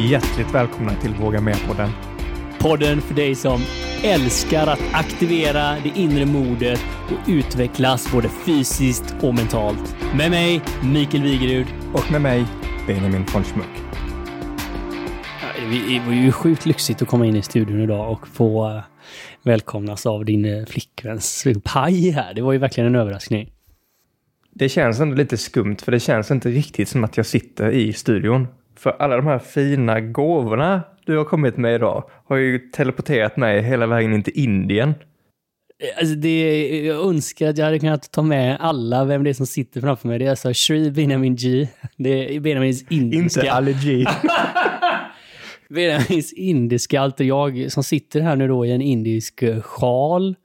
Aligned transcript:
hjärtligt 0.00 0.54
välkomna 0.54 0.94
till 0.94 1.14
Våga 1.14 1.40
Med-podden. 1.40 1.90
Podden 2.58 3.00
för 3.00 3.14
dig 3.14 3.34
som 3.34 3.60
älskar 4.04 4.66
att 4.66 4.80
aktivera 4.92 5.76
det 5.82 5.92
inre 5.94 6.26
modet 6.26 6.80
och 7.06 7.28
utvecklas 7.28 8.12
både 8.12 8.28
fysiskt 8.28 9.14
och 9.22 9.34
mentalt. 9.34 9.96
Med 10.16 10.30
mig, 10.30 10.62
Mikael 10.84 11.22
Wigerud. 11.22 11.66
Och 11.92 12.12
med 12.12 12.20
mig, 12.20 12.44
Benjamin 12.86 13.24
von 13.34 13.44
Schmuck. 13.44 13.66
Det 15.70 16.00
var 16.06 16.12
ju 16.12 16.32
sjukt 16.32 16.66
lyxigt 16.66 17.02
att 17.02 17.08
komma 17.08 17.26
in 17.26 17.36
i 17.36 17.42
studion 17.42 17.80
idag 17.80 18.12
och 18.12 18.28
få 18.28 18.70
eh, 18.70 18.82
välkomnas 19.42 20.06
av 20.06 20.24
din 20.24 20.44
eh, 20.44 20.66
flickväns 20.66 21.46
paj 21.64 22.10
här. 22.10 22.34
Det 22.34 22.42
var 22.42 22.52
ju 22.52 22.58
verkligen 22.58 22.86
en 22.86 23.00
överraskning. 23.00 23.52
Det 24.50 24.68
känns 24.68 25.00
ändå 25.00 25.16
lite 25.16 25.36
skumt, 25.36 25.76
för 25.82 25.92
det 25.92 26.00
känns 26.00 26.30
inte 26.30 26.48
riktigt 26.48 26.88
som 26.88 27.04
att 27.04 27.16
jag 27.16 27.26
sitter 27.26 27.70
i 27.70 27.92
studion. 27.92 28.48
För 28.76 28.90
alla 28.90 29.16
de 29.16 29.26
här 29.26 29.38
fina 29.38 30.00
gåvorna 30.00 30.82
du 31.06 31.16
har 31.16 31.24
kommit 31.24 31.56
med 31.56 31.74
idag 31.74 32.10
har 32.24 32.36
ju 32.36 32.58
teleporterat 32.58 33.36
mig 33.36 33.62
hela 33.62 33.86
vägen 33.86 34.14
in 34.14 34.22
till 34.22 34.38
Indien. 34.38 34.94
Alltså 35.98 36.14
det, 36.14 36.68
jag 36.86 37.08
önskar 37.08 37.48
att 37.48 37.58
jag 37.58 37.64
hade 37.64 37.78
kunnat 37.78 38.12
ta 38.12 38.22
med 38.22 38.56
alla, 38.60 39.04
vem 39.04 39.24
det 39.24 39.30
är 39.30 39.34
som 39.34 39.46
sitter 39.46 39.80
framför 39.80 40.08
mig. 40.08 40.18
Det 40.18 40.26
är 40.26 40.30
alltså 40.30 40.52
Shri 40.54 40.90
Benjamin 40.90 41.36
G. 41.36 41.68
Det 41.96 42.36
är 42.36 42.40
Benjamins 42.40 42.84
indiska... 42.90 43.40
Inte 43.40 43.52
allergi. 43.52 44.06
Benjamins 45.68 46.32
indiska 46.32 47.00
alter 47.00 47.24
jag 47.24 47.72
som 47.72 47.84
sitter 47.84 48.20
här 48.20 48.36
nu 48.36 48.48
då 48.48 48.66
i 48.66 48.72
en 48.72 48.82
indisk 48.82 49.42
eh, 49.42 49.60
sjal 49.60 50.36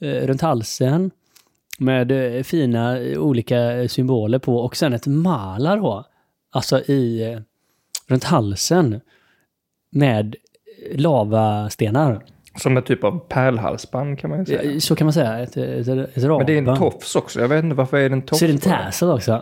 eh, 0.00 0.26
runt 0.26 0.40
halsen 0.40 1.10
med 1.78 2.36
eh, 2.36 2.42
fina 2.42 3.00
eh, 3.00 3.18
olika 3.18 3.88
symboler 3.88 4.38
på 4.38 4.56
och 4.56 4.76
sen 4.76 4.92
ett 4.92 5.06
mala 5.06 5.76
då. 5.76 6.04
Alltså 6.54 6.80
i, 6.80 7.32
eh, 7.32 7.40
runt 8.06 8.24
halsen 8.24 9.00
med 9.90 10.36
lavastenar. 10.94 12.24
Som 12.56 12.76
en 12.76 12.82
typ 12.82 13.04
av 13.04 13.18
pärlhalsband 13.28 14.18
kan 14.18 14.30
man 14.30 14.38
ju 14.38 14.44
säga. 14.46 14.80
Så 14.80 14.96
kan 14.96 15.04
man 15.04 15.12
säga. 15.12 15.38
Ett, 15.38 15.56
ett, 15.56 15.88
ett 15.88 16.16
Men 16.16 16.46
det 16.46 16.52
är 16.52 16.58
en 16.58 16.76
tofs 16.76 17.16
också. 17.16 17.40
Jag 17.40 17.48
vet 17.48 17.64
inte 17.64 17.76
varför 17.76 17.96
är 17.96 18.08
det 18.08 18.14
en 18.14 18.22
tofs? 18.22 18.38
Så 18.38 18.44
är 18.44 18.48
det 18.48 18.54
en 18.54 18.60
tassel 18.60 19.10
också? 19.10 19.32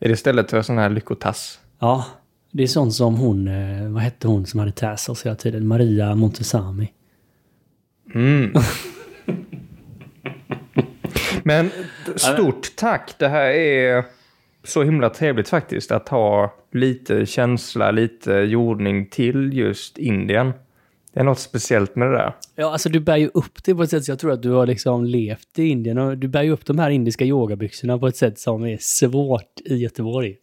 Är 0.00 0.08
det 0.08 0.14
istället 0.14 0.50
för 0.50 0.62
sån 0.62 0.78
här 0.78 0.90
lyckotass? 0.90 1.60
Ja, 1.78 2.04
det 2.50 2.62
är 2.62 2.66
sånt 2.66 2.94
som 2.94 3.14
hon, 3.14 3.44
vad 3.94 4.02
hette 4.02 4.28
hon 4.28 4.46
som 4.46 4.60
hade 4.60 4.72
tassels 4.72 5.26
hela 5.26 5.36
tiden? 5.36 5.66
Maria 5.66 6.14
Montesami. 6.14 6.92
Mm. 8.14 8.52
Men 11.42 11.70
stort 12.16 12.76
tack. 12.76 13.14
Det 13.18 13.28
här 13.28 13.50
är 13.50 14.04
så 14.64 14.82
himla 14.82 15.10
trevligt 15.10 15.48
faktiskt 15.48 15.92
att 15.92 16.08
ha 16.08 16.54
lite 16.72 17.26
känsla, 17.26 17.90
lite 17.90 18.32
jordning 18.32 19.06
till 19.06 19.52
just 19.52 19.98
Indien. 19.98 20.52
Det 21.12 21.20
är 21.20 21.24
något 21.24 21.38
speciellt 21.38 21.96
med 21.96 22.08
det 22.08 22.16
där. 22.16 22.34
Ja, 22.56 22.72
alltså 22.72 22.88
du 22.88 23.00
bär 23.00 23.16
ju 23.16 23.30
upp 23.34 23.64
det 23.64 23.74
på 23.74 23.82
ett 23.82 23.90
sätt 23.90 24.04
så 24.04 24.10
jag 24.10 24.18
tror 24.18 24.32
att 24.32 24.42
du 24.42 24.50
har 24.50 24.66
liksom 24.66 25.04
levt 25.04 25.58
i 25.58 25.68
Indien 25.68 25.98
och 25.98 26.18
du 26.18 26.28
bär 26.28 26.42
ju 26.42 26.50
upp 26.50 26.66
de 26.66 26.78
här 26.78 26.90
indiska 26.90 27.24
yogabyxorna 27.24 27.98
på 27.98 28.06
ett 28.06 28.16
sätt 28.16 28.38
som 28.38 28.66
är 28.66 28.78
svårt 28.80 29.60
i 29.64 29.76
Göteborg. 29.76 30.36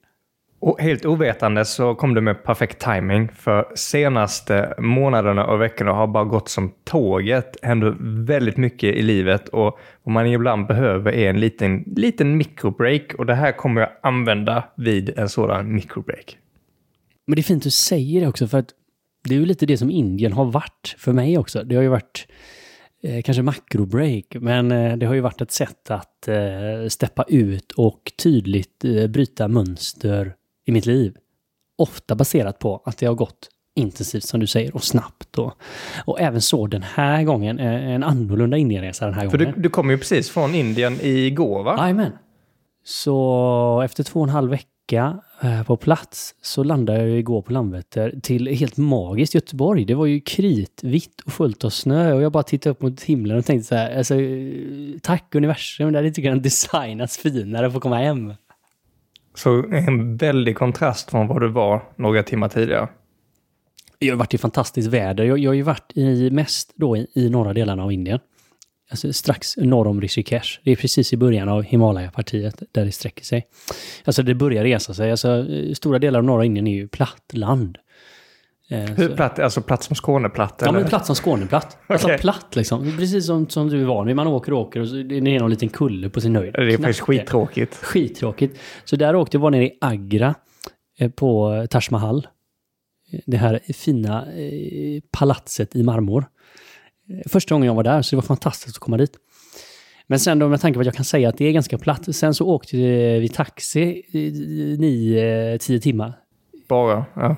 Och 0.60 0.82
helt 0.82 1.06
ovetande 1.06 1.66
så 1.66 1.96
kom 1.96 2.14
det 2.14 2.22
med 2.22 2.44
perfekt 2.44 2.80
timing 2.80 3.30
för 3.30 3.66
senaste 3.76 4.74
månaderna 4.78 5.46
och 5.46 5.62
veckorna 5.62 5.94
har 5.94 6.08
bara 6.08 6.24
gått 6.24 6.50
som 6.50 6.74
tåget. 6.84 7.58
Händer 7.62 7.96
väldigt 8.26 8.58
mycket 8.58 8.96
i 8.96 9.02
livet 9.02 9.50
och 9.50 9.80
vad 10.04 10.14
man 10.14 10.28
ibland 10.28 10.68
behöver 10.68 11.12
är 11.12 11.30
en 11.30 11.40
liten, 11.40 11.84
liten 11.96 12.38
microbreak 12.38 13.14
och 13.18 13.26
det 13.26 13.36
här 13.36 13.52
kommer 13.52 13.82
jag 13.82 13.90
använda 14.04 14.64
vid 14.78 15.20
en 15.20 15.30
sådan 15.30 15.74
microbreak. 15.74 16.38
Men 17.28 17.36
det 17.36 17.42
är 17.42 17.44
fint 17.44 17.60
att 17.60 17.64
du 17.64 17.72
säger 17.72 18.22
det 18.22 18.28
också 18.28 18.48
för 18.48 18.58
att 18.58 18.70
det 19.24 19.36
är 19.36 19.40
ju 19.40 19.46
lite 19.46 19.66
det 19.66 19.78
som 19.78 19.92
Indien 19.92 20.34
har 20.34 20.46
varit 20.46 20.96
för 20.98 21.14
mig 21.14 21.38
också. 21.38 21.64
Det 21.64 21.76
har 21.76 21.84
ju 21.84 21.90
varit 21.90 22.28
eh, 23.04 23.22
kanske 23.22 23.44
makrobreak, 23.44 24.26
men 24.40 24.72
eh, 24.72 24.98
det 24.98 25.06
har 25.06 25.14
ju 25.14 25.22
varit 25.22 25.42
ett 25.42 25.52
sätt 25.52 25.92
att 25.92 26.28
eh, 26.28 26.88
steppa 26.88 27.26
ut 27.28 27.72
och 27.72 28.12
tydligt 28.24 28.86
eh, 28.86 29.08
bryta 29.08 29.48
mönster 29.48 30.34
i 30.68 30.72
mitt 30.72 30.86
liv. 30.86 31.16
Ofta 31.78 32.16
baserat 32.16 32.60
på 32.60 32.82
att 32.86 32.98
det 32.98 33.06
har 33.06 33.16
gått 33.16 33.50
intensivt 33.76 34.24
som 34.24 34.40
du 34.40 34.48
säger 34.48 34.76
och 34.76 34.84
snabbt. 34.84 35.38
Och, 35.38 35.54
och 36.06 36.22
även 36.22 36.42
så 36.42 36.68
den 36.68 36.84
här 36.84 37.24
gången, 37.24 37.60
eh, 37.60 37.90
en 37.90 38.04
annorlunda 38.04 38.58
Indienresa 38.58 39.06
den 39.06 39.14
här 39.14 39.30
För 39.30 39.38
gången. 39.38 39.54
du, 39.56 39.62
du 39.62 39.70
kom 39.70 39.90
ju 39.90 39.98
precis 39.98 40.30
från 40.30 40.56
Indien 40.56 40.98
igår 41.02 41.64
va? 41.64 41.76
Jajamän. 41.80 42.12
Så 42.84 43.82
efter 43.86 44.04
två 44.04 44.20
och 44.20 44.26
en 44.26 44.30
halv 44.30 44.50
vecka 44.50 45.20
eh, 45.42 45.64
på 45.64 45.78
plats 45.78 46.36
så 46.42 46.64
landade 46.64 47.00
jag 47.00 47.20
igår 47.20 47.42
på 47.42 47.54
Landvetter 47.54 48.20
till 48.24 48.48
helt 48.48 48.78
magiskt 48.78 49.36
Göteborg. 49.36 49.86
Det 49.86 49.96
var 49.96 50.06
ju 50.06 50.20
kritvitt 50.20 51.22
och 51.26 51.34
fullt 51.34 51.66
av 51.66 51.70
snö 51.70 52.14
och 52.14 52.22
jag 52.22 52.32
bara 52.32 52.44
tittade 52.44 52.72
upp 52.72 52.82
mot 52.82 53.04
himlen 53.04 53.38
och 53.38 53.46
tänkte 53.46 53.68
så 53.68 53.76
här, 53.76 53.98
alltså, 53.98 54.16
tack 55.02 55.36
universum, 55.36 55.92
det 55.92 55.98
hade 55.98 56.08
inte 56.08 56.22
kunnat 56.22 56.44
designas 56.44 57.18
finare 57.18 57.70
för 57.72 57.78
att 57.78 57.84
komma 57.84 57.98
hem. 57.98 58.34
Så 59.38 59.64
en 59.72 60.18
väldig 60.18 60.58
kontrast 60.58 61.12
från 61.12 61.28
vad 61.28 61.42
du 61.42 61.48
var 61.48 61.84
några 61.96 62.24
timmar 62.24 62.50
tidigare. 62.50 62.88
Jag 64.00 64.14
har 64.14 64.18
varit 64.18 64.34
i 64.34 64.38
fantastiskt 64.38 64.88
väder. 64.88 65.24
Jag, 65.24 65.40
jag 65.40 65.50
har 65.50 65.56
ju 65.56 65.62
varit 65.62 65.92
i, 65.96 66.30
mest 66.32 66.74
då 66.76 66.98
i, 66.98 67.08
i 67.16 67.30
norra 67.30 67.54
delarna 67.54 67.84
av 67.84 67.92
Indien. 67.92 68.20
Alltså 68.90 69.14
strax 69.14 69.58
norr 69.58 69.88
om 69.88 70.02
Rishikesh. 70.02 70.60
Det 70.64 70.72
är 70.72 70.76
precis 70.76 71.14
i 71.14 71.18
början 71.18 71.50
av 71.50 71.64
Himalaya-partiet 71.64 72.64
där 72.72 72.86
det 72.86 72.92
sträcker 72.92 73.24
sig. 73.24 73.48
Alltså 74.06 74.24
det 74.24 74.36
börjar 74.36 74.64
resa 74.64 74.94
sig. 74.94 75.12
Alltså, 75.12 75.52
eh, 75.52 75.74
stora 75.74 76.00
delar 76.00 76.20
av 76.20 76.26
norra 76.26 76.46
Indien 76.46 76.68
är 76.68 76.76
ju 76.76 76.88
platt 76.88 77.32
land. 77.34 77.78
Eh, 78.70 78.80
Hur 78.80 79.16
platt? 79.16 79.40
Alltså 79.40 79.62
platt 79.62 79.84
som 79.84 79.96
Skåneplatt? 79.96 80.62
Ja, 80.66 80.72
men 80.72 80.86
platt 80.86 81.06
som 81.06 81.16
Skåneplatt. 81.16 81.78
okay. 81.84 81.94
Alltså 81.94 82.08
platt 82.18 82.56
liksom. 82.56 82.98
Precis 82.98 83.26
som, 83.26 83.50
som 83.50 83.70
du 83.70 83.82
är 83.82 83.86
van 83.86 84.08
vid. 84.08 84.16
Man 84.16 84.28
åker 84.28 84.54
och 84.54 84.60
åker 84.60 84.80
och 84.80 84.88
så 84.88 84.96
är 84.98 85.04
det 85.04 85.40
någon 85.40 85.50
liten 85.50 85.70
kulle 85.70 86.10
på 86.10 86.22
sin 86.22 86.36
höjd. 86.36 86.54
Det 86.54 86.62
är 86.62 86.70
Knappt 86.70 86.82
faktiskt 86.84 87.00
skittråkigt. 87.00 87.76
Skittråkigt. 87.76 88.60
Så 88.86 88.96
där 88.96 89.16
åkte 89.16 89.38
jag 89.38 89.42
var 89.42 89.52
nere 89.52 89.66
i 89.66 89.78
Agra 89.82 90.36
eh, 91.00 91.12
på 91.12 91.66
Taj 91.70 91.82
Mahal. 91.92 92.28
Det 93.26 93.38
här 93.38 93.60
fina 93.74 94.26
eh, 94.34 95.02
palatset 95.12 95.76
i 95.76 95.84
marmor. 95.84 96.26
Första 97.26 97.56
gången 97.56 97.68
jag 97.68 97.76
var 97.76 97.84
där, 97.84 98.02
så 98.02 98.16
det 98.16 98.18
var 98.18 98.28
fantastiskt 98.28 98.76
att 98.76 98.80
komma 98.80 98.98
dit. 98.98 99.12
Men 100.08 100.20
sen 100.20 100.40
då 100.40 100.48
med 100.50 100.62
tanke 100.62 100.76
på 100.78 100.80
att 100.80 100.86
jag 100.86 100.96
kan 100.96 101.06
säga 101.06 101.30
att 101.30 101.38
det 101.38 101.46
är 101.46 101.52
ganska 101.52 101.78
platt. 101.78 102.16
Sen 102.16 102.34
så 102.34 102.48
åkte 102.48 102.78
vi 103.20 103.30
taxi 103.30 103.82
i 104.12 104.76
nio, 104.80 105.58
tio 105.58 105.80
timmar 105.80 106.14
bara? 106.68 107.06
Ja. 107.14 107.36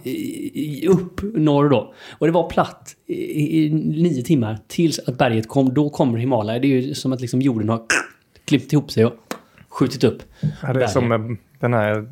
Upp 0.89 1.21
norr 1.33 1.69
då. 1.69 1.93
Och 2.11 2.25
det 2.25 2.31
var 2.31 2.49
platt 2.49 2.95
i, 3.07 3.65
i, 3.65 3.69
nio 3.73 4.23
timmar 4.23 4.59
tills 4.67 4.99
att 4.99 5.17
berget 5.17 5.47
kom. 5.47 5.73
Då 5.73 5.89
kommer 5.89 6.19
Himalaya. 6.19 6.59
Det 6.59 6.67
är 6.67 6.81
ju 6.81 6.93
som 6.93 7.13
att 7.13 7.21
liksom 7.21 7.41
jorden 7.41 7.69
har 7.69 7.81
klippt 8.45 8.73
ihop 8.73 8.91
sig 8.91 9.05
och 9.05 9.13
skjutit 9.69 10.03
upp. 10.03 10.23
Ja, 10.61 10.73
det 10.73 10.83
är 10.83 10.87
som 10.87 11.11
eh, 11.11 11.19
den 11.59 11.73
här... 11.73 12.07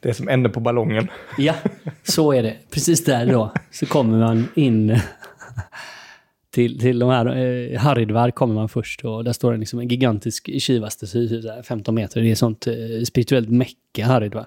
Det 0.00 0.08
är 0.08 0.12
som 0.12 0.28
änden 0.28 0.52
på 0.52 0.60
ballongen. 0.60 1.08
Ja, 1.38 1.54
så 2.02 2.32
är 2.32 2.42
det. 2.42 2.56
Precis 2.70 3.04
där 3.04 3.26
då 3.26 3.52
så 3.70 3.86
kommer 3.86 4.18
man 4.18 4.48
in 4.54 4.98
till, 6.50 6.80
till 6.80 6.98
de 6.98 7.10
här... 7.10 7.26
Eh, 7.26 7.78
Haridvar 7.78 8.30
kommer 8.30 8.54
man 8.54 8.68
först 8.68 9.04
och 9.04 9.24
där 9.24 9.32
står 9.32 9.52
det 9.52 9.58
liksom 9.58 9.78
en 9.78 9.88
gigantisk 9.88 10.60
kivastes 10.62 11.14
15 11.64 11.94
meter. 11.94 12.20
Det 12.20 12.30
är 12.30 12.34
sånt 12.34 12.66
eh, 12.66 12.74
spirituellt 13.04 13.48
mecka, 13.50 14.06
Haridvar. 14.06 14.46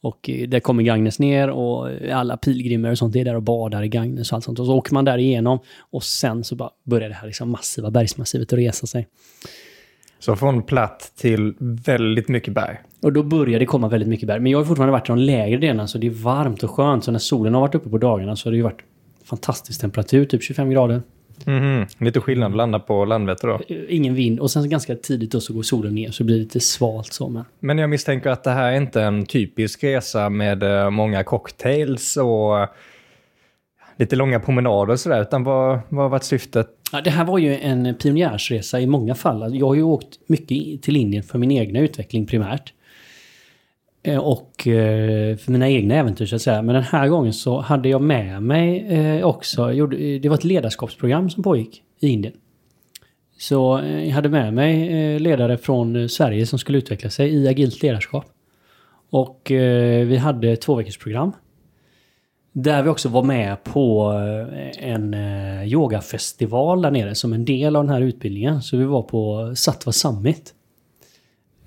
Och 0.00 0.30
eh, 0.30 0.48
där 0.48 0.60
kommer 0.60 0.82
Gagnes 0.82 1.18
ner 1.18 1.50
och 1.50 1.88
alla 2.12 2.36
pilgrimer 2.36 2.90
och 2.90 2.98
sånt 2.98 3.16
är 3.16 3.24
där 3.24 3.34
och 3.34 3.42
badar 3.42 3.82
i 3.82 3.88
Gagnes 3.88 4.32
och 4.32 4.36
allt 4.36 4.44
sånt. 4.44 4.58
Och 4.58 4.66
så 4.66 4.74
åker 4.74 4.94
man 4.94 5.04
där 5.04 5.18
igenom 5.18 5.58
och 5.90 6.04
sen 6.04 6.44
så 6.44 6.56
bara 6.56 6.70
börjar 6.84 7.08
det 7.08 7.14
här 7.14 7.26
liksom 7.26 7.50
massiva 7.50 7.90
bergsmassivet 7.90 8.52
att 8.52 8.58
resa 8.58 8.86
sig. 8.86 9.06
Så 10.18 10.36
från 10.36 10.62
platt 10.62 11.12
till 11.16 11.54
väldigt 11.60 12.28
mycket 12.28 12.54
berg? 12.54 12.78
Och 13.02 13.12
då 13.12 13.22
börjar 13.22 13.58
det 13.58 13.66
komma 13.66 13.88
väldigt 13.88 14.08
mycket 14.08 14.26
berg. 14.26 14.40
Men 14.40 14.52
jag 14.52 14.58
har 14.58 14.64
fortfarande 14.64 14.92
varit 14.92 15.08
i 15.08 15.12
de 15.12 15.18
lägre 15.18 15.58
delarna 15.58 15.86
så 15.86 15.98
det 15.98 16.06
är 16.06 16.10
varmt 16.10 16.62
och 16.62 16.70
skönt. 16.70 17.04
Så 17.04 17.10
när 17.10 17.18
solen 17.18 17.54
har 17.54 17.60
varit 17.60 17.74
uppe 17.74 17.90
på 17.90 17.98
dagarna 17.98 18.36
så 18.36 18.46
har 18.46 18.50
det 18.50 18.56
ju 18.56 18.62
varit 18.62 18.82
fantastisk 19.24 19.80
temperatur, 19.80 20.24
typ 20.24 20.42
25 20.42 20.70
grader. 20.70 21.02
Mm. 21.46 21.86
Lite 21.98 22.20
skillnad 22.20 22.56
landa 22.56 22.78
på 22.78 23.04
Landvetter 23.04 23.48
då? 23.48 23.60
Ingen 23.88 24.14
vind 24.14 24.40
och 24.40 24.50
sen 24.50 24.70
ganska 24.70 24.94
tidigt 24.94 25.32
då 25.32 25.40
så 25.40 25.52
går 25.52 25.62
solen 25.62 25.94
ner 25.94 26.10
så 26.10 26.24
blir 26.24 26.36
det 26.36 26.42
lite 26.42 26.60
svalt 26.60 27.12
så. 27.12 27.28
Men, 27.28 27.44
men 27.60 27.78
jag 27.78 27.90
misstänker 27.90 28.30
att 28.30 28.44
det 28.44 28.50
här 28.50 28.72
är 28.72 28.76
inte 28.76 29.02
en 29.02 29.26
typisk 29.26 29.84
resa 29.84 30.28
med 30.28 30.62
eh, 30.62 30.90
många 30.90 31.24
cocktails 31.24 32.16
och 32.16 32.68
lite 33.98 34.16
långa 34.16 34.40
promenader 34.40 34.92
och 34.92 35.00
sådär, 35.00 35.22
utan 35.22 35.44
vad, 35.44 35.80
vad 35.88 36.04
har 36.04 36.08
varit 36.08 36.24
syftet? 36.24 36.68
Ja, 36.92 37.00
det 37.00 37.10
här 37.10 37.24
var 37.24 37.38
ju 37.38 37.56
en 37.56 37.94
pionjärsresa 37.94 38.80
i 38.80 38.86
många 38.86 39.14
fall. 39.14 39.56
Jag 39.56 39.66
har 39.66 39.74
ju 39.74 39.82
åkt 39.82 40.08
mycket 40.26 40.82
till 40.82 40.96
Indien 40.96 41.22
för 41.22 41.38
min 41.38 41.50
egna 41.50 41.80
utveckling 41.80 42.26
primärt. 42.26 42.72
Eh, 44.02 44.18
och 44.18 44.66
eh, 44.68 45.36
för 45.36 45.52
mina 45.52 45.68
egna 45.68 45.94
äventyr 45.94 46.26
så 46.26 46.36
att 46.36 46.42
säga. 46.42 46.62
Men 46.62 46.74
den 46.74 46.84
här 46.84 47.08
gången 47.08 47.32
så 47.32 47.60
hade 47.60 47.88
jag 47.88 48.02
med 48.02 48.42
mig 48.42 48.86
eh, 48.88 49.26
också, 49.26 49.66
det 50.20 50.28
var 50.28 50.34
ett 50.34 50.44
ledarskapsprogram 50.44 51.30
som 51.30 51.42
pågick 51.42 51.82
i 52.00 52.08
Indien. 52.08 52.34
Så 53.38 53.80
jag 53.84 54.10
hade 54.10 54.28
med 54.28 54.54
mig 54.54 55.18
ledare 55.18 55.58
från 55.58 56.08
Sverige 56.08 56.46
som 56.46 56.58
skulle 56.58 56.78
utveckla 56.78 57.10
sig 57.10 57.34
i 57.34 57.48
agilt 57.48 57.82
ledarskap. 57.82 58.24
Och 59.10 59.40
vi 60.06 60.16
hade 60.16 60.56
två 60.56 60.74
veckors 60.74 60.98
program. 60.98 61.32
Där 62.52 62.82
vi 62.82 62.88
också 62.88 63.08
var 63.08 63.22
med 63.22 63.64
på 63.64 64.12
en 64.78 65.14
yogafestival 65.64 66.82
där 66.82 66.90
nere 66.90 67.14
som 67.14 67.32
en 67.32 67.44
del 67.44 67.76
av 67.76 67.84
den 67.84 67.94
här 67.94 68.00
utbildningen. 68.00 68.62
Så 68.62 68.76
vi 68.76 68.84
var 68.84 69.02
på 69.02 69.52
Sattva 69.56 69.92
Summit. 69.92 70.54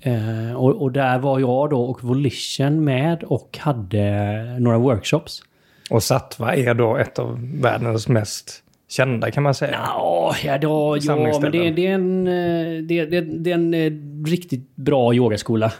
Eh, 0.02 0.56
och, 0.56 0.82
och 0.82 0.92
där 0.92 1.18
var 1.18 1.38
jag 1.38 1.70
då 1.70 1.82
och 1.82 2.04
Volition 2.04 2.84
med 2.84 3.24
och 3.24 3.58
hade 3.60 4.56
några 4.60 4.78
workshops. 4.78 5.42
Och 5.90 6.02
Sattva 6.02 6.54
är 6.54 6.74
då 6.74 6.96
ett 6.96 7.18
av 7.18 7.38
världens 7.60 8.08
mest 8.08 8.62
kända 8.88 9.30
kan 9.30 9.42
man 9.42 9.54
säga. 9.54 9.78
Ja, 9.82 10.34
ja, 10.44 10.58
då, 10.58 10.98
ja 11.00 11.16
men 11.16 11.52
det, 11.52 11.70
det, 11.70 11.86
är 11.86 11.94
en, 11.94 12.26
eh, 12.26 12.82
det, 12.82 13.04
det, 13.04 13.20
det 13.20 13.50
är 13.50 13.54
en 13.54 13.74
eh, 13.74 13.92
riktigt 14.30 14.76
bra 14.76 15.14
yogaskola. 15.14 15.72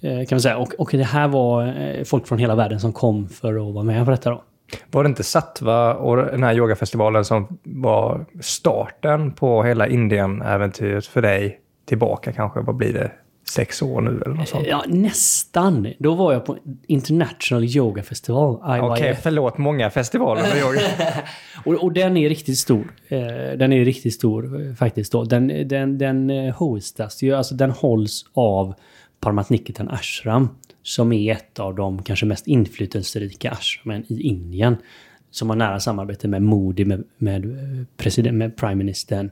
Eh, 0.00 0.16
kan 0.16 0.26
man 0.30 0.40
säga. 0.40 0.56
Och, 0.56 0.74
och 0.78 0.88
det 0.92 1.04
här 1.04 1.28
var 1.28 2.04
folk 2.04 2.26
från 2.26 2.38
hela 2.38 2.54
världen 2.54 2.80
som 2.80 2.92
kom 2.92 3.28
för 3.28 3.68
att 3.68 3.74
vara 3.74 3.84
med 3.84 4.04
på 4.04 4.10
detta 4.10 4.30
då. 4.30 4.42
Var 4.90 5.02
det 5.02 5.08
inte 5.08 5.24
Sattva 5.24 5.94
och 5.94 6.16
den 6.16 6.42
här 6.42 6.54
yogafestivalen 6.54 7.24
som 7.24 7.58
var 7.62 8.26
starten 8.40 9.32
på 9.32 9.62
hela 9.62 9.88
Indien-äventyret 9.88 11.06
för 11.06 11.22
dig 11.22 11.60
tillbaka 11.86 12.32
kanske? 12.32 12.60
Vad 12.60 12.76
blir 12.76 12.92
det? 12.92 13.10
Sex 13.48 13.82
år 13.82 14.00
nu 14.00 14.22
eller 14.26 14.34
något 14.34 14.48
sånt? 14.48 14.66
Ja, 14.66 14.84
nästan. 14.88 15.92
Då 15.98 16.14
var 16.14 16.32
jag 16.32 16.44
på 16.44 16.58
International 16.86 17.64
Yoga 17.64 18.02
Festival. 18.02 18.54
Okej, 18.54 18.80
okay, 18.80 19.14
förlåt. 19.14 19.58
Många 19.58 19.90
festivaler 19.90 20.42
med 20.42 20.58
yoga. 20.58 20.80
och, 21.64 21.84
och 21.84 21.92
den 21.92 22.16
är 22.16 22.28
riktigt 22.28 22.58
stor. 22.58 22.92
Eh, 23.08 23.18
den 23.56 23.72
är 23.72 23.84
riktigt 23.84 24.14
stor 24.14 24.66
eh, 24.66 24.74
faktiskt. 24.74 25.12
Då. 25.12 25.24
Den, 25.24 25.68
den, 25.68 25.98
den 25.98 26.30
eh, 26.30 26.54
hostas 26.54 27.22
ju, 27.22 27.34
alltså 27.34 27.54
den 27.54 27.70
hålls 27.70 28.24
av 28.32 28.74
Parmatniketan 29.20 29.88
Ashram. 29.88 30.48
Som 30.82 31.12
är 31.12 31.32
ett 31.32 31.58
av 31.58 31.74
de 31.74 32.02
kanske 32.02 32.26
mest 32.26 32.46
inflytelserika 32.46 33.50
ashramen 33.50 34.04
i 34.08 34.20
Indien. 34.20 34.76
Som 35.30 35.48
har 35.48 35.56
nära 35.56 35.80
samarbete 35.80 36.28
med 36.28 36.42
Modi, 36.42 36.84
med, 36.84 37.04
med, 37.18 37.56
president, 37.96 38.36
med 38.36 38.56
Prime 38.56 38.74
Ministern 38.74 39.30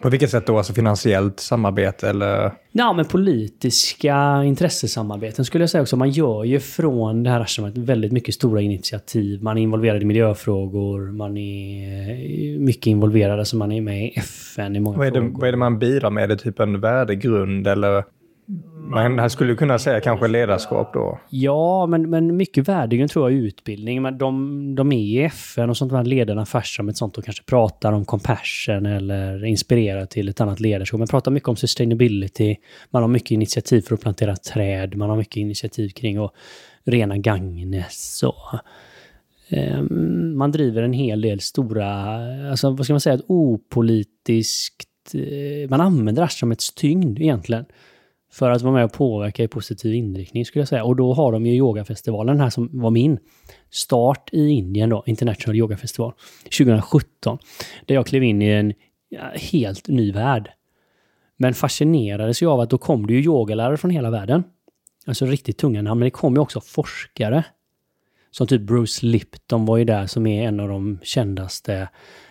på 0.00 0.08
vilket 0.08 0.30
sätt 0.30 0.46
då? 0.46 0.58
Alltså 0.58 0.72
finansiellt 0.72 1.40
samarbete 1.40 2.08
eller? 2.08 2.52
Ja, 2.72 2.92
men 2.92 3.04
politiska 3.04 4.44
intressesamarbeten 4.44 5.44
skulle 5.44 5.62
jag 5.62 5.70
säga 5.70 5.82
också. 5.82 5.96
Man 5.96 6.10
gör 6.10 6.44
ju 6.44 6.60
från 6.60 7.22
det 7.22 7.30
här 7.30 7.36
arrangemanget 7.36 7.78
väldigt 7.78 8.12
mycket 8.12 8.34
stora 8.34 8.60
initiativ. 8.60 9.42
Man 9.42 9.58
är 9.58 9.62
involverad 9.62 10.02
i 10.02 10.04
miljöfrågor, 10.04 11.12
man 11.12 11.36
är 11.36 12.58
mycket 12.58 12.86
involverad, 12.86 13.38
alltså 13.38 13.56
man 13.56 13.72
är 13.72 13.80
med 13.80 14.04
i 14.04 14.12
FN 14.16 14.76
i 14.76 14.80
många 14.80 14.98
vad 14.98 15.06
är 15.06 15.10
det, 15.10 15.20
frågor. 15.20 15.40
Vad 15.40 15.48
är 15.48 15.52
det 15.52 15.58
man 15.58 15.78
bidrar 15.78 16.10
med? 16.10 16.24
Är 16.24 16.28
det 16.28 16.36
typ 16.36 16.60
en 16.60 16.80
värdegrund 16.80 17.66
eller? 17.66 18.04
Man 18.90 19.30
skulle 19.30 19.54
kunna 19.54 19.78
säga 19.78 20.00
kanske 20.00 20.28
ledarskap 20.28 20.92
då? 20.92 21.20
Ja, 21.28 21.86
men, 21.86 22.10
men 22.10 22.36
mycket 22.36 22.68
värdegrund 22.68 23.10
tror 23.10 23.30
jag 23.30 23.38
är 23.38 23.42
utbildning. 23.42 24.02
Men 24.02 24.18
de, 24.18 24.74
de 24.74 24.92
är 24.92 24.98
i 24.98 25.22
FN 25.22 25.70
och 25.70 25.76
sånt, 25.76 25.90
de 25.90 25.96
här 25.96 26.04
ledarna 26.04 26.46
färsar 26.46 26.82
med 26.82 26.96
sånt 26.96 27.18
och 27.18 27.24
kanske 27.24 27.44
pratar 27.44 27.92
om 27.92 28.04
compassion 28.04 28.86
eller 28.86 29.44
inspirerar 29.44 30.06
till 30.06 30.28
ett 30.28 30.40
annat 30.40 30.60
ledarskap. 30.60 30.98
Man 30.98 31.08
pratar 31.08 31.30
mycket 31.30 31.48
om 31.48 31.56
sustainability. 31.56 32.56
Man 32.90 33.02
har 33.02 33.08
mycket 33.08 33.30
initiativ 33.30 33.80
för 33.80 33.94
att 33.94 34.00
plantera 34.00 34.36
träd. 34.36 34.96
Man 34.96 35.10
har 35.10 35.16
mycket 35.16 35.36
initiativ 35.36 35.88
kring 35.88 36.16
att 36.16 36.32
rena 36.84 37.18
Gagnes. 37.18 38.22
Och, 38.22 38.58
ehm, 39.48 40.36
man 40.36 40.52
driver 40.52 40.82
en 40.82 40.92
hel 40.92 41.20
del 41.20 41.40
stora, 41.40 42.16
alltså 42.50 42.70
vad 42.70 42.84
ska 42.84 42.92
man 42.92 43.00
säga, 43.00 43.14
ett 43.14 43.24
opolitiskt... 43.26 44.88
Eh, 45.14 45.70
man 45.70 45.80
använder 45.80 46.22
ashramets 46.22 46.74
tyngd 46.74 47.20
egentligen 47.20 47.64
för 48.34 48.50
att 48.50 48.62
vara 48.62 48.74
med 48.74 48.84
och 48.84 48.92
påverka 48.92 49.42
i 49.42 49.48
positiv 49.48 49.94
inriktning 49.94 50.44
skulle 50.44 50.60
jag 50.60 50.68
säga. 50.68 50.84
Och 50.84 50.96
då 50.96 51.12
har 51.12 51.32
de 51.32 51.46
ju 51.46 51.52
yogafestivalen 51.52 52.40
här 52.40 52.50
som 52.50 52.68
var 52.72 52.90
min 52.90 53.18
start 53.70 54.28
i 54.32 54.48
Indien 54.48 54.90
då, 54.90 55.02
International 55.06 55.56
Yoga 55.56 55.76
Festival 55.76 56.12
2017. 56.58 57.38
Där 57.86 57.94
jag 57.94 58.06
klev 58.06 58.22
in 58.22 58.42
i 58.42 58.48
en 58.48 58.72
helt 59.34 59.88
ny 59.88 60.12
värld. 60.12 60.50
Men 61.36 61.54
fascinerades 61.54 62.42
ju 62.42 62.46
av 62.46 62.60
att 62.60 62.70
då 62.70 62.78
kom 62.78 63.06
det 63.06 63.12
ju 63.12 63.22
yogalärare 63.22 63.76
från 63.76 63.90
hela 63.90 64.10
världen. 64.10 64.44
Alltså 65.06 65.26
riktigt 65.26 65.58
tunga 65.58 65.82
namn, 65.82 65.98
men 65.98 66.06
det 66.06 66.10
kom 66.10 66.34
ju 66.34 66.40
också 66.40 66.60
forskare. 66.60 67.44
Som 68.30 68.46
typ 68.46 68.62
Bruce 68.62 69.06
Lipton 69.06 69.66
var 69.66 69.76
ju 69.76 69.84
där 69.84 70.06
som 70.06 70.26
är 70.26 70.48
en 70.48 70.60
av 70.60 70.68
de 70.68 70.98
kändaste 71.02 71.88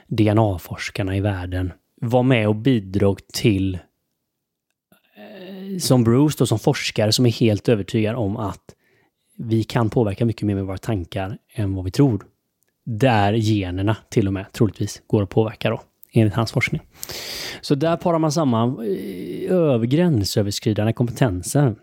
DNA-forskarna 0.08 1.18
i 1.18 1.20
världen. 1.20 1.74
Var 2.02 2.24
med 2.24 2.48
och 2.48 2.56
bidrog 2.56 3.28
till 3.28 3.80
som 5.80 6.04
Bruce 6.04 6.36
då, 6.40 6.46
som 6.46 6.60
forskare 6.60 7.12
som 7.12 7.26
är 7.26 7.32
helt 7.32 7.70
övertygad 7.70 8.16
om 8.16 8.38
att 8.38 8.76
vi 9.38 9.64
kan 9.64 9.90
påverka 9.90 10.26
mycket 10.26 10.48
mer 10.48 10.56
med 10.56 10.66
våra 10.66 10.78
tankar 10.78 11.38
än 11.54 11.76
vad 11.76 11.86
vi 11.86 11.92
tror. 11.92 12.26
Där 12.86 13.34
generna 13.34 13.98
till 14.10 14.28
och 14.28 14.34
med 14.34 14.52
troligtvis 14.52 15.02
går 15.08 15.24
att 15.24 15.30
påverka 15.30 15.70
då, 15.70 15.82
enligt 16.14 16.34
hans 16.34 16.52
forskning. 16.52 16.82
Så 17.62 17.76
där 17.76 17.98
parar 17.98 18.20
man 18.20 18.32
samman 18.32 18.80
eh, 18.80 19.52
över 19.52 19.86
gränsöverskridande 19.86 20.94
kompetenser 20.94 21.76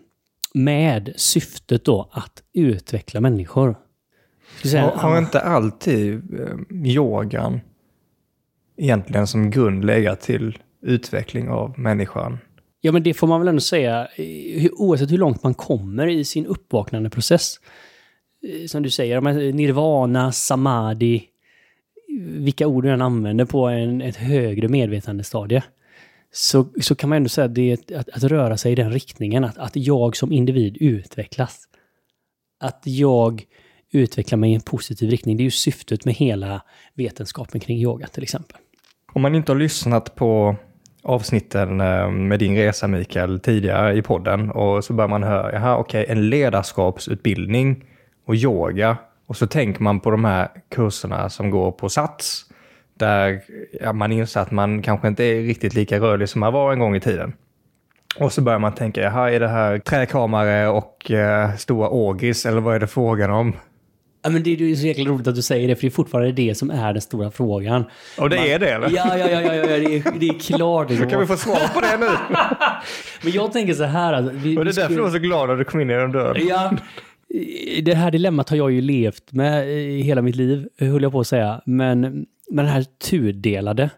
med 0.53 1.13
syftet 1.15 1.85
då 1.85 2.09
att 2.11 2.43
utveckla 2.53 3.21
människor. 3.21 3.75
Säga, 4.63 4.91
har 4.95 5.17
inte 5.17 5.41
alltid 5.41 6.39
eh, 6.39 6.87
yogan 6.87 7.59
egentligen 8.77 9.27
som 9.27 9.51
grund 9.51 9.85
legat 9.85 10.21
till 10.21 10.57
utveckling 10.81 11.49
av 11.49 11.79
människan? 11.79 12.37
Ja, 12.81 12.91
men 12.91 13.03
det 13.03 13.13
får 13.13 13.27
man 13.27 13.39
väl 13.39 13.47
ändå 13.47 13.61
säga, 13.61 14.07
eh, 14.15 14.71
oavsett 14.71 15.11
hur 15.11 15.17
långt 15.17 15.43
man 15.43 15.53
kommer 15.53 16.07
i 16.07 16.25
sin 16.25 16.45
uppvaknande 16.45 17.09
process. 17.09 17.59
Eh, 18.47 18.67
som 18.67 18.83
du 18.83 18.89
säger, 18.89 19.21
nirvana, 19.53 20.31
samadhi, 20.31 21.23
vilka 22.21 22.67
ord 22.67 22.83
du 22.83 22.89
än 22.89 23.01
använder 23.01 23.45
på 23.45 23.67
en, 23.67 24.01
ett 24.01 24.15
högre 24.15 24.67
medvetandestadie. 24.67 25.63
Så, 26.31 26.67
så 26.81 26.95
kan 26.95 27.09
man 27.09 27.17
ändå 27.17 27.29
säga 27.29 27.45
att 27.45 27.55
det 27.55 27.91
är 27.91 27.99
att, 27.99 28.09
att 28.09 28.23
röra 28.23 28.57
sig 28.57 28.71
i 28.71 28.75
den 28.75 28.91
riktningen, 28.91 29.43
att, 29.43 29.57
att 29.57 29.75
jag 29.75 30.15
som 30.15 30.31
individ 30.31 30.77
utvecklas. 30.79 31.67
Att 32.59 32.81
jag 32.85 33.43
utvecklar 33.91 34.37
mig 34.37 34.51
i 34.51 34.55
en 34.55 34.61
positiv 34.61 35.09
riktning. 35.09 35.37
Det 35.37 35.41
är 35.43 35.45
ju 35.45 35.51
syftet 35.51 36.05
med 36.05 36.13
hela 36.13 36.61
vetenskapen 36.93 37.61
kring 37.61 37.77
yoga 37.77 38.07
till 38.07 38.23
exempel. 38.23 38.57
Om 39.13 39.21
man 39.21 39.35
inte 39.35 39.51
har 39.51 39.59
lyssnat 39.59 40.15
på 40.15 40.55
avsnitten 41.03 41.81
eh, 41.81 42.11
med 42.11 42.39
din 42.39 42.55
resa 42.55 42.87
Mikael 42.87 43.39
tidigare 43.39 43.93
i 43.93 44.01
podden 44.01 44.51
och 44.51 44.83
så 44.83 44.93
börjar 44.93 45.09
man 45.09 45.23
höra, 45.23 45.53
jaha 45.53 45.77
okej, 45.77 46.03
okay, 46.03 46.15
en 46.15 46.29
ledarskapsutbildning 46.29 47.83
och 48.25 48.35
yoga 48.35 48.97
och 49.27 49.37
så 49.37 49.47
tänker 49.47 49.83
man 49.83 49.99
på 49.99 50.11
de 50.11 50.25
här 50.25 50.49
kurserna 50.69 51.29
som 51.29 51.49
går 51.49 51.71
på 51.71 51.89
Sats 51.89 52.45
där 52.93 53.41
ja, 53.81 53.93
man 53.93 54.11
inser 54.11 54.39
att 54.41 54.51
man 54.51 54.81
kanske 54.81 55.07
inte 55.07 55.23
är 55.23 55.41
riktigt 55.41 55.73
lika 55.73 55.99
rörlig 55.99 56.29
som 56.29 56.39
man 56.39 56.53
var 56.53 56.73
en 56.73 56.79
gång 56.79 56.95
i 56.95 56.99
tiden. 56.99 57.33
Och 58.19 58.33
så 58.33 58.41
börjar 58.41 58.59
man 58.59 58.73
tänka, 58.73 59.01
jaha, 59.01 59.31
är 59.31 59.39
det 59.39 59.47
här 59.47 59.79
träkramare 59.79 60.67
och 60.67 61.11
eh, 61.11 61.55
stora 61.55 61.89
ågis 61.89 62.45
eller 62.45 62.61
vad 62.61 62.75
är 62.75 62.79
det 62.79 62.87
frågan 62.87 63.31
om? 63.31 63.53
Ja, 64.23 64.29
men 64.29 64.43
det 64.43 64.53
är 64.53 64.55
ju 64.55 64.75
så 64.75 64.87
jäkla 64.87 65.03
roligt 65.03 65.27
att 65.27 65.35
du 65.35 65.41
säger 65.41 65.67
det, 65.67 65.75
för 65.75 65.81
det 65.81 65.87
är 65.87 65.91
fortfarande 65.91 66.31
det 66.31 66.55
som 66.55 66.71
är 66.71 66.93
den 66.93 67.01
stora 67.01 67.31
frågan. 67.31 67.85
Och 68.17 68.29
det 68.29 68.35
Man, 68.35 68.45
är 68.45 68.59
det 68.59 68.69
eller? 68.69 68.89
Ja, 68.89 69.17
ja, 69.17 69.29
ja, 69.29 69.41
ja, 69.41 69.55
ja 69.55 69.65
det, 69.65 69.97
är, 69.97 70.19
det 70.19 70.27
är 70.27 70.39
klart. 70.39 70.91
Så 70.91 71.05
kan 71.05 71.19
vi 71.19 71.25
få 71.25 71.37
svar 71.37 71.73
på 71.73 71.81
det 71.81 71.97
nu. 71.97 72.05
men 73.23 73.33
jag 73.33 73.53
tänker 73.53 73.73
så 73.73 73.83
här. 73.83 74.13
Alltså, 74.13 74.33
vi, 74.35 74.57
och 74.57 74.65
det 74.65 74.71
är 74.71 74.75
därför 74.75 74.95
du 74.95 75.01
var 75.01 75.09
så 75.09 75.19
glad 75.19 75.49
när 75.49 75.55
du 75.55 75.63
kom 75.63 75.81
in 75.81 75.89
genom 75.89 76.11
dörren. 76.11 76.47
Ja, 76.47 76.71
det 77.83 77.93
här 77.93 78.11
dilemmat 78.11 78.49
har 78.49 78.57
jag 78.57 78.71
ju 78.71 78.81
levt 78.81 79.31
med 79.31 79.69
i 79.69 80.01
hela 80.01 80.21
mitt 80.21 80.35
liv, 80.35 80.67
höll 80.79 81.03
jag 81.03 81.11
på 81.11 81.19
att 81.19 81.27
säga. 81.27 81.61
Men, 81.65 82.01
men 82.51 82.65
den 82.65 82.67
här 82.67 82.85
tudelade 83.09 83.89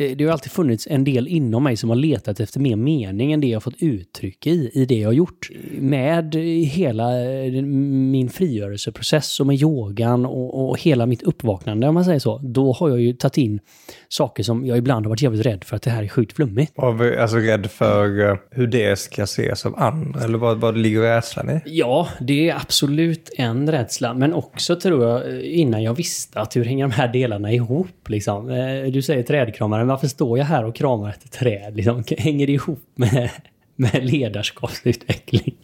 det 0.00 0.24
har 0.24 0.32
alltid 0.32 0.52
funnits 0.52 0.86
en 0.90 1.04
del 1.04 1.28
inom 1.28 1.64
mig 1.64 1.76
som 1.76 1.88
har 1.88 1.96
letat 1.96 2.40
efter 2.40 2.60
mer 2.60 2.76
mening 2.76 3.32
än 3.32 3.40
det 3.40 3.46
jag 3.46 3.62
fått 3.62 3.82
uttryck 3.82 4.46
i, 4.46 4.70
i 4.74 4.84
det 4.84 4.94
jag 4.94 5.08
har 5.08 5.14
gjort. 5.14 5.50
Med 5.78 6.34
hela 6.64 7.22
eh, 7.24 7.62
min 7.62 8.30
frigörelseprocess 8.30 9.40
och 9.40 9.46
med 9.46 9.56
yogan 9.62 10.26
och, 10.26 10.70
och 10.70 10.80
hela 10.80 11.06
mitt 11.06 11.22
uppvaknande, 11.22 11.88
om 11.88 11.94
man 11.94 12.04
säger 12.04 12.18
så. 12.18 12.38
Då 12.38 12.72
har 12.72 12.88
jag 12.88 13.00
ju 13.00 13.12
tagit 13.12 13.36
in 13.38 13.60
saker 14.08 14.42
som 14.42 14.66
jag 14.66 14.78
ibland 14.78 15.06
har 15.06 15.10
varit 15.10 15.22
jävligt 15.22 15.46
rädd 15.46 15.64
för 15.64 15.76
att 15.76 15.82
det 15.82 15.90
här 15.90 16.02
är 16.02 16.08
sjukt 16.08 16.36
flummigt. 16.36 16.78
Alltså 16.78 17.36
rädd 17.36 17.70
för 17.70 18.30
eh, 18.30 18.36
hur 18.50 18.66
det 18.66 18.98
ska 18.98 19.22
ses 19.22 19.66
av 19.66 19.74
andra, 19.78 20.20
eller 20.20 20.38
vad, 20.38 20.60
vad 20.60 20.78
ligger 20.78 21.00
rädslan 21.00 21.50
i? 21.50 21.60
Ja, 21.64 22.08
det 22.20 22.50
är 22.50 22.56
absolut 22.56 23.30
en 23.36 23.70
rädsla, 23.70 24.14
men 24.14 24.34
också 24.34 24.76
tror 24.76 25.04
jag 25.04 25.42
innan 25.42 25.82
jag 25.82 25.94
visste 25.94 26.40
att 26.40 26.56
hur 26.56 26.64
hänger 26.64 26.84
de 26.84 26.92
här 26.92 27.08
delarna 27.08 27.52
ihop 27.52 28.08
liksom. 28.08 28.46
Du 28.92 29.02
säger 29.02 29.22
trädkramare, 29.22 29.84
varför 29.90 30.06
står 30.06 30.38
jag 30.38 30.44
här 30.44 30.64
och 30.64 30.74
kramar 30.74 31.08
ett 31.08 31.32
träd? 31.32 31.76
Liksom, 31.76 32.04
hänger 32.18 32.46
det 32.46 32.52
ihop 32.52 32.82
med, 32.94 33.30
med 33.76 34.04
ledarskapsutveckling? 34.04 35.54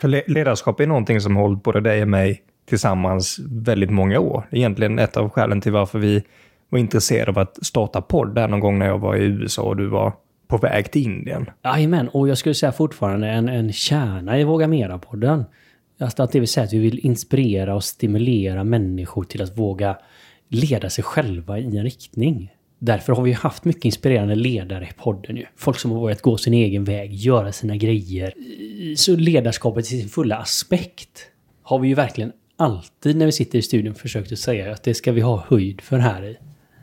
För 0.00 0.30
ledarskap 0.32 0.80
är 0.80 0.86
någonting 0.86 1.20
som 1.20 1.36
hållit 1.36 1.62
både 1.62 1.80
dig 1.80 2.02
och 2.02 2.08
mig 2.08 2.42
tillsammans 2.68 3.38
väldigt 3.48 3.90
många 3.90 4.20
år. 4.20 4.48
Egentligen 4.50 4.98
ett 4.98 5.16
av 5.16 5.28
skälen 5.28 5.60
till 5.60 5.72
varför 5.72 5.98
vi 5.98 6.22
var 6.68 6.78
intresserade 6.78 7.30
av 7.30 7.38
att 7.38 7.66
starta 7.66 8.02
podd 8.02 8.34
där 8.34 8.48
någon 8.48 8.60
gång 8.60 8.78
när 8.78 8.86
jag 8.86 8.98
var 8.98 9.16
i 9.16 9.24
USA 9.24 9.62
och 9.62 9.76
du 9.76 9.86
var 9.86 10.12
på 10.48 10.56
väg 10.56 10.90
till 10.90 11.02
Indien. 11.02 11.50
Jajamän, 11.64 12.08
och 12.08 12.28
jag 12.28 12.38
skulle 12.38 12.54
säga 12.54 12.72
fortfarande 12.72 13.28
en, 13.28 13.48
en 13.48 13.72
kärna 13.72 14.38
i 14.38 14.44
Våga 14.44 14.66
Mera-podden. 14.66 15.44
Alltså 16.00 16.22
att 16.22 16.32
det 16.32 16.40
vill 16.40 16.48
säga 16.48 16.64
att 16.64 16.72
vi 16.72 16.78
vill 16.78 17.06
inspirera 17.06 17.74
och 17.74 17.84
stimulera 17.84 18.64
människor 18.64 19.24
till 19.24 19.42
att 19.42 19.58
våga 19.58 19.96
leda 20.54 20.90
sig 20.90 21.04
själva 21.04 21.58
i 21.58 21.76
en 21.76 21.84
riktning. 21.84 22.52
Därför 22.78 23.12
har 23.12 23.22
vi 23.22 23.32
haft 23.32 23.64
mycket 23.64 23.84
inspirerande 23.84 24.34
ledare 24.34 24.84
i 24.84 24.92
podden 24.96 25.36
ju. 25.36 25.46
Folk 25.56 25.78
som 25.78 25.90
har 25.90 25.98
vågat 25.98 26.22
gå 26.22 26.36
sin 26.36 26.54
egen 26.54 26.84
väg, 26.84 27.14
göra 27.14 27.52
sina 27.52 27.76
grejer. 27.76 28.34
Så 28.96 29.16
ledarskapet 29.16 29.84
i 29.84 29.88
sin 29.88 30.08
fulla 30.08 30.36
aspekt 30.36 31.26
har 31.62 31.78
vi 31.78 31.88
ju 31.88 31.94
verkligen 31.94 32.32
alltid 32.56 33.16
när 33.16 33.26
vi 33.26 33.32
sitter 33.32 33.58
i 33.58 33.62
studion 33.62 33.94
försökt 33.94 34.32
att 34.32 34.38
säga 34.38 34.72
att 34.72 34.82
det 34.82 34.94
ska 34.94 35.12
vi 35.12 35.20
ha 35.20 35.44
höjd 35.48 35.80
för 35.80 35.98
här 35.98 36.24
i, 36.24 36.38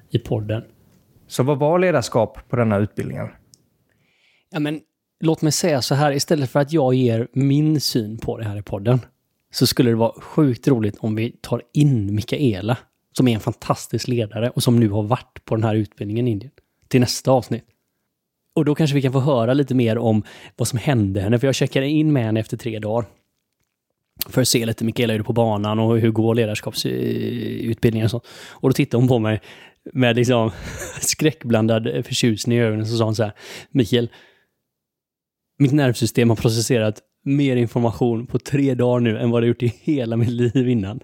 i 0.09 0.19
podden. 0.19 0.63
Så 1.27 1.43
vad 1.43 1.59
var 1.59 1.79
ledarskap 1.79 2.49
på 2.49 2.55
denna 2.55 2.77
utbildningen? 2.77 3.27
Ja, 4.51 4.59
men 4.59 4.79
låt 5.19 5.41
mig 5.41 5.51
säga 5.51 5.81
så 5.81 5.95
här, 5.95 6.11
istället 6.11 6.49
för 6.49 6.59
att 6.59 6.73
jag 6.73 6.93
ger 6.93 7.27
min 7.33 7.81
syn 7.81 8.17
på 8.17 8.37
det 8.37 8.43
här 8.43 8.57
i 8.57 8.61
podden, 8.61 8.99
så 9.51 9.67
skulle 9.67 9.89
det 9.89 9.95
vara 9.95 10.21
sjukt 10.21 10.67
roligt 10.67 10.97
om 10.99 11.15
vi 11.15 11.31
tar 11.41 11.61
in 11.73 12.15
Mikaela, 12.15 12.77
som 13.17 13.27
är 13.27 13.33
en 13.33 13.39
fantastisk 13.39 14.07
ledare 14.07 14.49
och 14.49 14.63
som 14.63 14.79
nu 14.79 14.89
har 14.89 15.03
varit 15.03 15.45
på 15.45 15.55
den 15.55 15.63
här 15.63 15.75
utbildningen 15.75 16.27
i 16.27 16.31
Indien, 16.31 16.51
till 16.87 17.01
nästa 17.01 17.31
avsnitt. 17.31 17.65
Och 18.55 18.65
då 18.65 18.75
kanske 18.75 18.95
vi 18.95 19.01
kan 19.01 19.13
få 19.13 19.19
höra 19.19 19.53
lite 19.53 19.75
mer 19.75 19.97
om 19.97 20.23
vad 20.55 20.67
som 20.67 20.79
hände 20.79 21.21
henne, 21.21 21.39
för 21.39 21.47
jag 21.47 21.55
checkade 21.55 21.87
in 21.87 22.13
med 22.13 22.23
henne 22.23 22.39
efter 22.39 22.57
tre 22.57 22.79
dagar. 22.79 23.05
För 24.25 24.41
att 24.41 24.47
se 24.47 24.65
lite, 24.65 24.85
Mikaela 24.85 25.13
är 25.13 25.17
du 25.17 25.23
på 25.23 25.33
banan 25.33 25.79
och 25.79 25.99
hur 25.99 26.11
går 26.11 26.35
ledarskapsutbildningen 26.35 28.05
och 28.05 28.11
sånt. 28.11 28.27
Och 28.49 28.69
då 28.69 28.73
tittade 28.73 29.01
hon 29.01 29.07
på 29.07 29.19
mig 29.19 29.41
med 29.93 30.15
liksom 30.15 30.51
skräckblandad 31.01 32.05
förtjusning 32.05 32.57
i 32.57 32.61
ögonen, 32.61 32.87
så 32.87 32.97
sa 32.97 33.05
hon 33.05 33.15
så 33.15 33.23
här, 33.23 33.33
Mikael, 33.71 34.09
mitt 35.57 35.71
nervsystem 35.71 36.29
har 36.29 36.35
processerat 36.35 37.01
mer 37.23 37.55
information 37.55 38.27
på 38.27 38.39
tre 38.39 38.75
dagar 38.75 38.99
nu 38.99 39.17
än 39.17 39.29
vad 39.29 39.43
det 39.43 39.47
gjort 39.47 39.63
i 39.63 39.73
hela 39.81 40.17
mitt 40.17 40.29
liv 40.29 40.69
innan. 40.69 40.99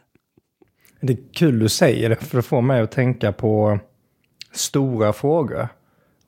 Det 1.05 1.13
är 1.13 1.17
kul 1.33 1.59
du 1.59 1.69
säger 1.69 2.09
det, 2.09 2.15
för 2.15 2.38
det 2.38 2.41
får 2.41 2.62
mig 2.62 2.81
att 2.81 2.91
tänka 2.91 3.31
på 3.31 3.79
stora 4.51 5.13
frågor. 5.13 5.67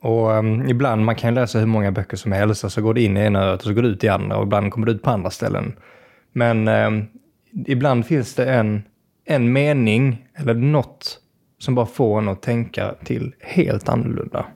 Och 0.00 0.30
um, 0.30 0.68
ibland, 0.68 1.04
man 1.04 1.14
kan 1.14 1.34
läsa 1.34 1.58
hur 1.58 1.66
många 1.66 1.92
böcker 1.92 2.16
som 2.16 2.32
helst, 2.32 2.64
och 2.64 2.72
så 2.72 2.82
går 2.82 2.94
det 2.94 3.02
in 3.02 3.16
i 3.16 3.20
ena 3.20 3.42
örat 3.42 3.60
och 3.60 3.66
så 3.66 3.74
går 3.74 3.82
det 3.82 3.88
ut 3.88 4.04
i 4.04 4.08
andra 4.08 4.36
och 4.36 4.42
ibland 4.42 4.72
kommer 4.72 4.86
det 4.86 4.92
ut 4.92 5.02
på 5.02 5.10
andra 5.10 5.30
ställen. 5.30 5.76
Men 6.32 6.68
um, 6.68 7.06
ibland 7.66 8.06
finns 8.06 8.34
det 8.34 8.52
en, 8.52 8.82
en 9.24 9.52
mening 9.52 10.26
eller 10.34 10.54
något 10.54 11.18
som 11.58 11.74
bara 11.74 11.86
får 11.86 12.18
en 12.18 12.28
att 12.28 12.42
tänka 12.42 12.94
till 13.04 13.34
helt 13.40 13.88
annorlunda. 13.88 14.46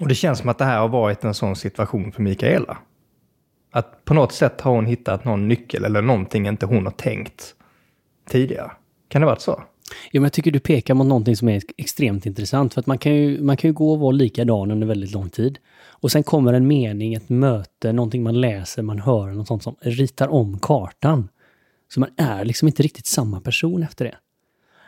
Och 0.00 0.08
det 0.08 0.14
känns 0.14 0.38
som 0.38 0.48
att 0.48 0.58
det 0.58 0.64
här 0.64 0.78
har 0.78 0.88
varit 0.88 1.24
en 1.24 1.34
sån 1.34 1.56
situation 1.56 2.12
för 2.12 2.22
Mikaela. 2.22 2.78
Att 3.70 4.04
på 4.04 4.14
något 4.14 4.32
sätt 4.32 4.60
har 4.60 4.72
hon 4.72 4.86
hittat 4.86 5.24
någon 5.24 5.48
nyckel 5.48 5.84
eller 5.84 6.02
någonting 6.02 6.48
inte 6.48 6.66
hon 6.66 6.84
har 6.84 6.92
tänkt 6.92 7.54
tidigare. 8.32 8.70
Kan 9.08 9.20
det 9.20 9.26
varit 9.26 9.40
så? 9.40 9.62
Ja, 10.10 10.20
men 10.20 10.22
jag 10.22 10.32
tycker 10.32 10.50
du 10.50 10.60
pekar 10.60 10.94
mot 10.94 11.06
någonting 11.06 11.36
som 11.36 11.48
är 11.48 11.62
extremt 11.76 12.26
intressant. 12.26 12.74
För 12.74 12.80
att 12.80 12.86
man 12.86 12.98
kan 12.98 13.14
ju, 13.14 13.42
man 13.42 13.56
kan 13.56 13.68
ju 13.68 13.74
gå 13.74 13.92
och 13.92 13.98
vara 13.98 14.10
likadan 14.10 14.70
under 14.70 14.86
väldigt 14.86 15.12
lång 15.12 15.30
tid. 15.30 15.58
Och 15.84 16.12
sen 16.12 16.22
kommer 16.22 16.52
en 16.52 16.66
mening, 16.66 17.14
ett 17.14 17.28
möte, 17.28 17.92
någonting 17.92 18.22
man 18.22 18.40
läser, 18.40 18.82
man 18.82 18.98
hör, 18.98 19.30
något 19.30 19.48
sånt 19.48 19.62
som 19.62 19.76
ritar 19.80 20.28
om 20.28 20.58
kartan. 20.58 21.28
Så 21.94 22.00
man 22.00 22.10
är 22.16 22.44
liksom 22.44 22.68
inte 22.68 22.82
riktigt 22.82 23.06
samma 23.06 23.40
person 23.40 23.82
efter 23.82 24.04
det. 24.04 24.14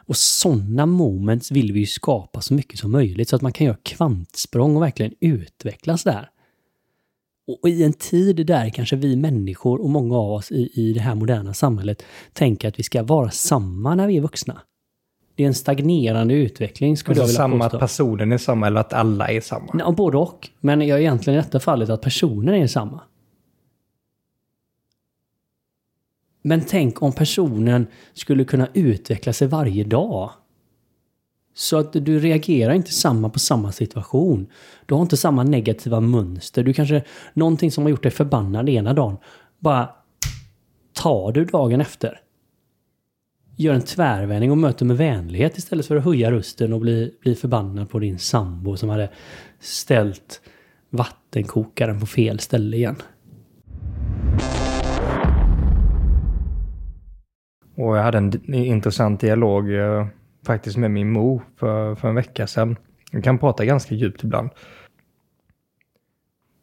Och 0.06 0.16
sådana 0.16 0.86
moments 0.86 1.50
vill 1.50 1.72
vi 1.72 1.80
ju 1.80 1.86
skapa 1.86 2.40
så 2.40 2.54
mycket 2.54 2.78
som 2.78 2.92
möjligt 2.92 3.28
så 3.28 3.36
att 3.36 3.42
man 3.42 3.52
kan 3.52 3.66
göra 3.66 3.76
kvantsprång 3.82 4.76
och 4.76 4.82
verkligen 4.82 5.14
utvecklas 5.20 6.04
där. 6.04 6.30
Och 7.46 7.68
i 7.68 7.82
en 7.82 7.92
tid 7.92 8.46
där 8.46 8.68
kanske 8.68 8.96
vi 8.96 9.16
människor 9.16 9.80
och 9.80 9.90
många 9.90 10.16
av 10.16 10.32
oss 10.32 10.52
i, 10.52 10.70
i 10.74 10.92
det 10.92 11.00
här 11.00 11.14
moderna 11.14 11.54
samhället 11.54 12.02
tänker 12.32 12.68
att 12.68 12.78
vi 12.78 12.82
ska 12.82 13.02
vara 13.02 13.30
samma 13.30 13.94
när 13.94 14.06
vi 14.06 14.16
är 14.16 14.20
vuxna. 14.20 14.60
Det 15.34 15.42
är 15.42 15.46
en 15.46 15.54
stagnerande 15.54 16.34
utveckling 16.34 16.96
skulle 16.96 17.22
alltså 17.22 17.42
jag 17.42 17.48
vilja 17.48 17.58
samma 17.58 17.64
påstå. 17.64 17.78
personen 17.78 18.32
är 18.32 18.38
samma 18.38 18.66
eller 18.66 18.80
att 18.80 18.92
alla 18.92 19.28
är 19.28 19.40
samma? 19.40 19.76
Ja, 19.78 19.92
både 19.92 20.16
och. 20.16 20.50
Men 20.60 20.80
jag 20.86 21.00
egentligen 21.00 21.38
i 21.38 21.42
detta 21.42 21.60
fallet 21.60 21.90
att 21.90 22.02
personen 22.02 22.54
är 22.54 22.66
samma. 22.66 23.00
Men 26.42 26.60
tänk 26.60 27.02
om 27.02 27.12
personen 27.12 27.86
skulle 28.12 28.44
kunna 28.44 28.68
utveckla 28.74 29.32
sig 29.32 29.48
varje 29.48 29.84
dag. 29.84 30.30
Så 31.54 31.78
att 31.78 31.92
du 31.92 32.18
reagerar 32.18 32.74
inte 32.74 32.92
samma 32.92 33.28
på 33.28 33.38
samma 33.38 33.72
situation. 33.72 34.46
Du 34.86 34.94
har 34.94 35.02
inte 35.02 35.16
samma 35.16 35.42
negativa 35.42 36.00
mönster. 36.00 36.62
Du 36.62 36.72
kanske, 36.72 37.02
någonting 37.34 37.70
som 37.70 37.84
har 37.84 37.90
gjort 37.90 38.02
dig 38.02 38.12
förbannad 38.12 38.68
ena 38.68 38.94
dagen, 38.94 39.16
bara 39.58 39.90
tar 40.92 41.32
du 41.32 41.44
dagen 41.44 41.80
efter. 41.80 42.20
Gör 43.56 43.74
en 43.74 43.82
tvärvändning 43.82 44.50
och 44.50 44.58
möter 44.58 44.84
med 44.84 44.96
vänlighet 44.96 45.58
istället 45.58 45.86
för 45.86 45.96
att 45.96 46.04
höja 46.04 46.30
rösten 46.30 46.72
och 46.72 46.80
bli, 46.80 47.14
bli 47.20 47.34
förbannad 47.34 47.90
på 47.90 47.98
din 47.98 48.18
sambo 48.18 48.76
som 48.76 48.88
hade 48.88 49.10
ställt 49.60 50.40
vattenkokaren 50.90 52.00
på 52.00 52.06
fel 52.06 52.38
ställe 52.38 52.76
igen. 52.76 52.96
Och 57.76 57.96
jag 57.96 58.02
hade 58.02 58.18
en 58.18 58.54
intressant 58.54 59.20
dialog 59.20 59.74
eh, 59.74 60.06
faktiskt 60.44 60.76
med 60.76 60.90
min 60.90 61.10
mor 61.10 61.42
för, 61.56 61.94
för 61.94 62.08
en 62.08 62.14
vecka 62.14 62.46
sedan. 62.46 62.76
Vi 63.12 63.22
kan 63.22 63.38
prata 63.38 63.64
ganska 63.64 63.94
djupt 63.94 64.24
ibland. 64.24 64.50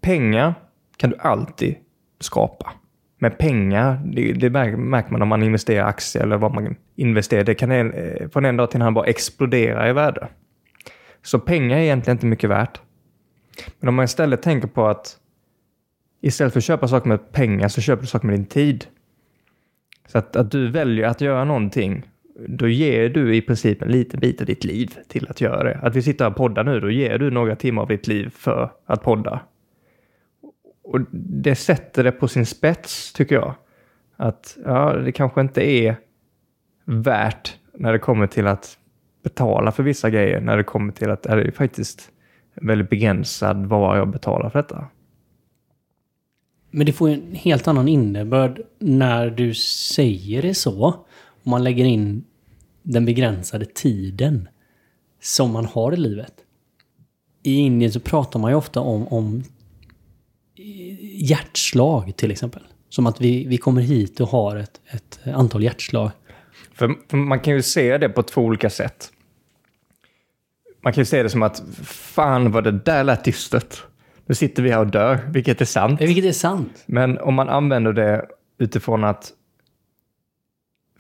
Pengar 0.02 0.54
kan 0.98 1.10
du 1.10 1.18
alltid 1.18 1.76
skapa. 2.20 2.74
Men 3.18 3.32
pengar, 3.32 4.02
det, 4.06 4.34
det 4.34 4.50
märker 4.50 5.12
man 5.12 5.22
om 5.22 5.28
man 5.28 5.44
investerar 5.44 5.78
i 5.78 5.90
aktier 5.90 6.24
eller 6.24 6.38
vad 6.38 6.54
man 6.54 6.76
investerar. 6.96 7.44
Det 7.44 7.56
kan 7.56 7.72
en, 7.72 7.94
eh, 7.94 8.30
från 8.30 8.46
en 8.46 8.58
dag 8.58 8.72
till 8.72 8.78
en 8.78 8.82
annan 8.82 8.94
bara 8.94 9.06
explodera 9.06 9.90
i 9.90 9.94
värde. 9.94 10.28
Så 11.22 11.40
pengar 11.40 11.78
är 11.78 11.82
egentligen 11.82 12.16
inte 12.16 12.26
mycket 12.26 12.50
värt. 12.50 12.82
Men 13.80 13.90
om 13.90 13.96
man 13.96 14.06
istället 14.06 14.42
tänker 14.42 14.68
på 14.68 14.88
att 14.88 15.18
istället 16.22 16.54
för 16.54 16.60
att 16.60 16.64
köpa 16.64 16.88
saker 16.88 17.10
med 17.10 17.32
pengar 17.32 17.68
så 17.68 17.82
köper 17.82 18.02
du 18.02 18.08
saker 18.08 18.28
med 18.28 18.36
din 18.36 18.46
tid. 18.46 18.86
Så 20.08 20.18
att, 20.18 20.36
att 20.36 20.52
du 20.52 20.72
väljer 20.72 21.08
att 21.08 21.22
göra 21.22 21.44
någonting, 21.44 22.11
då 22.48 22.68
ger 22.68 23.10
du 23.10 23.36
i 23.36 23.42
princip 23.42 23.82
en 23.82 23.92
liten 23.92 24.20
bit 24.20 24.42
av 24.42 24.48
ditt 24.48 24.64
liv 24.64 24.98
till 25.08 25.28
att 25.30 25.42
göra 25.42 25.64
det. 25.64 25.80
Att 25.82 25.96
vi 25.96 26.02
sitter 26.02 26.26
här 26.26 26.32
och 26.32 26.38
poddar 26.38 26.64
nu, 26.64 26.80
då 26.80 26.92
ger 26.92 27.18
du 27.18 27.32
några 27.32 27.56
timmar 27.56 27.82
av 27.82 27.88
ditt 27.88 28.08
liv 28.08 28.30
för 28.30 28.72
att 28.86 29.04
podda. 29.04 29.40
Och 30.84 31.00
det 31.12 31.56
sätter 31.56 32.04
det 32.04 32.12
på 32.12 32.28
sin 32.28 32.46
spets, 32.46 33.14
tycker 33.14 33.36
jag. 33.36 33.54
Att 34.16 34.58
ja, 34.66 34.94
det 34.94 35.12
kanske 35.12 35.42
inte 35.42 35.62
är 35.62 35.96
värt 36.86 37.58
när 37.74 37.94
det 37.94 38.00
kommer 38.00 38.28
till 38.28 38.48
att 38.48 38.78
betala 39.24 39.72
för 39.72 39.84
vissa 39.84 40.10
grejer, 40.10 40.42
när 40.42 40.58
det 40.58 40.64
kommer 40.64 40.94
till 40.94 41.10
att 41.10 41.26
är 41.26 41.38
det 41.38 41.52
faktiskt 41.52 42.12
väldigt 42.56 42.90
begränsad 42.90 43.66
vad 43.66 43.98
jag 43.98 44.12
betalar 44.12 44.50
för 44.50 44.60
detta. 44.60 44.86
Men 46.72 46.86
det 46.86 46.94
får 46.94 47.10
ju 47.10 47.16
en 47.16 47.36
helt 47.36 47.68
annan 47.68 47.88
innebörd 47.88 48.62
när 48.80 49.30
du 49.30 49.54
säger 49.54 50.42
det 50.42 50.54
så. 50.54 50.86
Om 51.44 51.50
man 51.52 51.64
lägger 51.64 51.86
in 51.86 52.24
den 52.84 53.06
begränsade 53.06 53.66
tiden 53.66 54.50
som 55.22 55.52
man 55.52 55.66
har 55.66 55.94
i 55.94 55.98
livet. 55.98 56.34
I 57.44 57.56
Indien 57.56 57.92
så 57.92 58.00
pratar 58.00 58.40
man 58.40 58.52
ju 58.52 58.58
ofta 58.58 58.80
om, 58.80 59.08
om 59.08 59.44
hjärtslag 61.02 62.14
till 62.16 62.32
exempel. 62.32 62.64
Som 62.90 63.08
att 63.08 63.22
vi, 63.22 63.46
vi 63.48 63.58
kommer 63.58 63.82
hit 63.82 64.20
och 64.20 64.28
har 64.28 64.56
ett, 64.56 64.82
ett 64.88 65.20
antal 65.36 65.64
hjärtslag. 65.64 66.12
För, 66.74 66.96
för 67.10 67.18
man 67.18 67.40
kan 67.40 67.54
ju 67.54 67.62
se 67.62 67.98
det 67.98 68.10
på 68.10 68.24
två 68.24 68.42
olika 68.42 68.70
sätt. 68.70 69.12
Man 70.84 70.94
kan 70.94 71.02
ju 71.02 71.06
se 71.06 71.24
det 71.24 71.30
som 71.30 71.44
att 71.44 71.64
fan 71.84 72.52
vad 72.52 72.64
det 72.64 72.72
där 72.72 73.04
lät 73.04 73.24
dystert. 73.24 73.84
Nu 74.26 74.36
sitter 74.36 74.64
vi 74.64 74.72
här 74.72 74.80
och 74.80 74.88
dör, 74.88 75.30
vilket 75.34 75.62
är 75.62 75.66
sant. 75.66 76.02
Vilket 76.02 76.26
är 76.26 76.32
sant. 76.32 76.84
Men 76.86 77.18
om 77.18 77.34
man 77.34 77.50
använder 77.50 77.94
det 77.94 78.26
utifrån 78.58 79.04
att 79.04 79.34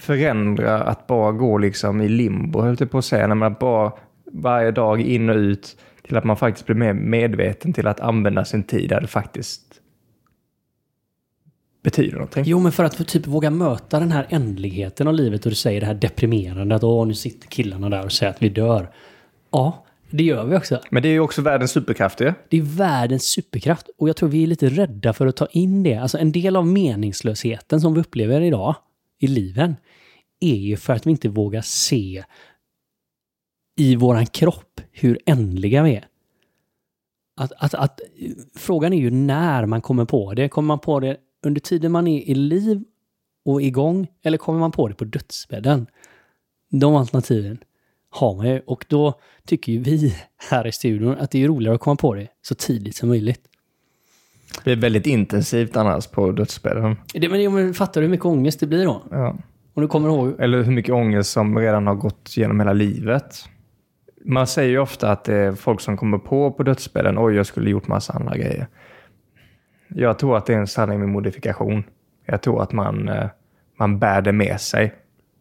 förändra, 0.01 0.83
att 0.83 1.07
bara 1.07 1.31
gå 1.31 1.57
liksom 1.57 2.01
i 2.01 2.09
limbo, 2.09 2.61
höll 2.61 2.75
jag 2.79 2.91
på 2.91 2.97
att 2.97 3.05
säga, 3.05 3.27
när 3.27 3.35
man 3.35 3.55
bara 3.59 3.91
varje 4.31 4.71
dag 4.71 5.01
in 5.01 5.29
och 5.29 5.35
ut 5.35 5.77
till 6.03 6.17
att 6.17 6.23
man 6.23 6.37
faktiskt 6.37 6.65
blir 6.65 6.75
mer 6.75 6.93
medveten 6.93 7.73
till 7.73 7.87
att 7.87 7.99
använda 7.99 8.45
sin 8.45 8.63
tid 8.63 8.89
där 8.89 9.01
det 9.01 9.07
faktiskt 9.07 9.63
betyder 11.83 12.13
någonting. 12.13 12.43
Jo, 12.47 12.59
men 12.59 12.71
för 12.71 12.83
att 12.83 13.07
typ 13.07 13.27
våga 13.27 13.49
möta 13.49 13.99
den 13.99 14.11
här 14.11 14.27
ändligheten 14.29 15.07
av 15.07 15.13
livet 15.13 15.45
och 15.45 15.49
du 15.49 15.55
säger 15.55 15.79
det 15.79 15.87
här 15.87 15.93
deprimerande 15.93 16.75
att 16.75 16.83
åh, 16.83 17.07
nu 17.07 17.13
sitter 17.13 17.47
killarna 17.47 17.89
där 17.89 18.05
och 18.05 18.11
säger 18.11 18.29
att 18.29 18.41
vi 18.41 18.49
dör. 18.49 18.89
Ja, 19.51 19.85
det 20.09 20.23
gör 20.23 20.45
vi 20.45 20.55
också. 20.55 20.79
Men 20.89 21.03
det 21.03 21.09
är 21.09 21.13
ju 21.13 21.19
också 21.19 21.41
världens 21.41 21.71
superkraft 21.71 22.21
ju. 22.21 22.33
Det 22.49 22.57
är 22.57 22.61
världens 22.61 23.23
superkraft 23.23 23.89
och 23.97 24.09
jag 24.09 24.15
tror 24.15 24.29
vi 24.29 24.43
är 24.43 24.47
lite 24.47 24.69
rädda 24.69 25.13
för 25.13 25.27
att 25.27 25.35
ta 25.35 25.45
in 25.45 25.83
det. 25.83 25.95
Alltså 25.95 26.17
en 26.17 26.31
del 26.31 26.55
av 26.55 26.67
meningslösheten 26.67 27.81
som 27.81 27.93
vi 27.93 27.99
upplever 27.99 28.41
idag 28.41 28.75
i 29.19 29.27
liven 29.27 29.75
är 30.41 30.55
ju 30.55 30.77
för 30.77 30.93
att 30.93 31.07
vi 31.07 31.11
inte 31.11 31.29
vågar 31.29 31.61
se 31.61 32.23
i 33.77 33.95
våran 33.95 34.25
kropp 34.25 34.81
hur 34.91 35.19
ändliga 35.25 35.83
vi 35.83 35.95
är. 35.95 36.07
Att, 37.35 37.51
att, 37.57 37.73
att, 37.73 37.99
frågan 38.55 38.93
är 38.93 38.97
ju 38.97 39.11
när 39.11 39.65
man 39.65 39.81
kommer 39.81 40.05
på 40.05 40.33
det. 40.33 40.49
Kommer 40.49 40.67
man 40.67 40.79
på 40.79 40.99
det 40.99 41.17
under 41.45 41.61
tiden 41.61 41.91
man 41.91 42.07
är 42.07 42.21
i 42.21 42.35
liv 42.35 42.83
och 43.45 43.61
igång, 43.61 44.07
eller 44.23 44.37
kommer 44.37 44.59
man 44.59 44.71
på 44.71 44.87
det 44.87 44.95
på 44.95 45.05
dödsbädden? 45.05 45.87
De 46.71 46.95
alternativen 46.95 47.57
har 48.09 48.35
man 48.35 48.47
ju. 48.47 48.59
Och 48.59 48.85
då 48.87 49.19
tycker 49.45 49.71
ju 49.71 49.79
vi 49.79 50.15
här 50.49 50.67
i 50.67 50.71
studion 50.71 51.17
att 51.17 51.31
det 51.31 51.43
är 51.43 51.47
roligare 51.47 51.75
att 51.75 51.81
komma 51.81 51.95
på 51.95 52.13
det 52.13 52.27
så 52.41 52.55
tidigt 52.55 52.95
som 52.95 53.09
möjligt. 53.09 53.47
Det 54.55 54.63
blir 54.63 54.75
väldigt 54.75 55.07
intensivt 55.07 55.75
annars 55.77 56.07
på 56.07 56.31
dödsbädden. 56.31 56.95
Det, 57.13 57.29
men, 57.29 57.53
men 57.53 57.73
fattar 57.73 58.01
du 58.01 58.07
hur 58.07 58.11
mycket 58.11 58.25
ångest 58.25 58.59
det 58.59 58.67
blir 58.67 58.85
då? 58.85 59.01
Ja. 59.11 59.37
Om 59.73 59.81
du 59.81 59.87
kommer 59.87 60.09
ihåg... 60.09 60.35
Eller 60.39 60.63
hur 60.63 60.71
mycket 60.71 60.93
ångest 60.93 61.31
som 61.31 61.57
redan 61.57 61.87
har 61.87 61.95
gått 61.95 62.37
genom 62.37 62.59
hela 62.59 62.73
livet. 62.73 63.35
Man 64.25 64.47
säger 64.47 64.69
ju 64.69 64.79
ofta 64.79 65.11
att 65.11 65.23
det 65.23 65.35
är 65.35 65.51
folk 65.51 65.81
som 65.81 65.97
kommer 65.97 66.17
på 66.17 66.51
på 66.51 66.63
dödsbädden, 66.63 67.15
oj, 67.19 67.35
jag 67.35 67.45
skulle 67.45 67.69
gjort 67.69 67.87
massa 67.87 68.13
andra 68.13 68.37
grejer. 68.37 68.67
Jag 69.87 70.19
tror 70.19 70.37
att 70.37 70.45
det 70.45 70.53
är 70.53 70.57
en 70.57 70.67
sanning 70.67 70.99
med 70.99 71.09
modifikation. 71.09 71.83
Jag 72.25 72.41
tror 72.41 72.63
att 72.63 72.71
man, 72.71 73.09
eh, 73.09 73.29
man 73.79 73.99
bär 73.99 74.21
det 74.21 74.31
med 74.31 74.61
sig 74.61 74.93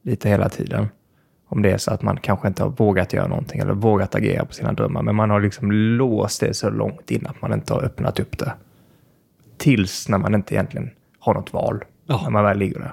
lite 0.02 0.28
hela 0.28 0.48
tiden. 0.48 0.88
Om 1.48 1.62
det 1.62 1.70
är 1.70 1.78
så 1.78 1.90
att 1.90 2.02
man 2.02 2.16
kanske 2.16 2.48
inte 2.48 2.62
har 2.62 2.70
vågat 2.70 3.12
göra 3.12 3.28
någonting 3.28 3.60
eller 3.60 3.74
vågat 3.74 4.14
agera 4.14 4.44
på 4.44 4.52
sina 4.52 4.72
drömmar. 4.72 5.02
Men 5.02 5.16
man 5.16 5.30
har 5.30 5.40
liksom 5.40 5.72
låst 5.72 6.40
det 6.40 6.54
så 6.54 6.70
långt 6.70 7.10
in 7.10 7.26
att 7.26 7.42
man 7.42 7.52
inte 7.52 7.74
har 7.74 7.82
öppnat 7.84 8.20
upp 8.20 8.38
det. 8.38 8.52
Tills 9.58 10.08
när 10.08 10.18
man 10.18 10.34
inte 10.34 10.54
egentligen 10.54 10.90
har 11.18 11.34
något 11.34 11.52
val. 11.52 11.84
Ja. 12.06 12.20
När 12.22 12.30
man 12.30 12.44
väl 12.44 12.58
ligger 12.58 12.78
där. 12.78 12.92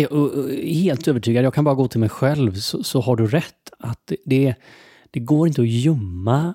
Jag 0.00 0.12
är 0.12 0.74
helt 0.74 1.08
övertygad, 1.08 1.44
jag 1.44 1.54
kan 1.54 1.64
bara 1.64 1.74
gå 1.74 1.88
till 1.88 2.00
mig 2.00 2.08
själv, 2.08 2.54
så, 2.54 2.82
så 2.82 3.00
har 3.00 3.16
du 3.16 3.26
rätt. 3.26 3.70
Att 3.78 4.00
det, 4.04 4.16
det, 4.24 4.54
det 5.10 5.20
går 5.20 5.48
inte 5.48 5.60
att 5.60 5.68
gömma 5.68 6.54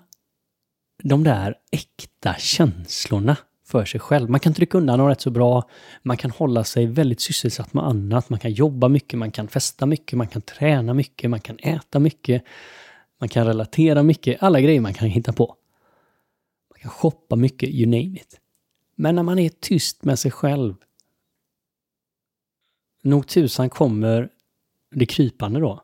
de 1.04 1.24
där 1.24 1.56
äkta 1.72 2.36
känslorna 2.40 3.38
för 3.66 3.86
sig 3.86 4.00
själv. 4.00 4.30
Man 4.30 4.40
kan 4.40 4.54
trycka 4.54 4.78
undan 4.78 5.00
dem 5.00 5.08
rätt 5.08 5.22
så 5.22 5.30
bra. 5.30 5.70
Man 6.04 6.18
kan 6.18 6.32
hålla 6.32 6.64
sig 6.64 6.86
väldigt 6.86 7.22
sysselsatt 7.22 7.74
med 7.74 7.84
annat. 7.84 8.30
Man 8.30 8.40
kan 8.40 8.52
jobba 8.52 8.88
mycket, 8.88 9.20
man 9.20 9.32
kan 9.32 9.48
festa 9.48 9.86
mycket, 9.86 10.18
man 10.18 10.28
kan 10.28 10.42
träna 10.42 10.94
mycket, 10.94 11.30
man 11.30 11.40
kan 11.40 11.60
äta 11.60 12.00
mycket. 12.00 12.44
Man 13.20 13.30
kan 13.30 13.46
relatera 13.46 14.04
mycket, 14.04 14.44
alla 14.44 14.62
grejer 14.62 14.82
man 14.82 14.94
kan 14.94 15.08
hitta 15.08 15.34
på. 15.34 15.56
Man 16.70 16.80
kan 16.82 16.92
shoppa 16.92 17.36
mycket, 17.36 17.70
you 17.70 17.86
name 17.86 18.16
it. 18.16 18.40
Men 18.96 19.16
när 19.16 19.24
man 19.24 19.40
är 19.40 19.50
tyst 19.50 20.04
med 20.04 20.20
sig 20.20 20.32
själv, 20.32 20.76
nog 23.04 23.28
tusan 23.28 23.70
kommer 23.70 24.30
det 24.96 25.06
krypande 25.06 25.60
då. 25.60 25.82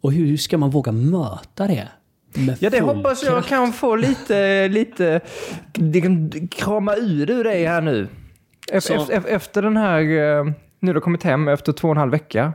Och 0.00 0.12
hur 0.12 0.36
ska 0.36 0.58
man 0.58 0.70
våga 0.70 0.92
möta 0.92 1.66
det? 1.66 1.88
Ja, 2.60 2.70
det 2.70 2.80
hoppas 2.80 3.22
jag 3.22 3.32
kraft? 3.32 3.48
kan 3.48 3.72
få 3.72 3.96
lite, 3.96 4.68
lite, 4.68 5.20
kan 6.02 6.30
krama 6.48 6.96
ur 6.96 7.30
ur 7.30 7.44
dig 7.44 7.64
här 7.66 7.80
nu. 7.80 8.08
Ef- 8.72 8.80
Så- 8.80 8.94
ef- 8.94 9.26
Efter 9.26 9.62
den 9.62 9.76
här, 9.76 10.00
eh, 10.00 10.44
nu 10.80 10.88
har 10.88 10.94
du 10.94 11.00
kommit 11.00 11.22
hem 11.22 11.48
efter 11.48 11.72
två 11.72 11.88
och 11.88 11.94
en 11.94 11.98
halv 11.98 12.10
vecka, 12.12 12.52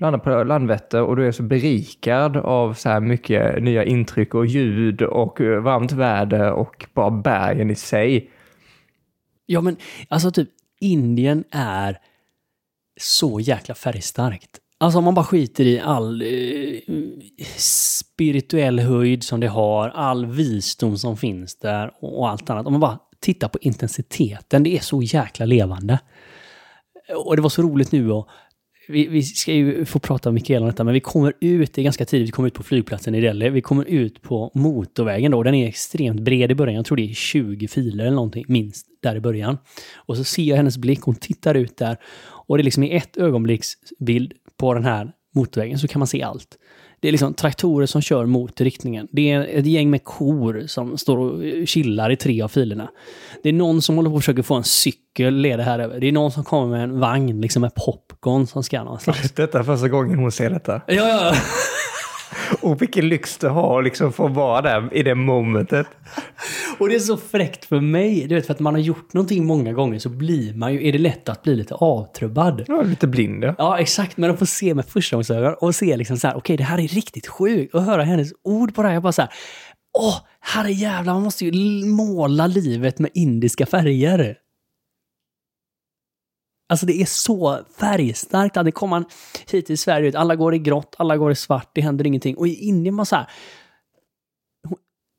landar 0.00 0.18
på 0.18 0.44
Landvetter 0.44 1.02
och 1.02 1.16
du 1.16 1.26
är 1.26 1.32
så 1.32 1.42
berikad 1.42 2.36
av 2.36 2.74
så 2.74 2.88
här 2.88 3.00
mycket 3.00 3.62
nya 3.62 3.84
intryck 3.84 4.34
och 4.34 4.46
ljud 4.46 5.02
och 5.02 5.40
eh, 5.40 5.60
varmt 5.60 5.92
väder 5.92 6.52
och 6.52 6.86
bara 6.94 7.10
bergen 7.10 7.70
i 7.70 7.74
sig. 7.74 8.30
Ja, 9.46 9.60
men 9.60 9.76
alltså 10.08 10.30
typ 10.30 10.48
Indien 10.80 11.44
är 11.50 11.98
så 13.00 13.40
jäkla 13.40 13.74
färgstarkt. 13.74 14.58
Alltså 14.78 14.98
om 14.98 15.04
man 15.04 15.14
bara 15.14 15.24
skiter 15.24 15.64
i 15.64 15.80
all 15.80 16.22
eh, 16.22 16.94
spirituell 17.56 18.78
höjd 18.78 19.22
som 19.22 19.40
det 19.40 19.48
har, 19.48 19.88
all 19.88 20.26
visdom 20.26 20.98
som 20.98 21.16
finns 21.16 21.56
där 21.56 21.90
och, 22.00 22.18
och 22.18 22.28
allt 22.28 22.50
annat. 22.50 22.66
Om 22.66 22.72
man 22.72 22.80
bara 22.80 22.98
tittar 23.20 23.48
på 23.48 23.58
intensiteten, 23.60 24.62
det 24.62 24.76
är 24.76 24.80
så 24.80 25.02
jäkla 25.02 25.46
levande. 25.46 25.98
Och 27.24 27.36
det 27.36 27.42
var 27.42 27.50
så 27.50 27.62
roligt 27.62 27.92
nu 27.92 28.12
och 28.12 28.28
vi, 28.90 29.06
vi 29.06 29.22
ska 29.22 29.52
ju 29.52 29.84
få 29.84 29.98
prata 29.98 30.32
mycket 30.32 30.60
om 30.60 30.66
detta, 30.66 30.84
men 30.84 30.94
vi 30.94 31.00
kommer 31.00 31.32
ut, 31.40 31.74
det 31.74 31.80
är 31.80 31.82
ganska 31.82 32.04
tidigt, 32.04 32.28
vi 32.28 32.32
kommer 32.32 32.46
ut 32.46 32.54
på 32.54 32.62
flygplatsen 32.62 33.14
i 33.14 33.20
Delhi. 33.20 33.48
Vi 33.48 33.60
kommer 33.60 33.84
ut 33.84 34.22
på 34.22 34.50
motorvägen 34.54 35.32
då, 35.32 35.42
den 35.42 35.54
är 35.54 35.68
extremt 35.68 36.20
bred 36.20 36.50
i 36.50 36.54
början. 36.54 36.76
Jag 36.76 36.84
tror 36.84 36.96
det 36.96 37.10
är 37.10 37.14
20 37.14 37.68
filer 37.68 38.04
eller 38.04 38.14
någonting, 38.14 38.44
minst, 38.48 38.86
där 39.02 39.16
i 39.16 39.20
början. 39.20 39.58
Och 39.94 40.16
så 40.16 40.24
ser 40.24 40.42
jag 40.42 40.56
hennes 40.56 40.78
blick, 40.78 41.00
hon 41.02 41.14
tittar 41.14 41.54
ut 41.54 41.76
där. 41.76 41.96
Och 42.50 42.56
det 42.56 42.62
är 42.62 42.64
liksom 42.64 42.82
i 42.82 42.96
ett 42.96 43.16
ögonblicksbild 43.16 44.32
på 44.56 44.74
den 44.74 44.84
här 44.84 45.12
motorvägen 45.34 45.78
så 45.78 45.88
kan 45.88 45.98
man 45.98 46.06
se 46.06 46.22
allt. 46.22 46.58
Det 47.00 47.08
är 47.08 47.12
liksom 47.12 47.34
traktorer 47.34 47.86
som 47.86 48.02
kör 48.02 48.26
mot 48.26 48.60
riktningen. 48.60 49.08
Det 49.12 49.30
är 49.30 49.40
ett 49.40 49.66
gäng 49.66 49.90
med 49.90 50.04
kor 50.04 50.64
som 50.66 50.98
står 50.98 51.18
och 51.18 51.68
chillar 51.68 52.10
i 52.10 52.16
tre 52.16 52.42
av 52.42 52.48
filerna. 52.48 52.88
Det 53.42 53.48
är 53.48 53.52
någon 53.52 53.82
som 53.82 53.96
håller 53.96 54.10
på 54.10 54.16
att 54.16 54.22
försöka 54.22 54.42
få 54.42 54.54
en 54.54 54.64
cykel 54.64 55.34
leda 55.34 55.62
här 55.62 55.78
över. 55.78 56.00
Det 56.00 56.08
är 56.08 56.12
någon 56.12 56.32
som 56.32 56.44
kommer 56.44 56.68
med 56.68 56.82
en 56.82 57.00
vagn 57.00 57.40
liksom 57.40 57.60
med 57.60 57.74
popcorn 57.74 58.46
som 58.46 58.62
ska 58.62 58.84
någonstans. 58.84 59.32
Detta 59.36 59.58
är 59.58 59.62
första 59.62 59.88
gången 59.88 60.18
hon 60.18 60.32
ser 60.32 60.50
detta. 60.50 60.82
Ja, 60.86 60.94
ja. 60.94 61.34
Och 62.60 62.82
vilken 62.82 63.08
lyx 63.08 63.38
du 63.38 63.48
har 63.48 63.82
liksom 63.82 64.08
att 64.08 64.18
vara 64.18 64.62
där 64.62 64.94
i 64.94 65.02
det 65.02 65.14
momentet. 65.14 65.86
Och 66.78 66.88
det 66.88 66.94
är 66.94 66.98
så 66.98 67.16
fräckt 67.16 67.64
för 67.64 67.80
mig. 67.80 68.26
Du 68.28 68.34
vet, 68.34 68.46
för 68.46 68.54
att 68.54 68.60
man 68.60 68.74
har 68.74 68.80
gjort 68.80 69.12
någonting 69.12 69.46
många 69.46 69.72
gånger 69.72 69.98
så 69.98 70.08
blir 70.08 70.54
man 70.54 70.72
ju, 70.72 70.88
är 70.88 70.92
det 70.92 70.98
lätt 70.98 71.28
att 71.28 71.42
bli 71.42 71.56
lite 71.56 71.74
avtrubbad. 71.74 72.64
Ja, 72.68 72.82
lite 72.82 73.06
blind 73.06 73.44
ja. 73.44 73.54
Ja, 73.58 73.78
exakt. 73.78 74.16
Men 74.16 74.30
att 74.30 74.38
få 74.38 74.46
se 74.46 74.74
med 74.74 74.86
förstagångsögon 74.86 75.54
och 75.60 75.74
se 75.74 75.96
liksom 75.96 76.16
så 76.16 76.28
här, 76.28 76.36
okej, 76.36 76.56
det 76.56 76.64
här 76.64 76.78
är 76.78 76.88
riktigt 76.88 77.26
sjukt. 77.26 77.74
Och 77.74 77.82
höra 77.82 78.02
hennes 78.02 78.32
ord 78.44 78.74
på 78.74 78.82
det 78.82 78.88
här, 78.88 78.94
jag 78.94 79.02
bara 79.02 79.12
så 79.12 79.22
här, 79.22 79.30
åh, 79.98 80.16
herrejävlar, 80.40 81.14
man 81.14 81.22
måste 81.22 81.44
ju 81.44 81.84
måla 81.86 82.46
livet 82.46 82.98
med 82.98 83.10
indiska 83.14 83.66
färger. 83.66 84.36
Alltså 86.70 86.86
det 86.86 87.00
är 87.00 87.06
så 87.06 87.58
färgstarkt. 87.80 88.54
Det 88.54 88.72
kommer 88.72 88.90
man 88.90 89.04
hit 89.50 89.66
till 89.66 89.78
Sverige, 89.78 90.08
ut, 90.08 90.14
alla 90.14 90.36
går 90.36 90.54
i 90.54 90.58
grått, 90.58 90.94
alla 90.98 91.16
går 91.16 91.32
i 91.32 91.34
svart, 91.34 91.70
det 91.74 91.80
händer 91.80 92.06
ingenting. 92.06 92.36
Och 92.36 92.48
i 92.48 92.54
Indien 92.54 92.96
var 92.96 93.04
så 93.04 93.16
här, 93.16 93.26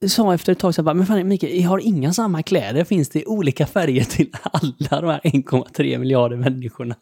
hon 0.01 0.09
sa 0.09 0.33
efter 0.33 0.51
ett 0.51 0.59
tag 0.59 0.75
så 0.75 0.81
här, 0.81 0.85
bara, 0.85 0.93
men 0.93 1.05
fan 1.05 1.27
Mikael, 1.27 1.61
jag 1.61 1.69
har 1.69 1.79
inga 1.79 2.13
samma 2.13 2.43
kläder, 2.43 2.83
finns 2.83 3.09
det 3.09 3.25
olika 3.25 3.65
färger 3.65 4.03
till 4.03 4.29
alla 4.43 5.01
de 5.01 5.07
här 5.07 5.19
1,3 5.23 5.97
miljarder 5.97 6.37
människorna? 6.37 6.95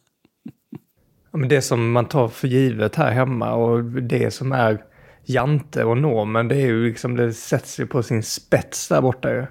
Ja, 1.31 1.37
men 1.37 1.49
det 1.49 1.61
som 1.61 1.91
man 1.91 2.05
tar 2.05 2.27
för 2.27 2.47
givet 2.47 2.95
här 2.95 3.11
hemma 3.11 3.53
och 3.53 3.83
det 3.83 4.33
som 4.33 4.51
är 4.51 4.83
jante 5.25 5.83
och 5.83 5.97
normen, 5.97 6.47
det 6.47 6.55
är 6.55 6.67
ju 6.67 6.87
liksom, 6.87 7.15
det 7.15 7.33
sätts 7.33 7.79
ju 7.79 7.87
på 7.87 8.03
sin 8.03 8.23
spets 8.23 8.87
där 8.87 9.01
borta 9.01 9.33
ju. 9.33 9.45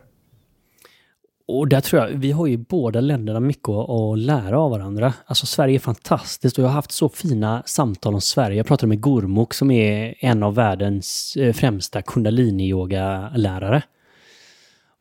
Och 1.48 1.68
där 1.68 1.80
tror 1.80 2.02
jag, 2.02 2.08
vi 2.08 2.32
har 2.32 2.46
ju 2.46 2.56
båda 2.56 3.00
länderna 3.00 3.40
mycket 3.40 3.68
att 3.68 4.18
lära 4.18 4.60
av 4.60 4.70
varandra. 4.70 5.14
Alltså 5.26 5.46
Sverige 5.46 5.76
är 5.76 5.78
fantastiskt 5.78 6.58
och 6.58 6.64
jag 6.64 6.68
har 6.68 6.74
haft 6.74 6.92
så 6.92 7.08
fina 7.08 7.62
samtal 7.66 8.14
om 8.14 8.20
Sverige. 8.20 8.56
Jag 8.56 8.66
pratade 8.66 8.88
med 8.88 9.02
Gurmuk 9.02 9.54
som 9.54 9.70
är 9.70 10.14
en 10.18 10.42
av 10.42 10.54
världens 10.54 11.36
eh, 11.36 11.52
främsta 11.52 12.02
kundalini-yoga-lärare. 12.02 13.82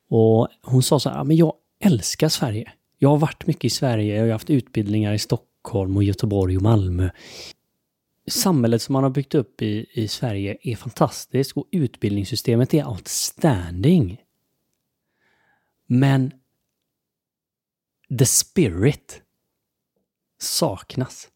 Och 0.10 0.48
hon 0.64 0.84
sa 0.84 1.00
så 1.00 1.10
här, 1.10 1.18
"Ja, 1.18 1.24
men 1.24 1.38
jag 1.38 1.54
älskar 1.84 2.30
Sverige. 2.30 2.72
Jag 2.98 3.10
har 3.10 3.18
varit 3.18 3.48
mycket 3.48 3.66
i 3.66 3.70
Sverige 3.70 4.14
och 4.14 4.28
jag 4.28 4.32
har 4.32 4.34
haft 4.34 4.50
utbildningar 4.50 5.14
i 5.14 5.20
Stockholm 5.20 5.98
och 5.98 6.04
Göteborg 6.04 6.58
och 6.58 6.64
Malmö. 6.64 7.10
Samhället 8.28 8.82
som 8.82 8.94
man 8.94 9.04
har 9.04 9.10
byggt 9.10 9.36
upp 9.36 9.62
i, 9.62 9.86
i 9.94 10.08
Sverige 10.08 10.58
är 10.62 10.76
fantastiskt 10.76 11.52
och 11.58 11.68
utbildningssystemet 11.72 12.74
är 12.74 12.88
outstanding. 12.88 14.18
Men 15.88 16.32
the 18.20 18.26
spirit 18.26 19.22
saknas. 20.42 21.28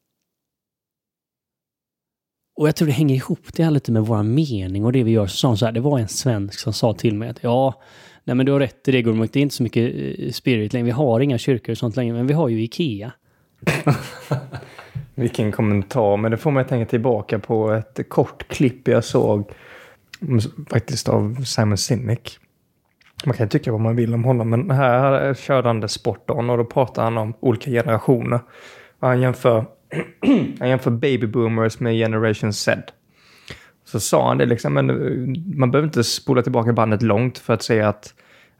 Och 2.55 2.67
jag 2.67 2.75
tror 2.75 2.85
det 2.85 2.91
hänger 2.91 3.15
ihop 3.15 3.53
det 3.53 3.63
här 3.63 3.71
lite 3.71 3.91
med 3.91 4.05
våra 4.05 4.23
mening 4.23 4.85
och 4.85 4.91
det 4.91 5.03
vi 5.03 5.11
gör. 5.11 5.27
Så 5.27 5.37
sa 5.37 5.57
så 5.57 5.65
här, 5.65 5.71
det 5.71 5.79
var 5.79 5.99
en 5.99 6.07
svensk 6.07 6.59
som 6.59 6.73
sa 6.73 6.93
till 6.93 7.15
mig 7.15 7.29
att 7.29 7.43
ja, 7.43 7.81
nej 8.23 8.35
men 8.35 8.45
du 8.45 8.51
har 8.51 8.59
rätt 8.59 8.87
i 8.87 8.91
det 8.91 9.01
Gurmuk, 9.01 9.33
det 9.33 9.39
är 9.39 9.41
inte 9.41 9.55
så 9.55 9.63
mycket 9.63 9.95
eh, 10.19 10.31
spirit 10.31 10.73
längre. 10.73 10.85
Vi 10.85 10.91
har 10.91 11.19
inga 11.19 11.37
kyrkor 11.37 11.71
och 11.71 11.77
sånt 11.77 11.95
längre, 11.95 12.13
men 12.13 12.27
vi 12.27 12.33
har 12.33 12.49
ju 12.49 12.63
Ikea. 12.63 13.11
Vilken 15.15 15.51
kommentar, 15.51 16.17
men 16.17 16.31
det 16.31 16.37
får 16.37 16.51
mig 16.51 16.61
att 16.61 16.69
tänka 16.69 16.89
tillbaka 16.89 17.39
på 17.39 17.71
ett 17.71 18.09
kort 18.09 18.47
klipp 18.47 18.87
jag 18.87 19.03
såg 19.03 19.51
mm, 20.21 20.39
faktiskt 20.69 21.09
av 21.09 21.43
Simon 21.43 21.77
Sinek. 21.77 22.39
Man 23.25 23.35
kan 23.35 23.49
tycka 23.49 23.71
vad 23.71 23.81
man 23.81 23.95
vill 23.95 24.13
om 24.13 24.23
honom, 24.23 24.49
men 24.49 24.71
här 24.71 25.33
körde 25.33 25.69
han 25.69 25.79
det 25.79 25.87
sport 25.87 26.29
on 26.29 26.49
och 26.49 26.57
då 26.57 26.65
pratar 26.65 27.03
han 27.03 27.17
om 27.17 27.33
olika 27.39 27.71
generationer. 27.71 28.39
Och 28.99 29.07
han 29.07 29.21
jämför, 29.21 29.65
han 30.59 30.69
jämför 30.69 30.91
baby 30.91 31.27
boomers 31.27 31.79
med 31.79 31.93
generation 31.93 32.53
Z. 32.53 32.81
Så 33.85 33.99
sa 33.99 34.27
han 34.27 34.37
det 34.37 34.45
liksom, 34.45 34.73
men 34.73 34.89
eh, 34.89 35.41
man 35.55 35.71
behöver 35.71 35.87
inte 35.87 36.03
spola 36.03 36.41
tillbaka 36.41 36.73
bandet 36.73 37.01
långt 37.01 37.37
för 37.37 37.53
att 37.53 37.63
säga 37.63 37.89
att 37.89 38.13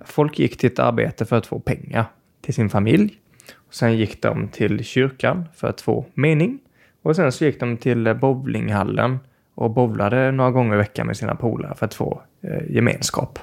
folk 0.06 0.40
gick 0.40 0.58
till 0.58 0.72
ett 0.72 0.80
arbete 0.80 1.26
för 1.26 1.38
att 1.38 1.46
få 1.46 1.60
pengar 1.60 2.06
till 2.42 2.54
sin 2.54 2.70
familj. 2.70 3.18
Och 3.56 3.74
sen 3.74 3.98
gick 3.98 4.22
de 4.22 4.48
till 4.48 4.84
kyrkan 4.84 5.46
för 5.56 5.68
att 5.68 5.82
få 5.82 6.06
mening. 6.14 6.60
Och 7.02 7.16
sen 7.16 7.32
så 7.32 7.46
gick 7.46 7.60
de 7.60 7.78
till 7.78 8.16
bowlinghallen 8.22 9.20
och 9.56 9.72
bowlade 9.72 10.32
några 10.32 10.52
gånger 10.52 10.74
i 10.74 10.78
veckan 10.78 11.08
med 11.08 11.18
sina 11.18 11.36
polare 11.36 11.76
för 11.76 11.86
att 11.86 11.94
få 11.94 12.22
eh, 12.44 12.72
gemenskap. 12.76 13.40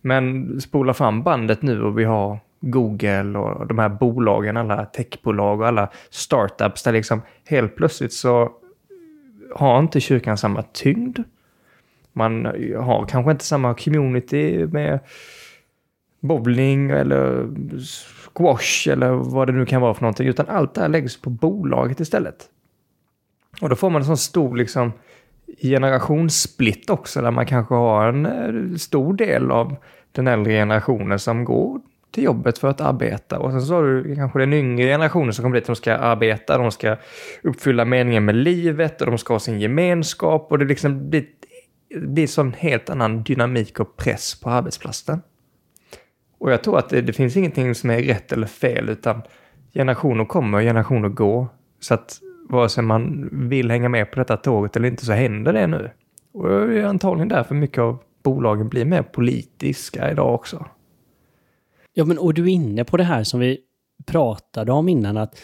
Men 0.00 0.60
spola 0.60 0.94
fram 0.94 1.22
bandet 1.22 1.62
nu 1.62 1.82
och 1.82 1.98
vi 1.98 2.04
har 2.04 2.38
Google 2.60 3.38
och 3.38 3.66
de 3.66 3.78
här 3.78 3.88
bolagen, 3.88 4.56
alla 4.56 4.84
techbolag 4.84 5.60
och 5.60 5.66
alla 5.66 5.90
startups 6.10 6.82
där 6.82 6.92
liksom 6.92 7.22
helt 7.44 7.76
plötsligt 7.76 8.12
så 8.12 8.52
har 9.54 9.78
inte 9.78 10.00
kyrkan 10.00 10.38
samma 10.38 10.62
tyngd. 10.62 11.18
Man 12.12 12.44
har 12.78 13.06
kanske 13.06 13.30
inte 13.30 13.44
samma 13.44 13.74
community 13.74 14.66
med 14.66 14.98
bowling 16.20 16.90
eller 16.90 17.48
squash 18.34 18.88
eller 18.88 19.10
vad 19.10 19.48
det 19.48 19.52
nu 19.52 19.66
kan 19.66 19.80
vara 19.80 19.94
för 19.94 20.02
någonting, 20.02 20.28
utan 20.28 20.48
allt 20.48 20.74
det 20.74 20.80
här 20.80 20.88
läggs 20.88 21.20
på 21.20 21.30
bolaget 21.30 22.00
istället. 22.00 22.48
Och 23.60 23.68
då 23.68 23.76
får 23.76 23.90
man 23.90 24.02
en 24.02 24.06
sån 24.06 24.16
stor 24.16 24.56
liksom 24.56 24.92
generationssplitt 25.58 26.90
också, 26.90 27.22
där 27.22 27.30
man 27.30 27.46
kanske 27.46 27.74
har 27.74 28.08
en 28.08 28.26
eh, 28.26 28.76
stor 28.76 29.14
del 29.14 29.50
av 29.50 29.76
den 30.12 30.26
äldre 30.26 30.52
generationen 30.52 31.18
som 31.18 31.44
går 31.44 31.80
till 32.10 32.24
jobbet 32.24 32.58
för 32.58 32.68
att 32.68 32.80
arbeta. 32.80 33.38
Och 33.38 33.50
sen 33.50 33.62
så 33.62 33.74
har 33.74 33.82
du 33.82 34.14
kanske 34.14 34.38
den 34.38 34.52
yngre 34.52 34.86
generationen 34.86 35.32
som 35.32 35.42
kommer 35.42 35.56
dit, 35.56 35.66
de 35.66 35.76
ska 35.76 35.94
arbeta, 35.94 36.58
de 36.58 36.70
ska 36.70 36.96
uppfylla 37.42 37.84
meningen 37.84 38.24
med 38.24 38.34
livet 38.34 39.00
och 39.00 39.06
de 39.06 39.18
ska 39.18 39.34
ha 39.34 39.38
sin 39.38 39.60
gemenskap 39.60 40.46
och 40.50 40.58
det 40.58 40.64
liksom 40.64 41.10
blir, 41.10 41.24
blir 41.96 42.26
sån 42.26 42.52
helt 42.52 42.90
annan 42.90 43.22
dynamik 43.22 43.80
och 43.80 43.96
press 43.96 44.40
på 44.40 44.50
arbetsplatsen. 44.50 45.22
Och 46.38 46.52
jag 46.52 46.64
tror 46.64 46.78
att 46.78 46.88
det, 46.88 47.00
det 47.00 47.12
finns 47.12 47.36
ingenting 47.36 47.74
som 47.74 47.90
är 47.90 48.02
rätt 48.02 48.32
eller 48.32 48.46
fel, 48.46 48.88
utan 48.88 49.22
generationer 49.74 50.24
kommer 50.24 50.58
och 50.58 50.64
generationer 50.64 51.08
går. 51.08 51.46
Så 51.80 51.94
att 51.94 52.20
vare 52.50 52.68
sig 52.68 52.84
man 52.84 53.28
vill 53.48 53.70
hänga 53.70 53.88
med 53.88 54.10
på 54.10 54.18
detta 54.18 54.36
tåget 54.36 54.76
eller 54.76 54.88
inte 54.88 55.06
så 55.06 55.12
händer 55.12 55.52
det 55.52 55.66
nu. 55.66 55.90
Och 56.32 56.48
det 56.48 56.80
är 56.80 56.84
antagligen 56.84 57.28
därför 57.28 57.54
mycket 57.54 57.78
av 57.78 58.02
bolagen 58.22 58.68
blir 58.68 58.84
mer 58.84 59.02
politiska 59.02 60.10
idag 60.10 60.34
också. 60.34 60.66
Ja, 61.92 62.04
men 62.04 62.18
och 62.18 62.34
du 62.34 62.42
är 62.42 62.48
inne 62.48 62.84
på 62.84 62.96
det 62.96 63.04
här 63.04 63.24
som 63.24 63.40
vi 63.40 63.58
pratade 64.06 64.72
om 64.72 64.88
innan, 64.88 65.16
att 65.16 65.40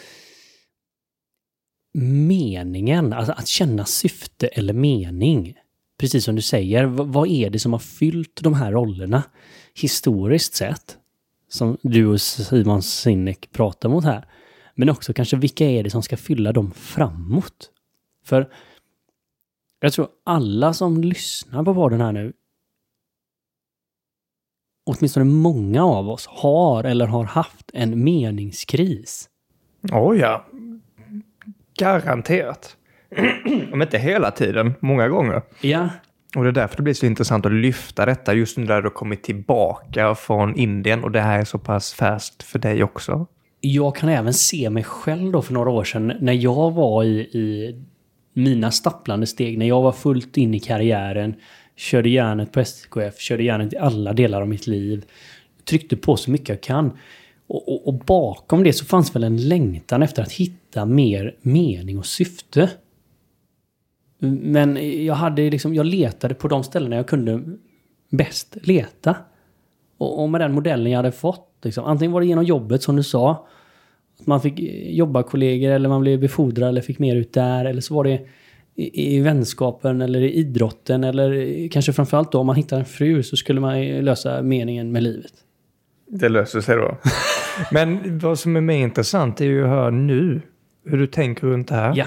meningen, 1.93 3.13
alltså 3.13 3.33
att 3.33 3.47
känna 3.47 3.85
syfte 3.85 4.47
eller 4.47 4.73
mening. 4.73 5.53
Precis 5.99 6.25
som 6.25 6.35
du 6.35 6.41
säger, 6.41 6.85
vad 6.85 7.27
är 7.27 7.49
det 7.49 7.59
som 7.59 7.71
har 7.71 7.79
fyllt 7.79 8.39
de 8.43 8.53
här 8.53 8.71
rollerna 8.71 9.23
historiskt 9.73 10.55
sett? 10.55 10.97
Som 11.49 11.77
du 11.81 12.05
och 12.05 12.21
Simon 12.21 12.81
Sinek 12.81 13.49
pratar 13.51 13.89
mot 13.89 14.03
här. 14.03 14.25
Men 14.79 14.89
också 14.89 15.13
kanske 15.13 15.37
vilka 15.37 15.65
är 15.65 15.83
det 15.83 15.89
som 15.89 16.03
ska 16.03 16.17
fylla 16.17 16.51
dem 16.51 16.71
framåt? 16.71 17.71
För 18.25 18.49
jag 19.79 19.93
tror 19.93 20.07
alla 20.23 20.73
som 20.73 21.01
lyssnar 21.01 21.63
på 21.63 21.73
podden 21.73 22.01
här 22.01 22.11
nu, 22.11 22.33
åtminstone 24.85 25.25
många 25.25 25.85
av 25.85 26.09
oss, 26.09 26.27
har 26.27 26.83
eller 26.83 27.07
har 27.07 27.23
haft 27.23 27.71
en 27.73 28.03
meningskris. 28.03 29.29
Oh 29.91 30.17
ja. 30.17 30.45
Garanterat. 31.77 32.77
Om 33.73 33.81
inte 33.81 33.97
hela 33.97 34.31
tiden, 34.31 34.73
många 34.79 35.07
gånger. 35.07 35.41
Ja. 35.61 35.89
Och 36.35 36.43
det 36.43 36.49
är 36.49 36.53
därför 36.53 36.77
det 36.77 36.83
blir 36.83 36.93
så 36.93 37.05
intressant 37.05 37.45
att 37.45 37.51
lyfta 37.51 38.05
detta 38.05 38.33
just 38.33 38.57
nu 38.57 38.65
när 38.65 38.81
du 38.81 38.87
har 38.87 38.95
kommit 38.95 39.23
tillbaka 39.23 40.15
från 40.15 40.55
Indien 40.55 41.03
och 41.03 41.11
det 41.11 41.21
här 41.21 41.39
är 41.39 41.45
så 41.45 41.59
pass 41.59 41.93
färskt 41.93 42.43
för 42.43 42.59
dig 42.59 42.83
också. 42.83 43.27
Jag 43.61 43.95
kan 43.95 44.09
även 44.09 44.33
se 44.33 44.69
mig 44.69 44.83
själv 44.83 45.31
då 45.31 45.41
för 45.41 45.53
några 45.53 45.69
år 45.69 45.83
sedan 45.83 46.13
när 46.19 46.33
jag 46.33 46.71
var 46.71 47.03
i, 47.03 47.19
i 47.19 47.75
mina 48.33 48.71
stapplande 48.71 49.27
steg, 49.27 49.57
när 49.57 49.65
jag 49.65 49.81
var 49.81 49.91
fullt 49.91 50.37
in 50.37 50.53
i 50.53 50.59
karriären, 50.59 51.35
körde 51.75 52.09
järnet 52.09 52.51
på 52.51 52.59
SKF, 52.59 53.19
körde 53.19 53.43
järnet 53.43 53.73
i 53.73 53.77
alla 53.77 54.13
delar 54.13 54.41
av 54.41 54.47
mitt 54.47 54.67
liv, 54.67 55.05
tryckte 55.65 55.97
på 55.97 56.17
så 56.17 56.31
mycket 56.31 56.49
jag 56.49 56.61
kan. 56.61 56.97
Och, 57.47 57.69
och, 57.69 57.87
och, 57.87 57.93
bakom 57.93 58.63
det 58.63 58.73
så 58.73 58.85
fanns 58.85 59.15
väl 59.15 59.23
en 59.23 59.47
längtan 59.47 60.03
efter 60.03 60.21
att 60.21 60.31
hitta 60.31 60.85
mer 60.85 61.35
mening 61.41 61.97
och 61.99 62.05
syfte. 62.05 62.69
Men 64.19 65.05
jag, 65.05 65.13
hade 65.13 65.49
liksom, 65.49 65.75
jag 65.75 65.85
letade 65.85 66.35
på 66.35 66.47
de 66.47 66.63
ställena 66.63 66.95
jag 66.95 67.07
kunde 67.07 67.43
bäst 68.09 68.57
leta. 68.61 69.15
Och, 69.97 70.23
och 70.23 70.29
med 70.29 70.41
den 70.41 70.53
modellen 70.53 70.91
jag 70.91 70.97
hade 70.97 71.11
fått, 71.11 71.49
liksom, 71.63 71.85
antingen 71.85 72.11
var 72.11 72.21
det 72.21 72.27
genom 72.27 72.43
jobbet 72.43 72.83
som 72.83 72.95
du 72.95 73.03
sa, 73.03 73.47
att 74.19 74.27
man 74.27 74.41
fick 74.41 74.59
jobba 74.85 75.23
kollegor 75.23 75.71
eller 75.71 75.89
man 75.89 76.01
blev 76.01 76.19
befordrad 76.19 76.69
eller 76.69 76.81
fick 76.81 76.99
mer 76.99 77.15
ut 77.15 77.33
där, 77.33 77.65
eller 77.65 77.81
så 77.81 77.93
var 77.93 78.03
det 78.03 78.21
i, 78.75 79.15
i 79.15 79.19
vänskapen 79.19 80.01
eller 80.01 80.21
i 80.21 80.33
idrotten 80.33 81.03
eller 81.03 81.67
kanske 81.67 81.93
framförallt 81.93 82.31
då 82.31 82.39
om 82.39 82.47
man 82.47 82.55
hittar 82.55 82.79
en 82.79 82.85
fru 82.85 83.23
så 83.23 83.35
skulle 83.35 83.59
man 83.59 83.81
lösa 83.87 84.41
meningen 84.41 84.91
med 84.91 85.03
livet. 85.03 85.33
Det 86.07 86.29
löser 86.29 86.61
sig 86.61 86.75
då. 86.75 86.97
Men 87.71 88.19
vad 88.19 88.39
som 88.39 88.55
är 88.55 88.61
mer 88.61 88.77
intressant 88.77 89.41
är 89.41 89.45
ju 89.45 89.63
att 89.63 89.69
höra 89.69 89.89
nu 89.89 90.41
hur 90.85 90.97
du 90.97 91.07
tänker 91.07 91.47
runt 91.47 91.67
det 91.67 91.75
här. 91.75 91.93
Ja. 91.95 92.05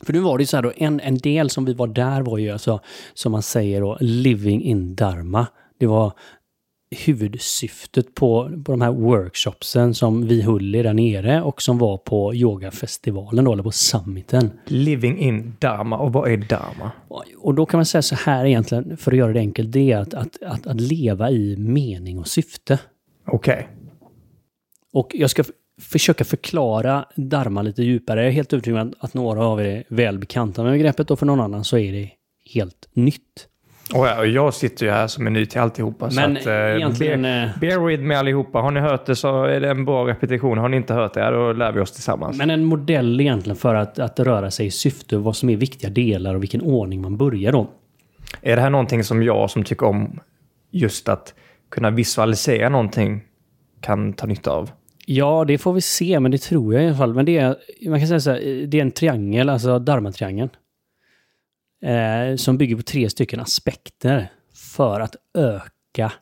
För 0.00 0.12
nu 0.12 0.18
var 0.18 0.38
det 0.38 0.42
ju 0.42 0.46
så 0.46 0.56
här 0.56 0.62
då, 0.62 0.72
en, 0.76 1.00
en 1.00 1.18
del 1.18 1.50
som 1.50 1.64
vi 1.64 1.74
var 1.74 1.86
där 1.86 2.22
var 2.22 2.38
ju 2.38 2.50
alltså, 2.50 2.80
som 3.14 3.32
man 3.32 3.42
säger 3.42 3.80
då, 3.80 3.98
living 4.00 4.62
in 4.62 4.94
dharma. 4.94 5.46
Det 5.78 5.86
var 5.86 6.12
huvudsyftet 6.92 8.14
på, 8.14 8.50
på 8.64 8.72
de 8.72 8.80
här 8.80 8.92
workshopsen 8.92 9.94
som 9.94 10.26
vi 10.26 10.42
höll 10.42 10.72
där 10.72 10.94
nere 10.94 11.42
och 11.42 11.62
som 11.62 11.78
var 11.78 11.96
på 11.96 12.34
yogafestivalen 12.34 13.44
då, 13.44 13.52
eller 13.52 13.62
på 13.62 13.70
summiten. 13.70 14.50
Living 14.66 15.18
in 15.18 15.56
dharma, 15.58 15.98
och 15.98 16.12
vad 16.12 16.32
är 16.32 16.36
dharma? 16.36 16.90
Och 17.38 17.54
då 17.54 17.66
kan 17.66 17.78
man 17.78 17.86
säga 17.86 18.02
så 18.02 18.14
här 18.14 18.44
egentligen, 18.44 18.96
för 18.96 19.12
att 19.12 19.18
göra 19.18 19.32
det 19.32 19.40
enkelt, 19.40 19.72
det 19.72 19.92
är 19.92 19.98
att, 19.98 20.14
att, 20.14 20.42
att, 20.42 20.66
att 20.66 20.80
leva 20.80 21.30
i 21.30 21.56
mening 21.56 22.18
och 22.18 22.28
syfte. 22.28 22.78
Okej. 23.26 23.54
Okay. 23.54 23.64
Och 24.92 25.10
jag 25.14 25.30
ska 25.30 25.44
försöka 25.80 26.24
förklara 26.24 27.04
dharma 27.16 27.62
lite 27.62 27.82
djupare. 27.82 28.20
Jag 28.20 28.28
är 28.28 28.32
helt 28.32 28.52
övertygad 28.52 28.80
om 28.80 28.94
att 28.98 29.14
några 29.14 29.46
av 29.46 29.60
er 29.60 29.64
är 29.64 29.84
välbekanta 29.88 30.62
med 30.62 30.72
begreppet 30.72 31.10
och 31.10 31.18
för 31.18 31.26
någon 31.26 31.40
annan 31.40 31.64
så 31.64 31.78
är 31.78 31.92
det 31.92 32.10
helt 32.54 32.88
nytt. 32.92 33.48
Och 33.94 34.06
ja, 34.06 34.24
jag 34.24 34.54
sitter 34.54 34.86
ju 34.86 34.92
här 34.92 35.06
som 35.06 35.26
är 35.26 35.30
ny 35.30 35.46
till 35.46 35.60
alltihopa. 35.60 36.08
Men 36.14 36.34
så 36.34 36.40
att, 36.40 36.46
eh, 36.46 36.76
egentligen... 36.76 37.22
Bear, 37.22 37.50
bear 37.60 37.86
with 37.86 38.02
me 38.02 38.14
allihopa. 38.14 38.58
Har 38.58 38.70
ni 38.70 38.80
hört 38.80 39.06
det 39.06 39.16
så 39.16 39.44
är 39.44 39.60
det 39.60 39.70
en 39.70 39.84
bra 39.84 40.06
repetition. 40.06 40.58
Har 40.58 40.68
ni 40.68 40.76
inte 40.76 40.94
hört 40.94 41.14
det, 41.14 41.30
då 41.30 41.52
lär 41.52 41.72
vi 41.72 41.80
oss 41.80 41.92
tillsammans. 41.92 42.38
Men 42.38 42.50
en 42.50 42.64
modell 42.64 43.20
egentligen 43.20 43.56
för 43.56 43.74
att, 43.74 43.98
att 43.98 44.20
röra 44.20 44.50
sig 44.50 44.66
i 44.66 44.70
syfte, 44.70 45.16
vad 45.16 45.36
som 45.36 45.48
är 45.48 45.56
viktiga 45.56 45.90
delar 45.90 46.34
och 46.34 46.42
vilken 46.42 46.62
ordning 46.62 47.02
man 47.02 47.16
börjar 47.16 47.52
då. 47.52 47.70
Är 48.42 48.56
det 48.56 48.62
här 48.62 48.70
någonting 48.70 49.04
som 49.04 49.22
jag 49.22 49.50
som 49.50 49.64
tycker 49.64 49.86
om 49.86 50.20
just 50.70 51.08
att 51.08 51.34
kunna 51.70 51.90
visualisera 51.90 52.68
någonting 52.68 53.22
kan 53.80 54.12
ta 54.12 54.26
nytta 54.26 54.50
av? 54.50 54.70
Ja, 55.06 55.44
det 55.44 55.58
får 55.58 55.72
vi 55.72 55.80
se, 55.80 56.20
men 56.20 56.30
det 56.30 56.38
tror 56.38 56.74
jag 56.74 56.82
i 56.82 56.86
alla 56.86 56.96
fall. 56.96 57.14
Men 57.14 57.24
det 57.24 57.38
är, 57.38 57.56
man 57.88 57.98
kan 57.98 58.08
säga 58.08 58.20
så 58.20 58.30
här, 58.30 58.66
det 58.66 58.78
är 58.78 58.82
en 58.82 58.90
triangel, 58.90 59.48
alltså 59.48 59.78
Dharma-triangeln. 59.78 60.50
Eh, 61.82 62.36
som 62.36 62.58
bygger 62.58 62.76
på 62.76 62.82
tre 62.82 63.10
stycken 63.10 63.40
aspekter 63.40 64.32
för 64.54 65.00
att 65.00 65.16
öka 65.38 66.12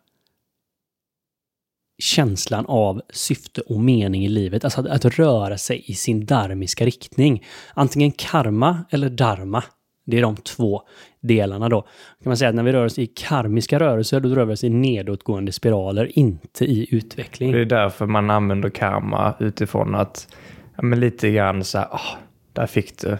känslan 1.98 2.66
av 2.66 3.02
syfte 3.10 3.60
och 3.60 3.80
mening 3.80 4.24
i 4.24 4.28
livet. 4.28 4.64
Alltså 4.64 4.80
att, 4.80 4.86
att 4.86 5.18
röra 5.18 5.58
sig 5.58 5.84
i 5.86 5.94
sin 5.94 6.26
dharmiska 6.26 6.86
riktning. 6.86 7.44
Antingen 7.74 8.12
karma 8.12 8.84
eller 8.90 9.10
dharma. 9.10 9.64
Det 10.04 10.18
är 10.18 10.22
de 10.22 10.36
två 10.36 10.82
delarna 11.20 11.68
då. 11.68 11.80
Kan 11.82 11.90
man 12.30 12.36
säga 12.36 12.48
att 12.48 12.54
när 12.54 12.62
vi 12.62 12.72
rör 12.72 12.84
oss 12.84 12.98
i 12.98 13.06
karmiska 13.06 13.80
rörelser, 13.80 14.20
då 14.20 14.28
rör 14.28 14.44
vi 14.44 14.54
oss 14.54 14.64
i 14.64 14.68
nedåtgående 14.68 15.52
spiraler, 15.52 16.18
inte 16.18 16.64
i 16.64 16.94
utveckling. 16.94 17.52
Det 17.52 17.60
är 17.60 17.64
därför 17.64 18.06
man 18.06 18.30
använder 18.30 18.70
karma 18.70 19.34
utifrån 19.40 19.94
att, 19.94 20.34
ja 20.76 20.82
men 20.82 21.00
lite 21.00 21.30
grann 21.30 21.64
så 21.64 21.78
här, 21.78 21.86
oh, 21.86 22.16
där 22.52 22.66
fick 22.66 22.98
du 22.98 23.18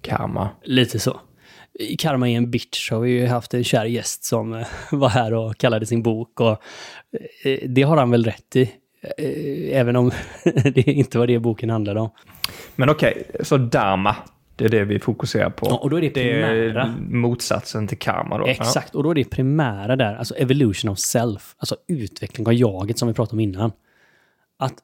karma. 0.00 0.48
Lite 0.62 0.98
så. 0.98 1.20
I 1.80 1.96
Karma 1.96 2.30
är 2.30 2.36
en 2.36 2.50
bitch 2.50 2.90
har 2.90 3.00
vi 3.00 3.10
ju 3.10 3.26
haft 3.26 3.54
en 3.54 3.64
kär 3.64 3.84
gäst 3.84 4.24
som 4.24 4.52
eh, 4.52 4.66
var 4.90 5.08
här 5.08 5.34
och 5.34 5.58
kallade 5.58 5.86
sin 5.86 6.02
bok 6.02 6.40
och 6.40 6.62
eh, 7.44 7.58
det 7.68 7.82
har 7.82 7.96
han 7.96 8.10
väl 8.10 8.24
rätt 8.24 8.56
i. 8.56 8.62
Eh, 9.18 9.78
även 9.78 9.96
om 9.96 10.10
det 10.44 10.86
inte 10.86 11.18
var 11.18 11.26
det 11.26 11.38
boken 11.38 11.70
handlade 11.70 12.00
om. 12.00 12.10
Men 12.76 12.90
okej, 12.90 13.26
okay, 13.28 13.44
så 13.44 13.56
dharma, 13.56 14.16
det 14.56 14.64
är 14.64 14.68
det 14.68 14.84
vi 14.84 14.98
fokuserar 14.98 15.50
på. 15.50 15.66
Ja, 15.70 15.76
och 15.76 15.90
då 15.90 15.96
är 15.96 16.00
det 16.00 16.10
primära. 16.10 16.72
Det 16.72 16.80
är 16.80 16.94
motsatsen 16.98 17.88
till 17.88 17.98
karma 17.98 18.38
då. 18.38 18.46
Exakt, 18.46 18.94
och 18.94 19.02
då 19.02 19.10
är 19.10 19.14
det 19.14 19.24
primära 19.24 19.96
där, 19.96 20.14
alltså 20.14 20.34
evolution 20.34 20.90
of 20.90 20.98
self, 20.98 21.54
alltså 21.58 21.76
utveckling 21.88 22.46
av 22.46 22.54
jaget 22.54 22.98
som 22.98 23.08
vi 23.08 23.14
pratade 23.14 23.36
om 23.36 23.40
innan. 23.40 23.72
Att 24.58 24.74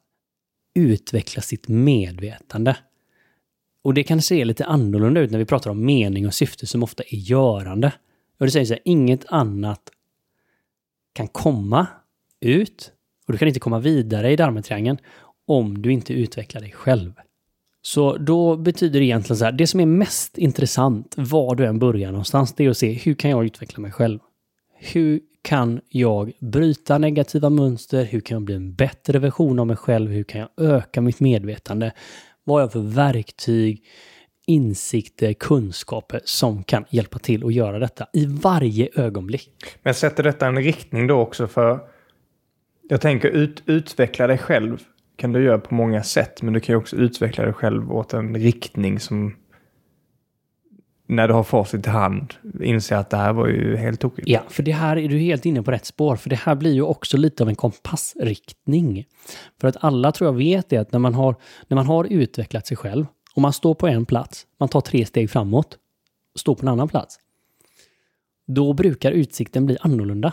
utveckla 0.75 1.41
sitt 1.41 1.67
medvetande. 1.67 2.75
Och 3.87 3.93
det 3.93 4.03
kan 4.03 4.21
se 4.21 4.45
lite 4.45 4.65
annorlunda 4.65 5.21
ut 5.21 5.31
när 5.31 5.39
vi 5.39 5.45
pratar 5.45 5.71
om 5.71 5.85
mening 5.85 6.27
och 6.27 6.33
syfte 6.33 6.67
som 6.67 6.83
ofta 6.83 7.03
är 7.03 7.15
görande. 7.15 7.93
Och 8.39 8.45
det 8.45 8.51
säger 8.51 8.65
så 8.65 8.73
här, 8.73 8.81
inget 8.85 9.25
annat 9.27 9.81
kan 11.13 11.27
komma 11.27 11.87
ut 12.39 12.91
och 13.27 13.33
du 13.33 13.37
kan 13.37 13.47
inte 13.47 13.59
komma 13.59 13.79
vidare 13.79 14.31
i 14.31 14.35
Dharmatriangeln 14.35 14.97
om 15.45 15.81
du 15.81 15.91
inte 15.91 16.13
utvecklar 16.13 16.61
dig 16.61 16.71
själv. 16.71 17.13
Så 17.81 18.17
då 18.17 18.57
betyder 18.57 18.99
det 18.99 19.05
egentligen 19.05 19.37
så 19.37 19.45
här, 19.45 19.51
det 19.51 19.67
som 19.67 19.79
är 19.79 19.85
mest 19.85 20.37
intressant 20.37 21.13
var 21.17 21.55
du 21.55 21.65
än 21.65 21.79
börjar 21.79 22.11
någonstans, 22.11 22.53
det 22.53 22.65
är 22.65 22.69
att 22.69 22.77
se 22.77 22.91
hur 22.91 23.13
kan 23.13 23.31
jag 23.31 23.45
utveckla 23.45 23.81
mig 23.81 23.91
själv? 23.91 24.19
Hur 24.75 25.19
kan 25.41 25.81
jag 25.89 26.31
bryta 26.39 26.97
negativa 26.97 27.49
mönster? 27.49 28.03
Hur 28.03 28.19
kan 28.19 28.35
jag 28.35 28.41
bli 28.41 28.55
en 28.55 28.73
bättre 28.73 29.19
version 29.19 29.59
av 29.59 29.67
mig 29.67 29.75
själv? 29.75 30.11
Hur 30.11 30.23
kan 30.23 30.41
jag 30.41 30.49
öka 30.57 31.01
mitt 31.01 31.19
medvetande? 31.19 31.91
Vad 32.47 32.55
har 32.55 32.61
jag 32.61 32.71
för 32.71 32.95
verktyg, 32.95 33.83
insikter, 34.47 35.33
kunskaper 35.33 36.21
som 36.23 36.63
kan 36.63 36.85
hjälpa 36.89 37.19
till 37.19 37.45
att 37.45 37.53
göra 37.53 37.79
detta 37.79 38.07
i 38.13 38.25
varje 38.25 38.89
ögonblick? 38.95 39.51
Men 39.83 39.93
sätter 39.93 40.23
detta 40.23 40.47
en 40.47 40.57
riktning 40.57 41.07
då 41.07 41.19
också 41.19 41.47
för... 41.47 41.79
Jag 42.89 43.01
tänker 43.01 43.27
ut, 43.27 43.63
utveckla 43.65 44.27
dig 44.27 44.37
själv 44.37 44.83
kan 45.15 45.31
du 45.31 45.43
göra 45.43 45.59
på 45.59 45.75
många 45.75 46.03
sätt, 46.03 46.41
men 46.41 46.53
du 46.53 46.59
kan 46.59 46.73
ju 46.73 46.77
också 46.77 46.95
utveckla 46.95 47.43
dig 47.43 47.53
själv 47.53 47.91
åt 47.91 48.13
en 48.13 48.35
riktning 48.35 48.99
som 48.99 49.35
när 51.07 51.27
du 51.27 51.33
har 51.33 51.43
facit 51.43 51.87
i 51.87 51.89
hand 51.89 52.33
inse 52.61 52.97
att 52.97 53.09
det 53.09 53.17
här 53.17 53.33
var 53.33 53.47
ju 53.47 53.77
helt 53.77 53.99
tokigt. 53.99 54.27
Ja, 54.27 54.41
för 54.49 54.63
det 54.63 54.71
här 54.71 54.97
är 54.97 55.09
du 55.09 55.17
helt 55.17 55.45
inne 55.45 55.63
på 55.63 55.71
rätt 55.71 55.85
spår. 55.85 56.15
För 56.15 56.29
det 56.29 56.35
här 56.35 56.55
blir 56.55 56.73
ju 56.73 56.81
också 56.81 57.17
lite 57.17 57.43
av 57.43 57.49
en 57.49 57.55
kompassriktning. 57.55 59.05
För 59.61 59.67
att 59.67 59.77
alla 59.79 60.11
tror 60.11 60.27
jag 60.27 60.37
vet 60.37 60.69
det 60.69 60.77
att 60.77 60.91
när 60.91 60.99
man 60.99 61.13
har, 61.13 61.35
när 61.67 61.75
man 61.75 61.85
har 61.85 62.05
utvecklat 62.05 62.67
sig 62.67 62.77
själv 62.77 63.05
och 63.35 63.41
man 63.41 63.53
står 63.53 63.73
på 63.73 63.87
en 63.87 64.05
plats, 64.05 64.47
man 64.59 64.69
tar 64.69 64.81
tre 64.81 65.05
steg 65.05 65.29
framåt, 65.29 65.77
står 66.35 66.55
på 66.55 66.61
en 66.61 66.67
annan 66.67 66.87
plats. 66.87 67.19
Då 68.47 68.73
brukar 68.73 69.11
utsikten 69.11 69.65
bli 69.65 69.77
annorlunda. 69.81 70.31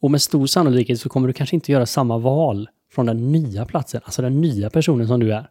Och 0.00 0.10
med 0.10 0.22
stor 0.22 0.46
sannolikhet 0.46 1.00
så 1.00 1.08
kommer 1.08 1.28
du 1.28 1.32
kanske 1.32 1.56
inte 1.56 1.72
göra 1.72 1.86
samma 1.86 2.18
val 2.18 2.68
från 2.92 3.06
den 3.06 3.32
nya 3.32 3.64
platsen, 3.64 4.00
alltså 4.04 4.22
den 4.22 4.40
nya 4.40 4.70
personen 4.70 5.08
som 5.08 5.20
du 5.20 5.32
är, 5.32 5.48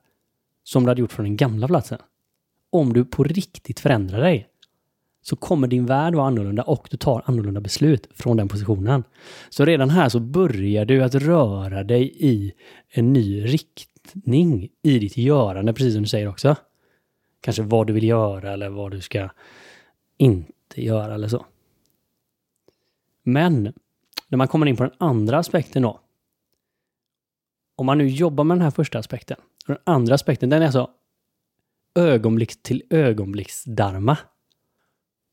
som 0.63 0.83
du 0.83 0.89
hade 0.89 1.01
gjort 1.01 1.11
från 1.11 1.25
den 1.25 1.37
gamla 1.37 1.67
platsen 1.67 1.99
om 2.69 2.93
du 2.93 3.05
på 3.05 3.23
riktigt 3.23 3.79
förändrar 3.79 4.21
dig 4.21 4.49
så 5.21 5.35
kommer 5.35 5.67
din 5.67 5.85
värld 5.85 6.15
vara 6.15 6.27
annorlunda 6.27 6.63
och 6.63 6.87
du 6.91 6.97
tar 6.97 7.23
annorlunda 7.25 7.61
beslut 7.61 8.07
från 8.13 8.37
den 8.37 8.47
positionen. 8.47 9.03
Så 9.49 9.65
redan 9.65 9.89
här 9.89 10.09
så 10.09 10.19
börjar 10.19 10.85
du 10.85 11.03
att 11.03 11.15
röra 11.15 11.83
dig 11.83 12.15
i 12.19 12.53
en 12.89 13.13
ny 13.13 13.45
riktning 13.45 14.69
i 14.81 14.99
ditt 14.99 15.17
görande, 15.17 15.73
precis 15.73 15.93
som 15.93 16.03
du 16.03 16.09
säger 16.09 16.27
också. 16.27 16.55
Kanske 17.41 17.63
vad 17.63 17.87
du 17.87 17.93
vill 17.93 18.03
göra 18.03 18.53
eller 18.53 18.69
vad 18.69 18.91
du 18.91 19.01
ska 19.01 19.29
inte 20.17 20.81
göra 20.81 21.13
eller 21.13 21.27
så. 21.27 21.45
Men 23.23 23.73
när 24.27 24.37
man 24.37 24.47
kommer 24.47 24.65
in 24.65 24.77
på 24.77 24.83
den 24.83 24.93
andra 24.97 25.37
aspekten 25.37 25.81
då. 25.81 25.99
Om 27.75 27.85
man 27.85 27.97
nu 27.97 28.07
jobbar 28.07 28.43
med 28.43 28.57
den 28.57 28.63
här 28.63 28.71
första 28.71 28.99
aspekten. 28.99 29.37
Den 29.67 29.77
andra 29.83 30.15
aspekten, 30.15 30.49
den 30.49 30.61
är 30.61 30.65
alltså 30.65 30.89
ögonblick 31.99 32.63
till 32.63 32.83
ögonblicksdarma. 32.89 34.17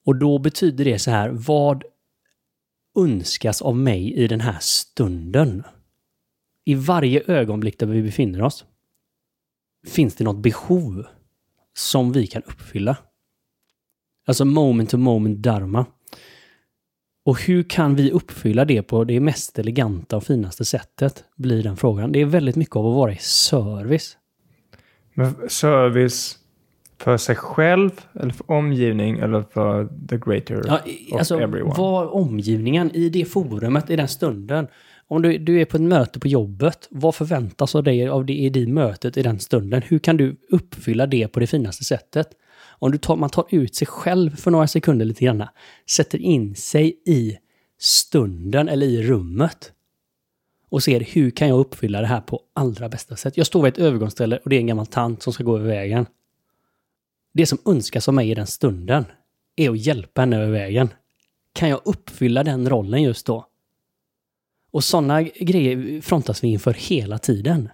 Och 0.07 0.17
då 0.17 0.39
betyder 0.39 0.85
det 0.85 0.99
så 0.99 1.11
här, 1.11 1.31
vad 1.31 1.85
önskas 2.99 3.63
av 3.63 3.77
mig 3.77 4.13
i 4.15 4.29
den 4.29 4.41
här 4.41 4.59
stunden? 4.61 5.63
I 6.65 6.75
varje 6.75 7.23
ögonblick 7.27 7.79
där 7.79 7.87
vi 7.87 8.03
befinner 8.03 8.43
oss 8.43 8.65
finns 9.87 10.15
det 10.15 10.25
något 10.25 10.43
behov 10.43 11.07
som 11.75 12.13
vi 12.13 12.27
kan 12.27 12.43
uppfylla. 12.43 12.97
Alltså 14.27 14.45
moment 14.45 14.91
to 14.91 14.97
moment 14.97 15.39
dharma. 15.39 15.87
Och 17.25 17.41
hur 17.41 17.63
kan 17.63 17.95
vi 17.95 18.11
uppfylla 18.11 18.65
det 18.65 18.83
på 18.83 19.05
det 19.05 19.21
mest 19.21 19.59
eleganta 19.59 20.17
och 20.17 20.25
finaste 20.25 20.65
sättet? 20.65 21.25
Blir 21.37 21.63
den 21.63 21.77
frågan. 21.77 22.13
Det 22.13 22.21
är 22.21 22.25
väldigt 22.25 22.57
mycket 22.57 22.77
av 22.77 22.87
att 22.87 22.95
vara 22.95 23.13
i 23.13 23.19
service. 23.19 24.17
Men 25.15 25.49
service 25.49 26.39
för 26.99 27.17
sig 27.17 27.37
själv, 27.37 27.91
eller 28.21 28.33
för 28.33 28.51
omgivning, 28.51 29.19
eller 29.19 29.45
för 29.51 29.89
the 30.09 30.17
greater 30.17 30.63
ja, 30.67 30.81
alltså, 31.19 31.41
everyone? 31.41 31.75
Vad 31.77 32.09
omgivningen 32.09 32.91
i 32.95 33.09
det 33.09 33.25
forumet, 33.25 33.91
i 33.91 33.97
den 33.97 34.09
stunden. 34.09 34.67
Om 35.09 35.23
du, 35.23 35.39
du 35.39 35.61
är 35.61 35.65
på 35.65 35.77
ett 35.77 35.83
möte 35.83 36.21
på 36.21 36.29
jobbet, 36.29 36.89
vad 36.91 37.15
förväntas 37.15 37.75
av 37.75 37.83
dig 37.83 38.09
av 38.09 38.27
det 38.27 38.33
i 38.33 38.51
det 38.51 38.67
mötet 38.67 39.17
i 39.17 39.23
den 39.23 39.39
stunden? 39.39 39.83
Hur 39.83 39.99
kan 39.99 40.17
du 40.17 40.37
uppfylla 40.51 41.07
det 41.07 41.29
på 41.29 41.41
det 41.41 41.47
finaste 41.47 41.85
sättet? 41.85 42.29
Om 42.79 42.93
du 42.93 42.99
tar, 42.99 43.17
man 43.17 43.31
tar 43.31 43.47
ut 43.51 43.75
sig 43.75 43.87
själv 43.87 44.37
för 44.37 44.51
några 44.51 44.67
sekunder 44.67 45.07
lite 45.07 45.25
grann, 45.25 45.45
sätter 45.91 46.19
in 46.19 46.55
sig 46.55 47.03
i 47.07 47.37
stunden 47.79 48.69
eller 48.69 48.87
i 48.87 49.03
rummet 49.03 49.73
och 50.71 50.83
ser 50.83 51.01
hur 51.01 51.31
kan 51.31 51.49
jag 51.49 51.59
uppfylla 51.59 52.01
det 52.01 52.07
här 52.07 52.21
på 52.21 52.41
allra 52.55 52.89
bästa 52.89 53.17
sätt. 53.17 53.37
Jag 53.37 53.47
står 53.47 53.63
vid 53.63 53.73
ett 53.73 53.79
övergångsställe 53.79 54.39
och 54.45 54.51
det 54.51 54.57
är 54.57 54.61
en 54.61 54.67
gammal 54.67 54.87
tant 54.87 55.23
som 55.23 55.33
ska 55.33 55.45
gå 55.45 55.57
över 55.59 55.69
vägen. 55.69 56.07
Det 57.37 57.47
som 57.47 57.59
önskas 57.67 58.09
av 58.09 58.15
mig 58.15 58.31
i 58.31 58.35
den 58.35 58.47
stunden 58.47 59.05
är 59.57 59.71
att 59.71 59.87
hjälpa 59.87 60.21
henne 60.21 60.37
över 60.37 60.53
vägen. 60.53 60.89
Kan 61.53 61.69
jag 61.69 61.81
uppfylla 61.85 62.45
den 62.45 62.69
rollen 62.69 63.03
just 63.03 63.27
då? 63.27 63.47
Och 64.71 64.85
sådana 64.85 65.23
grejer 65.23 66.01
frontas 66.01 66.45
vi 66.45 66.49
inför 66.49 66.73
hela 66.73 67.19
tiden. 67.19 67.69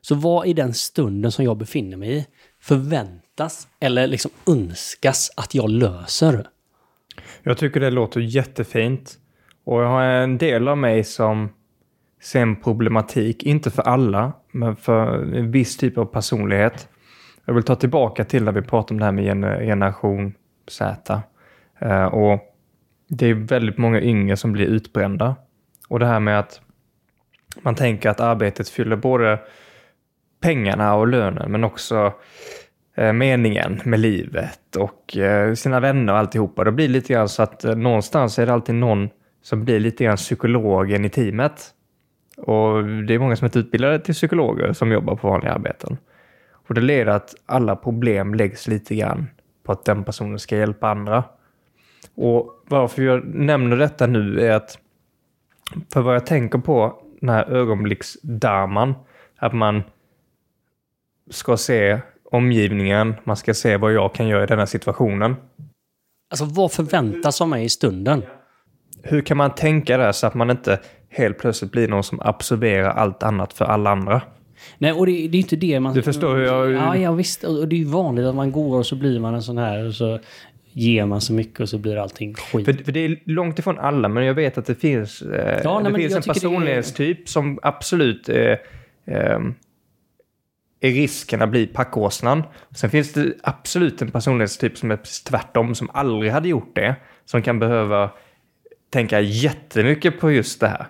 Så 0.00 0.14
vad 0.14 0.46
i 0.46 0.52
den 0.52 0.74
stunden 0.74 1.32
som 1.32 1.44
jag 1.44 1.56
befinner 1.56 1.96
mig 1.96 2.16
i 2.16 2.26
förväntas 2.60 3.68
eller 3.80 4.06
liksom 4.06 4.30
önskas 4.46 5.30
att 5.36 5.54
jag 5.54 5.70
löser? 5.70 6.48
Jag 7.42 7.58
tycker 7.58 7.80
det 7.80 7.90
låter 7.90 8.20
jättefint. 8.20 9.18
Och 9.64 9.82
jag 9.82 9.88
har 9.88 10.02
en 10.02 10.38
del 10.38 10.68
av 10.68 10.78
mig 10.78 11.04
som 11.04 11.48
ser 12.22 12.40
en 12.40 12.62
problematik, 12.62 13.42
inte 13.42 13.70
för 13.70 13.82
alla, 13.82 14.32
men 14.52 14.76
för 14.76 15.34
en 15.34 15.50
viss 15.50 15.76
typ 15.76 15.98
av 15.98 16.04
personlighet. 16.04 16.88
Jag 17.48 17.54
vill 17.54 17.64
ta 17.64 17.74
tillbaka 17.74 18.24
till 18.24 18.44
när 18.44 18.52
vi 18.52 18.62
pratade 18.62 18.94
om 18.94 18.98
det 18.98 19.04
här 19.04 19.34
med 19.34 19.60
generation 19.60 20.34
Z. 20.66 21.22
Eh, 21.78 22.04
och 22.04 22.40
det 23.08 23.26
är 23.26 23.34
väldigt 23.34 23.78
många 23.78 24.00
yngre 24.00 24.36
som 24.36 24.52
blir 24.52 24.66
utbrända. 24.66 25.36
Och 25.88 25.98
det 25.98 26.06
här 26.06 26.20
med 26.20 26.38
att 26.38 26.60
man 27.62 27.74
tänker 27.74 28.10
att 28.10 28.20
arbetet 28.20 28.68
fyller 28.68 28.96
både 28.96 29.38
pengarna 30.40 30.94
och 30.94 31.08
lönen, 31.08 31.52
men 31.52 31.64
också 31.64 32.12
eh, 32.96 33.12
meningen 33.12 33.80
med 33.84 34.00
livet 34.00 34.76
och 34.76 35.16
eh, 35.16 35.54
sina 35.54 35.80
vänner 35.80 36.12
och 36.12 36.18
alltihopa. 36.18 36.64
Det 36.64 36.72
blir 36.72 36.88
lite 36.88 37.12
grann 37.12 37.28
så 37.28 37.42
att 37.42 37.64
någonstans 37.64 38.38
är 38.38 38.46
det 38.46 38.52
alltid 38.52 38.74
någon 38.74 39.08
som 39.42 39.64
blir 39.64 39.80
lite 39.80 40.04
grann 40.04 40.16
psykologen 40.16 41.04
i 41.04 41.08
teamet. 41.08 41.70
Och 42.36 42.84
det 42.84 43.14
är 43.14 43.18
många 43.18 43.36
som 43.36 43.46
är 43.46 43.58
utbildade 43.58 43.98
till 43.98 44.14
psykologer 44.14 44.72
som 44.72 44.92
jobbar 44.92 45.16
på 45.16 45.28
vanliga 45.28 45.52
arbeten. 45.52 45.98
Och 46.68 46.74
det 46.74 46.80
leder 46.80 47.12
att 47.12 47.34
alla 47.46 47.76
problem 47.76 48.34
läggs 48.34 48.68
lite 48.68 48.94
grann 48.94 49.26
på 49.62 49.72
att 49.72 49.84
den 49.84 50.04
personen 50.04 50.38
ska 50.38 50.56
hjälpa 50.56 50.88
andra. 50.88 51.24
Och 52.14 52.64
varför 52.68 53.02
jag 53.02 53.24
nämner 53.34 53.76
detta 53.76 54.06
nu 54.06 54.40
är 54.40 54.50
att 54.50 54.78
för 55.92 56.00
vad 56.00 56.14
jag 56.14 56.26
tänker 56.26 56.58
på 56.58 57.02
den 57.20 57.28
här 57.28 57.50
ögonblicksdarman, 57.50 58.94
att 59.36 59.54
man 59.54 59.82
ska 61.30 61.56
se 61.56 61.98
omgivningen, 62.24 63.14
man 63.24 63.36
ska 63.36 63.54
se 63.54 63.76
vad 63.76 63.92
jag 63.92 64.14
kan 64.14 64.28
göra 64.28 64.44
i 64.44 64.46
den 64.46 64.58
här 64.58 64.66
situationen. 64.66 65.36
Alltså 66.30 66.44
vad 66.44 66.72
förväntas 66.72 67.40
av 67.40 67.48
mig 67.48 67.64
i 67.64 67.68
stunden? 67.68 68.22
Hur 69.02 69.20
kan 69.20 69.36
man 69.36 69.54
tänka 69.54 69.98
det 69.98 70.12
så 70.12 70.26
att 70.26 70.34
man 70.34 70.50
inte 70.50 70.80
helt 71.08 71.38
plötsligt 71.38 71.72
blir 71.72 71.88
någon 71.88 72.04
som 72.04 72.20
absorberar 72.20 72.90
allt 72.90 73.22
annat 73.22 73.52
för 73.52 73.64
alla 73.64 73.90
andra? 73.90 74.22
Nej, 74.78 74.92
och 74.92 75.06
det, 75.06 75.12
det 75.12 75.38
är 75.38 75.40
inte 75.40 75.56
det 75.56 75.80
man... 75.80 75.94
Du 75.94 76.02
förstår 76.02 76.36
hur 76.36 76.44
jag... 76.44 76.72
Ja, 76.72 76.96
ja 76.96 77.12
visst. 77.12 77.44
Och 77.44 77.68
det 77.68 77.76
är 77.76 77.78
ju 77.78 77.84
vanligt 77.84 78.26
att 78.26 78.34
man 78.34 78.52
går 78.52 78.78
och 78.78 78.86
så 78.86 78.96
blir 78.96 79.20
man 79.20 79.34
en 79.34 79.42
sån 79.42 79.58
här 79.58 79.86
och 79.86 79.94
så 79.94 80.18
ger 80.72 81.06
man 81.06 81.20
så 81.20 81.32
mycket 81.32 81.60
och 81.60 81.68
så 81.68 81.78
blir 81.78 81.96
allting 81.96 82.34
skit. 82.34 82.64
För, 82.64 82.72
för 82.72 82.92
det 82.92 83.00
är 83.00 83.18
långt 83.24 83.58
ifrån 83.58 83.78
alla, 83.78 84.08
men 84.08 84.24
jag 84.24 84.34
vet 84.34 84.58
att 84.58 84.66
det 84.66 84.74
finns, 84.74 85.22
eh, 85.22 85.60
ja, 85.64 85.80
det 85.84 85.90
nej, 85.90 86.02
finns 86.02 86.14
en 86.14 86.34
personlighetstyp 86.34 87.20
är... 87.20 87.26
som 87.26 87.58
absolut 87.62 88.28
eh, 88.28 88.36
eh, 89.06 89.40
är 90.80 90.90
risken 90.90 91.42
att 91.42 91.48
bli 91.48 91.66
packåsnan. 91.66 92.42
Sen 92.70 92.90
finns 92.90 93.12
det 93.12 93.34
absolut 93.42 94.02
en 94.02 94.10
personlighetstyp 94.10 94.78
som 94.78 94.90
är 94.90 94.98
tvärtom, 95.28 95.74
som 95.74 95.90
aldrig 95.92 96.32
hade 96.32 96.48
gjort 96.48 96.74
det. 96.74 96.96
Som 97.24 97.42
kan 97.42 97.58
behöva 97.58 98.10
tänka 98.90 99.20
jättemycket 99.20 100.20
på 100.20 100.30
just 100.30 100.60
det 100.60 100.68
här. 100.68 100.86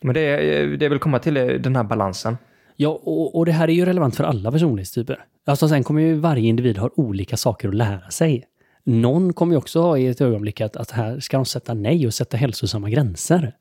Men 0.00 0.14
det, 0.14 0.76
det 0.76 0.88
vill 0.88 0.98
komma 0.98 1.18
till 1.18 1.34
den 1.34 1.76
här 1.76 1.84
balansen. 1.84 2.36
Ja, 2.76 2.88
och, 2.88 3.36
och 3.36 3.46
det 3.46 3.52
här 3.52 3.68
är 3.68 3.72
ju 3.72 3.84
relevant 3.84 4.16
för 4.16 4.24
alla 4.24 4.52
personlighetstyper. 4.52 5.24
Alltså 5.46 5.68
sen 5.68 5.84
kommer 5.84 6.02
ju 6.02 6.14
varje 6.14 6.48
individ 6.48 6.78
ha 6.78 6.90
olika 6.94 7.36
saker 7.36 7.68
att 7.68 7.74
lära 7.74 8.10
sig. 8.10 8.44
Någon 8.84 9.32
kommer 9.32 9.54
ju 9.54 9.58
också 9.58 9.80
ha 9.80 9.98
i 9.98 10.06
ett 10.06 10.20
ögonblick 10.20 10.60
att, 10.60 10.76
att 10.76 10.90
här 10.90 11.20
ska 11.20 11.36
de 11.36 11.46
sätta 11.46 11.74
nej 11.74 12.06
och 12.06 12.14
sätta 12.14 12.36
hälsosamma 12.36 12.90
gränser. 12.90 13.56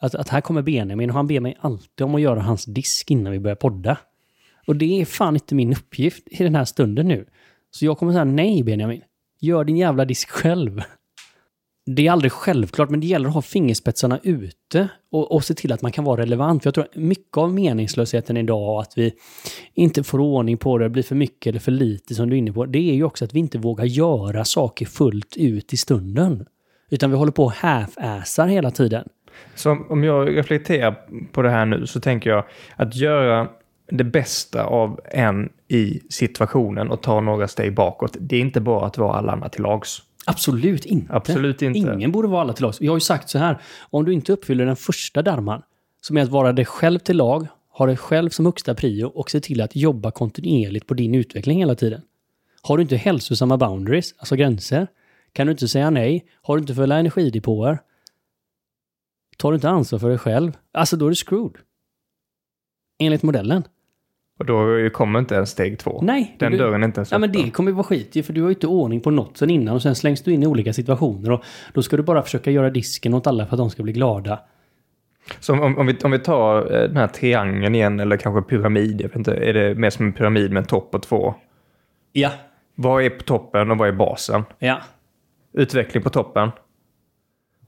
Att, 0.00 0.14
att 0.14 0.28
här 0.28 0.40
kommer 0.40 0.62
Benjamin 0.62 1.10
och 1.10 1.16
han 1.16 1.26
ber 1.26 1.40
mig 1.40 1.56
alltid 1.60 2.04
om 2.04 2.14
att 2.14 2.20
göra 2.20 2.40
hans 2.40 2.64
disk 2.64 3.10
innan 3.10 3.32
vi 3.32 3.40
börjar 3.40 3.56
podda. 3.56 3.98
Och 4.66 4.76
det 4.76 5.00
är 5.00 5.04
fan 5.04 5.36
inte 5.36 5.54
min 5.54 5.72
uppgift 5.72 6.24
i 6.30 6.44
den 6.44 6.54
här 6.54 6.64
stunden 6.64 7.08
nu. 7.08 7.26
Så 7.70 7.84
jag 7.84 7.98
kommer 7.98 8.12
säga 8.12 8.24
nej 8.24 8.62
Benjamin. 8.62 9.02
Gör 9.40 9.64
din 9.64 9.76
jävla 9.76 10.04
disk 10.04 10.30
själv 10.30 10.82
det 11.86 12.06
är 12.06 12.12
aldrig 12.12 12.32
självklart, 12.32 12.90
men 12.90 13.00
det 13.00 13.06
gäller 13.06 13.28
att 13.28 13.34
ha 13.34 13.42
fingerspetsarna 13.42 14.20
ute 14.22 14.88
och, 15.12 15.32
och 15.32 15.44
se 15.44 15.54
till 15.54 15.72
att 15.72 15.82
man 15.82 15.92
kan 15.92 16.04
vara 16.04 16.20
relevant. 16.20 16.62
För 16.62 16.68
jag 16.68 16.74
tror 16.74 16.84
att 16.84 16.96
mycket 16.96 17.36
av 17.36 17.54
meningslösheten 17.54 18.36
idag, 18.36 18.80
att 18.80 18.92
vi 18.98 19.12
inte 19.74 20.02
får 20.02 20.18
ordning 20.18 20.56
på 20.56 20.78
det, 20.78 20.88
blir 20.88 21.02
för 21.02 21.14
mycket 21.14 21.46
eller 21.46 21.60
för 21.60 21.72
lite 21.72 22.14
som 22.14 22.30
du 22.30 22.36
är 22.36 22.38
inne 22.38 22.52
på, 22.52 22.66
det 22.66 22.90
är 22.90 22.94
ju 22.94 23.04
också 23.04 23.24
att 23.24 23.34
vi 23.34 23.38
inte 23.38 23.58
vågar 23.58 23.84
göra 23.84 24.44
saker 24.44 24.86
fullt 24.86 25.36
ut 25.36 25.72
i 25.72 25.76
stunden. 25.76 26.46
Utan 26.90 27.10
vi 27.10 27.16
håller 27.16 27.32
på 27.32 27.44
och 27.44 27.52
half-assar 27.52 28.46
hela 28.46 28.70
tiden. 28.70 29.08
Så 29.54 29.78
om 29.88 30.04
jag 30.04 30.36
reflekterar 30.36 30.96
på 31.32 31.42
det 31.42 31.50
här 31.50 31.66
nu 31.66 31.86
så 31.86 32.00
tänker 32.00 32.30
jag 32.30 32.44
att 32.76 32.96
göra 32.96 33.48
det 33.90 34.04
bästa 34.04 34.64
av 34.64 35.00
en 35.04 35.48
i 35.68 36.00
situationen 36.10 36.90
och 36.90 37.02
ta 37.02 37.20
några 37.20 37.48
steg 37.48 37.74
bakåt. 37.74 38.16
Det 38.20 38.36
är 38.36 38.40
inte 38.40 38.60
bara 38.60 38.86
att 38.86 38.98
vara 38.98 39.14
alla 39.14 39.32
andra 39.32 39.48
till 39.48 39.62
lags. 39.62 40.02
Absolut 40.26 40.84
inte. 40.84 41.12
Absolut 41.12 41.62
inte. 41.62 41.78
Ingen 41.78 42.12
borde 42.12 42.28
vara 42.28 42.40
alla 42.40 42.52
till 42.52 42.64
lags. 42.64 42.80
Jag 42.80 42.92
har 42.92 42.96
ju 42.96 43.00
sagt 43.00 43.28
så 43.28 43.38
här, 43.38 43.62
om 43.90 44.04
du 44.04 44.12
inte 44.12 44.32
uppfyller 44.32 44.66
den 44.66 44.76
första 44.76 45.22
dharman, 45.22 45.62
som 46.00 46.16
är 46.16 46.22
att 46.22 46.28
vara 46.28 46.52
dig 46.52 46.64
själv 46.64 46.98
till 46.98 47.16
lag, 47.16 47.46
ha 47.70 47.86
dig 47.86 47.96
själv 47.96 48.30
som 48.30 48.46
högsta 48.46 48.74
prio 48.74 49.04
och 49.04 49.30
se 49.30 49.40
till 49.40 49.60
att 49.60 49.76
jobba 49.76 50.10
kontinuerligt 50.10 50.86
på 50.86 50.94
din 50.94 51.14
utveckling 51.14 51.58
hela 51.58 51.74
tiden. 51.74 52.02
Har 52.62 52.76
du 52.76 52.82
inte 52.82 52.96
hälsosamma 52.96 53.56
boundaries, 53.56 54.14
alltså 54.18 54.36
gränser, 54.36 54.86
kan 55.32 55.46
du 55.46 55.50
inte 55.50 55.68
säga 55.68 55.90
nej, 55.90 56.26
har 56.42 56.56
du 56.56 56.60
inte 56.60 56.74
fulla 56.74 56.98
energidepåer, 56.98 57.78
tar 59.36 59.50
du 59.50 59.54
inte 59.54 59.68
ansvar 59.68 59.98
för 59.98 60.08
dig 60.08 60.18
själv, 60.18 60.52
alltså 60.72 60.96
då 60.96 61.06
är 61.06 61.10
du 61.10 61.16
screwed. 61.16 61.56
Enligt 62.98 63.22
modellen. 63.22 63.64
Och 64.38 64.46
då 64.46 64.90
kommer 64.92 65.18
inte 65.18 65.34
ens 65.34 65.50
steg 65.50 65.78
två. 65.78 66.00
Nej. 66.02 66.36
Den 66.38 66.52
du, 66.52 66.58
dörren 66.58 66.82
är 66.82 66.86
inte 66.86 66.98
ens 66.98 67.12
Ja, 67.12 67.18
men 67.18 67.30
öppen. 67.30 67.44
det 67.44 67.50
kommer 67.50 67.70
ju 67.70 67.74
vara 67.74 67.84
skit 67.84 68.16
ju, 68.16 68.22
för 68.22 68.32
du 68.32 68.40
har 68.42 68.48
ju 68.48 68.54
inte 68.54 68.66
ordning 68.66 69.00
på 69.00 69.10
något 69.10 69.36
sen 69.36 69.50
innan 69.50 69.74
och 69.74 69.82
sen 69.82 69.94
slängs 69.94 70.22
du 70.22 70.32
in 70.32 70.42
i 70.42 70.46
olika 70.46 70.72
situationer 70.72 71.30
och 71.30 71.44
då 71.74 71.82
ska 71.82 71.96
du 71.96 72.02
bara 72.02 72.22
försöka 72.22 72.50
göra 72.50 72.70
disken 72.70 73.14
åt 73.14 73.26
alla 73.26 73.46
för 73.46 73.54
att 73.54 73.58
de 73.58 73.70
ska 73.70 73.82
bli 73.82 73.92
glada. 73.92 74.40
Så 75.40 75.52
om, 75.52 75.78
om, 75.78 75.86
vi, 75.86 75.96
om 76.04 76.10
vi 76.10 76.18
tar 76.18 76.56
eh, 76.74 76.88
den 76.88 76.96
här 76.96 77.06
triangeln 77.06 77.74
igen, 77.74 78.00
eller 78.00 78.16
kanske 78.16 78.42
pyramid, 78.42 79.00
jag 79.00 79.08
vet 79.08 79.16
inte, 79.16 79.34
är 79.34 79.54
det 79.54 79.74
mer 79.74 79.90
som 79.90 80.06
en 80.06 80.12
pyramid 80.12 80.52
med 80.52 80.60
en 80.60 80.66
topp 80.66 80.94
och 80.94 81.02
två? 81.02 81.34
Ja. 82.12 82.30
Vad 82.74 83.02
är 83.02 83.10
på 83.10 83.22
toppen 83.22 83.70
och 83.70 83.78
vad 83.78 83.88
är 83.88 83.92
basen? 83.92 84.44
Ja. 84.58 84.80
Utveckling 85.52 86.02
på 86.02 86.10
toppen. 86.10 86.50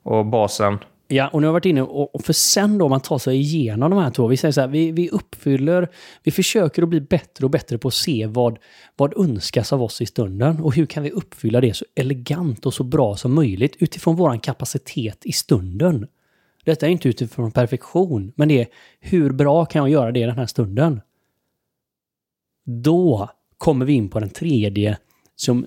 Och 0.03 0.27
basen. 0.27 0.79
Ja, 1.15 1.29
och 1.29 1.41
nu 1.41 1.47
har 1.47 1.49
jag 1.49 1.53
varit 1.53 1.65
inne 1.65 1.83
och, 1.83 2.15
och 2.15 2.25
för 2.25 2.33
sen 2.33 2.79
då 2.79 2.85
om 2.85 2.91
man 2.91 3.01
tar 3.01 3.19
sig 3.19 3.37
igenom 3.37 3.91
de 3.91 3.99
här 3.99 4.11
två, 4.11 4.27
vi 4.27 4.37
säger 4.37 4.53
så 4.53 4.61
här, 4.61 4.69
vi, 4.69 4.93
vi 4.93 5.11
uppfyller, 5.11 5.89
vi 6.23 6.31
försöker 6.31 6.83
att 6.83 6.89
bli 6.89 7.01
bättre 7.01 7.45
och 7.45 7.51
bättre 7.51 7.79
på 7.79 7.89
att 7.89 7.95
se 7.95 8.27
vad, 8.27 8.59
vad 8.97 9.19
önskas 9.19 9.73
av 9.73 9.83
oss 9.83 10.01
i 10.01 10.07
stunden 10.07 10.61
och 10.61 10.75
hur 10.75 10.87
kan 10.87 11.03
vi 11.03 11.11
uppfylla 11.11 11.61
det 11.61 11.75
så 11.75 11.85
elegant 11.95 12.67
och 12.67 12.75
så 12.75 12.85
bra 12.85 13.17
som 13.17 13.35
möjligt 13.35 13.77
utifrån 13.79 14.17
våran 14.17 14.41
kapacitet 14.41 15.27
i 15.27 15.33
stunden. 15.33 16.07
Detta 16.65 16.87
är 16.87 16.91
inte 16.91 17.09
utifrån 17.09 17.53
perfektion, 17.53 18.33
men 18.37 18.49
det 18.49 18.61
är 18.61 18.67
hur 19.01 19.31
bra 19.31 19.65
kan 19.65 19.83
jag 19.83 19.89
göra 19.89 20.13
det 20.13 20.21
i 20.21 20.27
den 20.27 20.39
här 20.39 20.47
stunden? 20.47 21.01
Då 22.65 23.29
kommer 23.59 23.87
vi 23.87 23.93
in 23.93 24.09
på 24.09 24.21
den 24.21 24.31
tredje 24.31 24.99
som 25.37 25.67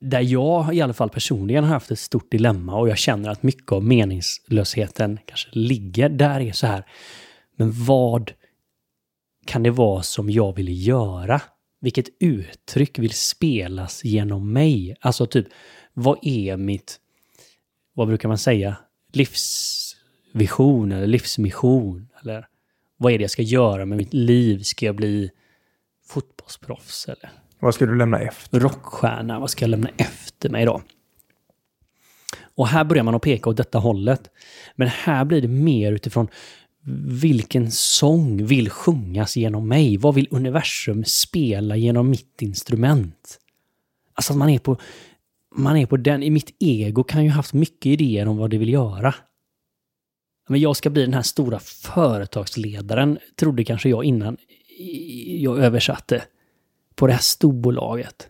där 0.00 0.20
jag 0.20 0.74
i 0.74 0.80
alla 0.80 0.92
fall 0.92 1.10
personligen 1.10 1.64
har 1.64 1.70
haft 1.70 1.90
ett 1.90 1.98
stort 1.98 2.30
dilemma 2.30 2.78
och 2.78 2.88
jag 2.88 2.98
känner 2.98 3.30
att 3.30 3.42
mycket 3.42 3.72
av 3.72 3.84
meningslösheten 3.84 5.18
kanske 5.24 5.48
ligger 5.52 6.08
där 6.08 6.40
är 6.40 6.52
så 6.52 6.66
här. 6.66 6.84
Men 7.56 7.72
vad 7.84 8.32
kan 9.46 9.62
det 9.62 9.70
vara 9.70 10.02
som 10.02 10.30
jag 10.30 10.56
vill 10.56 10.86
göra? 10.86 11.40
Vilket 11.80 12.08
uttryck 12.20 12.98
vill 12.98 13.12
spelas 13.12 14.04
genom 14.04 14.52
mig? 14.52 14.96
Alltså 15.00 15.26
typ, 15.26 15.46
vad 15.94 16.18
är 16.22 16.56
mitt, 16.56 17.00
vad 17.94 18.08
brukar 18.08 18.28
man 18.28 18.38
säga, 18.38 18.76
livsvision 19.12 20.92
eller 20.92 21.06
livsmission? 21.06 22.08
Eller 22.22 22.46
vad 22.96 23.12
är 23.12 23.18
det 23.18 23.24
jag 23.24 23.30
ska 23.30 23.42
göra 23.42 23.84
med 23.84 23.98
mitt 23.98 24.14
liv? 24.14 24.62
Ska 24.62 24.86
jag 24.86 24.96
bli 24.96 25.30
fotbollsproffs 26.06 27.08
eller 27.08 27.30
vad 27.60 27.74
ska 27.74 27.86
du 27.86 27.96
lämna 27.96 28.20
efter? 28.20 28.60
rockstjärna, 28.60 29.40
vad 29.40 29.50
ska 29.50 29.64
jag 29.64 29.70
lämna 29.70 29.90
efter 29.96 30.48
mig 30.48 30.64
då? 30.64 30.82
Och 32.54 32.68
här 32.68 32.84
börjar 32.84 33.04
man 33.04 33.14
att 33.14 33.22
peka 33.22 33.50
åt 33.50 33.56
detta 33.56 33.78
hållet. 33.78 34.30
Men 34.76 34.88
här 34.88 35.24
blir 35.24 35.42
det 35.42 35.48
mer 35.48 35.92
utifrån 35.92 36.28
vilken 37.06 37.70
sång 37.70 38.46
vill 38.46 38.70
sjungas 38.70 39.36
genom 39.36 39.68
mig? 39.68 39.96
Vad 39.96 40.14
vill 40.14 40.28
universum 40.30 41.04
spela 41.04 41.76
genom 41.76 42.10
mitt 42.10 42.42
instrument? 42.42 43.38
Alltså 44.14 44.32
att 44.32 44.38
man 44.38 44.48
är 44.48 44.58
på, 44.58 44.76
man 45.56 45.76
är 45.76 45.86
på 45.86 45.96
den, 45.96 46.22
i 46.22 46.30
mitt 46.30 46.56
ego 46.60 47.04
kan 47.04 47.24
ju 47.24 47.30
haft 47.30 47.52
mycket 47.52 47.86
idéer 47.86 48.28
om 48.28 48.36
vad 48.36 48.50
det 48.50 48.58
vill 48.58 48.72
göra. 48.72 49.14
Men 50.48 50.60
jag 50.60 50.76
ska 50.76 50.90
bli 50.90 51.02
den 51.02 51.14
här 51.14 51.22
stora 51.22 51.58
företagsledaren, 51.58 53.18
trodde 53.36 53.64
kanske 53.64 53.88
jag 53.88 54.04
innan 54.04 54.36
jag 55.26 55.58
översatte 55.58 56.22
på 56.98 57.06
det 57.06 57.12
här 57.12 57.20
storbolaget. 57.20 58.28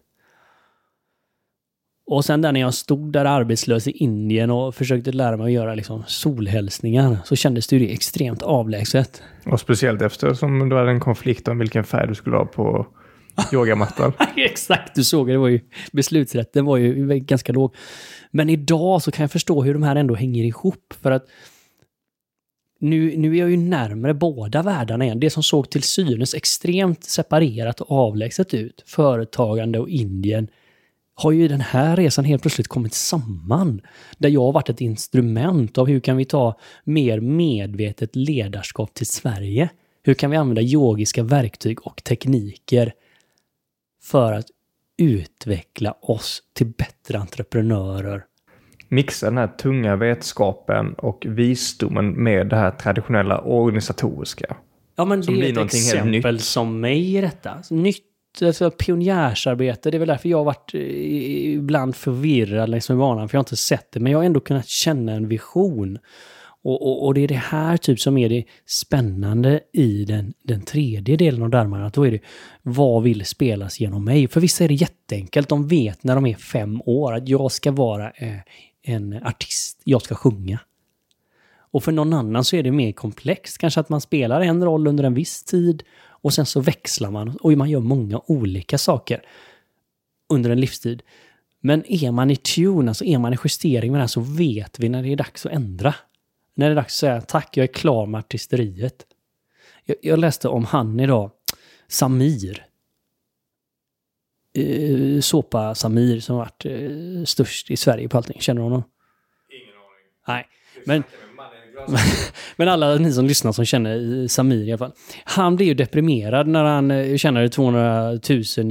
Och 2.11 2.25
sen 2.25 2.43
där 2.43 2.53
när 2.53 2.61
jag 2.61 2.75
stod 2.75 3.13
där 3.13 3.25
arbetslös 3.25 3.89
i 3.89 3.91
Indien 3.91 4.51
och 4.51 4.75
försökte 4.75 5.13
lära 5.13 5.37
mig 5.37 5.47
att 5.47 5.53
göra 5.53 5.75
liksom 5.75 6.03
solhälsningar 6.07 7.19
så 7.25 7.37
kändes 7.37 7.67
det 7.67 7.77
ju 7.77 7.87
det 7.87 7.93
extremt 7.93 8.43
avlägset. 8.43 9.23
Och 9.47 9.61
speciellt 9.61 10.03
eftersom 10.03 10.69
du 10.69 10.77
hade 10.77 10.91
en 10.91 11.01
konflikt 11.01 11.49
om 11.49 11.59
vilken 11.59 11.85
färg 11.85 12.09
du 12.09 12.15
skulle 12.15 12.37
ha 12.37 12.45
på 12.45 12.87
yogamattan. 13.53 14.13
Exakt, 14.37 14.95
du 14.95 15.05
såg 15.05 15.27
det. 15.27 15.33
det 15.33 15.39
var 15.39 15.49
ju, 15.49 15.61
beslutsrätten 15.93 16.65
var 16.65 16.77
ju 16.77 17.19
ganska 17.19 17.53
låg. 17.53 17.75
Men 18.31 18.49
idag 18.49 19.03
så 19.03 19.11
kan 19.11 19.23
jag 19.23 19.31
förstå 19.31 19.63
hur 19.63 19.75
de 19.75 19.83
här 19.83 19.97
ändå 19.97 20.15
hänger 20.15 20.45
ihop. 20.45 20.95
För 21.03 21.11
att 21.11 21.25
nu, 22.79 23.17
nu 23.17 23.35
är 23.35 23.39
jag 23.39 23.51
ju 23.51 23.57
närmare 23.57 24.15
båda 24.15 24.63
världarna 24.63 25.05
igen. 25.05 25.21
Det 25.21 25.31
som 25.31 25.43
såg 25.43 25.71
till 25.71 25.83
synes 25.83 26.35
extremt 26.35 27.05
separerat 27.05 27.81
och 27.81 27.91
avlägset 27.91 28.55
ut, 28.55 28.83
företagande 28.87 29.79
och 29.79 29.89
Indien, 29.89 30.49
har 31.15 31.33
ju 31.33 31.49
den 31.49 31.61
här 31.61 31.97
resan 31.97 32.25
helt 32.25 32.43
plötsligt 32.43 32.69
kommit 32.69 32.95
samman. 32.95 33.81
Där 34.19 34.29
jag 34.29 34.43
har 34.43 34.53
varit 34.53 34.69
ett 34.69 34.81
instrument 34.81 35.79
av 35.79 35.87
hur 35.87 36.01
kan 36.01 36.17
vi 36.17 36.25
ta 36.25 36.59
mer 36.85 37.21
medvetet 37.21 38.17
ledarskap 38.17 38.95
till 38.95 39.07
Sverige? 39.07 39.69
Hur 40.03 40.15
kan 40.15 40.31
vi 40.31 40.37
använda 40.37 40.63
yogiska 40.63 41.23
verktyg 41.23 41.87
och 41.87 42.05
tekniker 42.05 42.93
för 44.03 44.33
att 44.33 44.47
utveckla 44.97 45.93
oss 45.93 46.43
till 46.53 46.67
bättre 46.67 47.19
entreprenörer 47.19 48.25
Mixa 48.89 49.27
den 49.27 49.39
här 49.39 49.47
tunga 49.47 49.97
vetskapen 49.97 50.95
och 50.95 51.27
visdomen 51.29 52.11
med 52.11 52.47
det 52.47 52.57
här 52.57 52.71
traditionella 52.71 53.41
organisatoriska. 53.41 54.57
Ja, 54.97 55.05
men 55.05 55.23
Som 55.23 55.35
det 55.35 55.41
blir 55.41 55.59
är 55.59 55.65
ett 55.65 55.75
exempel 55.75 56.35
nytt. 56.35 56.43
som 56.43 56.81
mig 56.81 57.17
i 57.17 57.21
detta. 57.21 57.63
Nytt 57.71 58.05
alltså, 58.43 58.71
pionjärsarbete. 58.71 59.91
Det 59.91 59.97
är 59.97 59.99
väl 59.99 60.09
därför 60.09 60.29
jag 60.29 60.39
har 60.39 60.45
varit 60.45 60.75
eh, 60.75 60.81
ibland 61.55 61.97
förvirrad 61.97 62.69
längs 62.69 62.89
med 62.89 62.99
banan, 62.99 63.29
för 63.29 63.35
jag 63.35 63.39
har 63.39 63.43
inte 63.45 63.57
sett 63.57 63.93
det. 63.93 64.01
Men 64.01 64.13
jag 64.13 64.19
har 64.19 64.25
ändå 64.25 64.41
kunnat 64.41 64.69
känna 64.69 65.13
en 65.13 65.29
vision. 65.29 65.99
Och, 66.65 66.83
och, 66.83 67.07
och 67.07 67.15
det 67.15 67.21
är 67.21 67.29
det 67.29 67.35
här 67.35 67.77
typ 67.77 68.01
som 68.01 68.19
är 68.19 68.29
det 68.29 68.45
spännande 68.67 69.61
i 69.73 70.05
den, 70.05 70.33
den 70.45 70.61
tredje 70.63 71.17
delen 71.17 71.43
av 71.43 71.51
Dharman. 71.51 71.83
Att 71.83 71.95
då 71.95 72.07
är 72.07 72.11
det, 72.11 72.21
vad 72.63 73.03
vill 73.03 73.25
spelas 73.25 73.81
genom 73.81 74.05
mig? 74.05 74.29
För 74.29 74.41
vissa 74.41 74.65
är 74.65 74.69
det 74.69 74.75
jätteenkelt. 74.75 75.49
De 75.49 75.69
vet 75.69 76.05
när 76.05 76.15
de 76.15 76.27
är 76.27 76.35
fem 76.35 76.83
år 76.85 77.15
att 77.15 77.29
jag 77.29 77.53
ska 77.53 77.73
vara 77.73 78.11
eh, 78.11 78.37
en 78.89 79.23
artist. 79.27 79.81
Jag 79.85 80.03
ska 80.03 80.15
sjunga. 80.15 80.61
Och 81.71 81.85
för 81.85 81.93
någon 81.93 82.13
annan 82.13 82.45
så 82.45 82.57
är 82.57 82.63
det 82.63 82.73
mer 82.73 82.93
komplext. 82.93 83.59
Kanske 83.59 83.81
att 83.81 83.89
man 83.89 84.01
spelar 84.01 84.41
en 84.41 84.65
roll 84.65 84.87
under 84.87 85.05
en 85.05 85.15
viss 85.15 85.45
tid 85.45 85.83
och 86.01 86.35
sen 86.35 86.47
så 86.47 86.61
växlar 86.61 87.11
man 87.11 87.37
och 87.37 87.53
man 87.53 87.71
gör 87.71 87.81
många 87.81 88.21
olika 88.27 88.79
saker 88.79 89.23
under 90.29 90.51
en 90.51 90.61
livstid. 90.61 91.03
Men 91.61 91.93
är 91.93 92.11
man 92.11 92.31
i 92.31 92.37
tune, 92.37 92.91
alltså 92.91 93.05
är 93.05 93.19
man 93.19 93.35
i 93.35 93.39
justering 93.45 93.93
med 93.93 93.99
det 93.99 94.03
här 94.03 94.09
så 94.09 94.21
vet 94.21 94.79
vi 94.79 94.89
när 94.89 95.03
det 95.03 95.09
är 95.09 95.17
dags 95.17 95.47
att 95.47 95.53
ändra. 95.53 95.95
När 96.55 96.67
det 96.67 96.73
är 96.73 96.77
dags 96.77 96.95
att 96.95 96.99
säga 96.99 97.21
tack, 97.21 97.57
jag 97.57 97.65
är 97.65 97.73
klar 97.73 98.07
med 98.07 98.19
artisteriet. 98.19 99.07
Jag, 99.85 99.97
jag 100.03 100.19
läste 100.19 100.49
om 100.49 100.65
han 100.65 101.01
idag, 101.01 101.31
Samir. 101.89 102.68
Eh, 104.59 105.21
Såpa 105.21 105.75
Samir 105.75 106.21
som 106.21 106.37
varit 106.37 106.65
eh, 106.67 107.25
störst 107.25 107.71
i 107.71 107.77
Sverige 107.77 108.09
på 108.09 108.17
allting. 108.17 108.41
Känner 108.41 108.61
du 108.61 108.65
honom? 108.65 108.83
Ingen 109.51 109.75
aning. 109.75 110.07
Nej, 110.27 110.47
men 110.85 111.03
men 112.57 112.69
alla 112.69 112.95
ni 112.95 113.13
som 113.13 113.27
lyssnar 113.27 113.53
som 113.53 113.65
känner 113.65 114.23
eh, 114.23 114.27
Samir 114.27 114.69
i 114.69 114.73
alla 114.73 114.79
fall. 114.79 114.93
Han 115.25 115.57
blev 115.57 115.69
ju 115.69 115.75
deprimerad 115.75 116.47
när 116.49 116.65
han 116.65 117.19
tjänade 117.19 117.49
200 117.49 118.11
000 118.11 118.21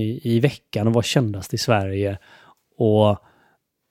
i, 0.02 0.22
i 0.24 0.40
veckan 0.40 0.88
och 0.88 0.94
var 0.94 1.02
kändast 1.02 1.54
i 1.54 1.58
Sverige. 1.58 2.18
Och 2.78 3.18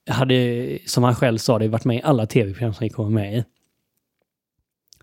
hade, 0.09 0.79
som 0.85 1.03
han 1.03 1.15
själv 1.15 1.37
sa, 1.37 1.59
det 1.59 1.67
varit 1.67 1.85
med 1.85 1.97
i 1.97 2.01
alla 2.01 2.25
tv-program 2.25 2.73
som 2.73 2.83
gick 2.83 2.93
komma 2.93 3.09
med 3.09 3.37
i. 3.37 3.43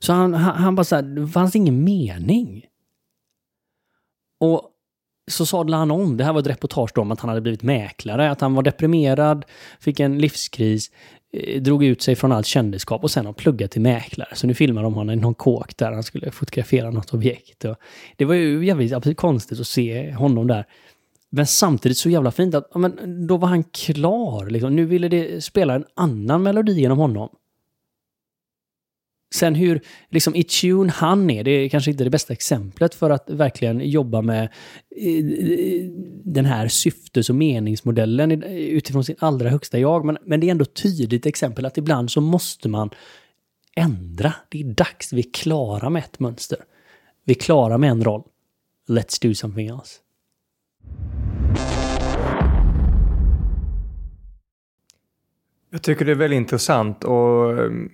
Så 0.01 0.12
han, 0.12 0.34
han, 0.34 0.57
han 0.57 0.74
bara 0.74 0.84
såhär, 0.84 1.03
det 1.03 1.28
fanns 1.28 1.57
ingen 1.57 1.84
mening. 1.84 2.64
Och 4.40 4.70
så 5.30 5.46
sadlade 5.46 5.78
han 5.78 5.90
om, 5.90 6.16
det 6.16 6.24
här 6.24 6.32
var 6.32 6.40
ett 6.40 6.46
reportage 6.46 6.98
om 6.98 7.10
att 7.10 7.20
han 7.20 7.28
hade 7.28 7.40
blivit 7.40 7.62
mäklare, 7.62 8.30
att 8.30 8.40
han 8.40 8.54
var 8.54 8.62
deprimerad, 8.62 9.44
fick 9.80 10.00
en 10.00 10.18
livskris, 10.18 10.90
eh, 11.32 11.62
drog 11.62 11.84
ut 11.84 12.02
sig 12.02 12.16
från 12.16 12.32
allt 12.32 12.46
kändisskap 12.46 13.02
och 13.02 13.10
sen 13.10 13.26
har 13.26 13.32
pluggat 13.32 13.70
till 13.70 13.80
mäklare. 13.80 14.28
Så 14.34 14.46
nu 14.46 14.54
filmar 14.54 14.82
de 14.82 14.94
honom 14.94 15.14
i 15.14 15.16
någon 15.16 15.34
kåk 15.34 15.76
där 15.76 15.92
han 15.92 16.02
skulle 16.02 16.30
fotografera 16.30 16.90
något 16.90 17.14
objekt. 17.14 17.64
Det 18.16 18.24
var 18.24 18.34
ju 18.34 18.66
jävligt 18.66 19.16
konstigt 19.16 19.60
att 19.60 19.66
se 19.66 20.12
honom 20.12 20.46
där 20.46 20.66
Men 21.30 21.46
samtidigt 21.46 21.98
så 21.98 22.10
jävla 22.10 22.30
fint 22.30 22.54
att 22.54 22.70
ja, 22.74 22.78
men, 22.78 23.26
då 23.26 23.36
var 23.36 23.48
han 23.48 23.64
klar. 23.64 24.46
Liksom. 24.50 24.76
Nu 24.76 24.84
ville 24.84 25.08
det 25.08 25.44
spela 25.44 25.74
en 25.74 25.84
annan 25.94 26.42
melodi 26.42 26.80
genom 26.80 26.98
honom. 26.98 27.28
Sen 29.35 29.55
hur 29.55 29.80
liksom, 30.11 30.35
i 30.35 30.45
tune 30.45 30.93
han 30.93 31.30
är, 31.30 31.45
det 31.45 31.51
är 31.51 31.68
kanske 31.68 31.91
inte 31.91 32.05
det 32.05 32.11
bästa 32.11 32.32
exemplet 32.32 32.95
för 32.95 33.11
att 33.11 33.30
verkligen 33.30 33.80
jobba 33.80 34.22
med 34.22 34.49
eh, 34.97 35.16
eh, 35.16 35.91
den 36.24 36.45
här 36.45 36.68
syftes 36.68 37.30
och 37.30 37.37
meningsmodellen 37.37 38.43
utifrån 38.53 39.05
sin 39.05 39.16
allra 39.18 39.51
högsta 39.51 39.78
jag. 39.78 40.05
Men, 40.05 40.18
men 40.24 40.41
det 40.41 40.47
är 40.47 40.51
ändå 40.51 40.62
ett 40.62 40.74
tydligt 40.74 41.26
exempel 41.26 41.66
att 41.66 41.78
ibland 41.78 42.11
så 42.11 42.20
måste 42.20 42.68
man 42.68 42.91
ändra. 43.76 44.32
Det 44.49 44.61
är 44.61 44.64
dags, 44.64 45.12
vi 45.12 45.20
är 45.20 45.32
klara 45.32 45.91
med 45.91 46.05
ett 46.05 46.20
mönster. 46.20 46.59
Vi 47.24 47.32
är 47.32 47.39
klara 47.39 47.78
med 47.78 47.91
en 47.91 48.05
roll. 48.05 48.22
Let's 48.89 49.28
do 49.28 49.35
something 49.35 49.66
else. 49.66 50.01
Jag 55.70 55.82
tycker 55.82 56.05
det 56.05 56.11
är 56.11 56.16
väldigt 56.16 56.37
intressant 56.37 57.05
och 57.05 57.59
ehm, 57.59 57.91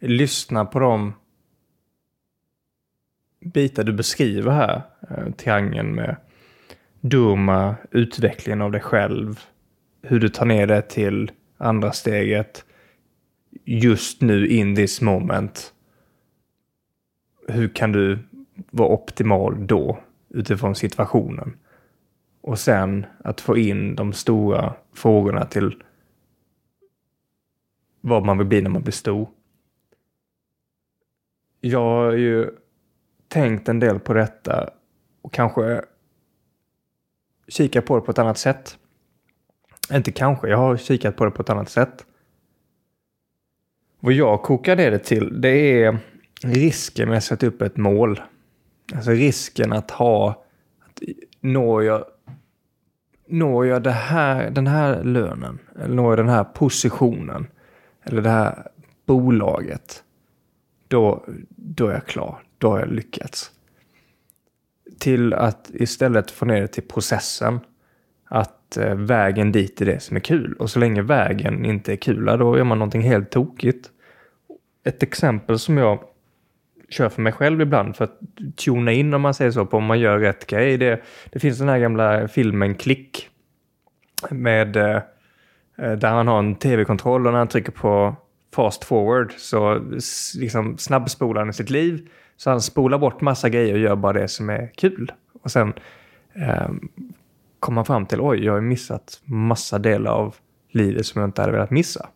lyssna 0.00 0.64
på 0.64 0.78
de 0.78 1.12
bitar 3.40 3.84
du 3.84 3.92
beskriver 3.92 4.52
här. 4.52 4.82
Eh, 5.10 5.32
triangeln 5.32 5.94
med 5.94 6.16
Durma, 7.00 7.76
utvecklingen 7.90 8.62
av 8.62 8.72
dig 8.72 8.80
själv, 8.80 9.40
hur 10.02 10.20
du 10.20 10.28
tar 10.28 10.46
ner 10.46 10.66
det 10.66 10.82
till 10.82 11.30
andra 11.56 11.92
steget, 11.92 12.64
just 13.64 14.20
nu 14.20 14.48
in 14.48 14.76
this 14.76 15.00
moment. 15.00 15.72
Hur 17.48 17.68
kan 17.68 17.92
du 17.92 18.18
vara 18.70 18.88
optimal 18.88 19.66
då 19.66 19.98
utifrån 20.28 20.74
situationen? 20.74 21.56
Och 22.40 22.58
sen 22.58 23.06
att 23.24 23.40
få 23.40 23.56
in 23.58 23.94
de 23.94 24.12
stora 24.12 24.74
frågorna 24.94 25.44
till 25.44 25.82
vad 28.00 28.24
man 28.24 28.38
vill 28.38 28.46
bli 28.46 28.62
när 28.62 28.70
man 28.70 28.82
blir 28.82 28.92
stor. 28.92 29.28
Jag 31.68 31.80
har 31.80 32.12
ju 32.12 32.50
tänkt 33.28 33.68
en 33.68 33.80
del 33.80 33.98
på 33.98 34.14
detta 34.14 34.70
och 35.22 35.32
kanske 35.32 35.84
kikat 37.48 37.86
på 37.86 37.96
det 37.96 38.02
på 38.02 38.10
ett 38.10 38.18
annat 38.18 38.38
sätt. 38.38 38.78
Inte 39.92 40.12
kanske, 40.12 40.48
jag 40.48 40.58
har 40.58 40.76
kikat 40.76 41.16
på 41.16 41.24
det 41.24 41.30
på 41.30 41.42
ett 41.42 41.50
annat 41.50 41.68
sätt. 41.68 42.06
Vad 44.00 44.12
jag 44.12 44.42
kokar 44.42 44.76
ner 44.76 44.90
det 44.90 44.98
till, 44.98 45.40
det 45.40 45.82
är 45.82 45.98
risken 46.42 47.08
med 47.08 47.18
att 47.18 47.24
sätta 47.24 47.46
upp 47.46 47.62
ett 47.62 47.76
mål. 47.76 48.20
Alltså 48.94 49.10
risken 49.10 49.72
att 49.72 49.90
ha, 49.90 50.44
att 50.80 51.02
når 51.40 51.84
jag, 51.84 52.04
når 53.26 53.66
jag 53.66 53.82
det 53.82 53.90
här, 53.90 54.50
den 54.50 54.66
här 54.66 55.04
lönen, 55.04 55.58
eller 55.82 55.94
når 55.94 56.10
jag 56.10 56.18
den 56.18 56.28
här 56.28 56.44
positionen, 56.44 57.46
eller 58.02 58.22
det 58.22 58.30
här 58.30 58.70
bolaget, 59.06 60.04
då, 60.88 61.24
då 61.48 61.86
är 61.86 61.92
jag 61.92 62.06
klar. 62.06 62.42
Då 62.58 62.70
har 62.70 62.78
jag 62.78 62.92
lyckats. 62.92 63.50
Till 64.98 65.34
att 65.34 65.70
istället 65.74 66.30
få 66.30 66.44
ner 66.44 66.60
det 66.60 66.68
till 66.68 66.82
processen. 66.82 67.60
Att 68.24 68.76
eh, 68.76 68.94
vägen 68.94 69.52
dit 69.52 69.80
är 69.80 69.86
det 69.86 70.00
som 70.00 70.16
är 70.16 70.20
kul. 70.20 70.52
Och 70.52 70.70
så 70.70 70.78
länge 70.78 71.02
vägen 71.02 71.64
inte 71.64 71.92
är 71.92 71.96
kul, 71.96 72.24
då 72.24 72.58
gör 72.58 72.64
man 72.64 72.78
någonting 72.78 73.02
helt 73.02 73.30
tokigt. 73.30 73.90
Ett 74.84 75.02
exempel 75.02 75.58
som 75.58 75.78
jag 75.78 75.98
kör 76.88 77.08
för 77.08 77.22
mig 77.22 77.32
själv 77.32 77.60
ibland 77.60 77.96
för 77.96 78.04
att 78.04 78.18
tuna 78.56 78.92
in 78.92 79.14
om 79.14 79.22
man 79.22 79.34
säger 79.34 79.50
så 79.50 79.66
på 79.66 79.76
om 79.76 79.84
man 79.84 80.00
gör 80.00 80.18
rätt 80.18 80.46
grej. 80.46 80.76
Det, 80.76 81.02
det 81.30 81.38
finns 81.38 81.58
den 81.58 81.68
här 81.68 81.78
gamla 81.78 82.28
filmen 82.28 82.74
Klick. 82.74 83.28
Med 84.30 84.76
eh, 84.76 84.96
eh, 85.78 85.92
där 85.92 86.10
han 86.10 86.28
har 86.28 86.38
en 86.38 86.54
tv-kontroll 86.54 87.26
och 87.26 87.32
när 87.32 87.38
han 87.38 87.48
trycker 87.48 87.72
på 87.72 88.16
fast 88.54 88.84
forward 88.84 89.32
så 89.36 89.82
liksom 90.38 90.78
snabbspolar 90.78 91.40
han 91.40 91.50
i 91.50 91.52
sitt 91.52 91.70
liv. 91.70 92.08
Så 92.36 92.50
han 92.50 92.60
spolar 92.60 92.98
bort 92.98 93.20
massa 93.20 93.48
grejer 93.48 93.74
och 93.74 93.80
gör 93.80 93.96
bara 93.96 94.12
det 94.12 94.28
som 94.28 94.50
är 94.50 94.72
kul. 94.76 95.12
Och 95.42 95.50
sen 95.50 95.72
eh, 96.34 96.68
kommer 97.60 97.76
han 97.76 97.84
fram 97.84 98.06
till 98.06 98.20
oj, 98.20 98.44
jag 98.44 98.52
har 98.52 98.60
missat 98.60 99.20
massa 99.24 99.78
delar 99.78 100.12
av 100.12 100.36
livet 100.70 101.06
som 101.06 101.20
jag 101.20 101.28
inte 101.28 101.40
hade 101.40 101.52
velat 101.52 101.70
missa. 101.70 102.08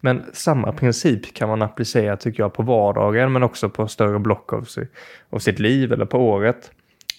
Men 0.00 0.22
samma 0.32 0.72
princip 0.72 1.34
kan 1.34 1.48
man 1.48 1.62
applicera 1.62 2.16
tycker 2.16 2.42
jag 2.42 2.54
på 2.54 2.62
vardagen 2.62 3.32
men 3.32 3.42
också 3.42 3.68
på 3.68 3.88
större 3.88 4.18
block 4.18 4.52
av, 4.52 4.68
av 5.30 5.38
sitt 5.38 5.58
liv 5.58 5.92
eller 5.92 6.06
på 6.06 6.18
året. 6.18 6.70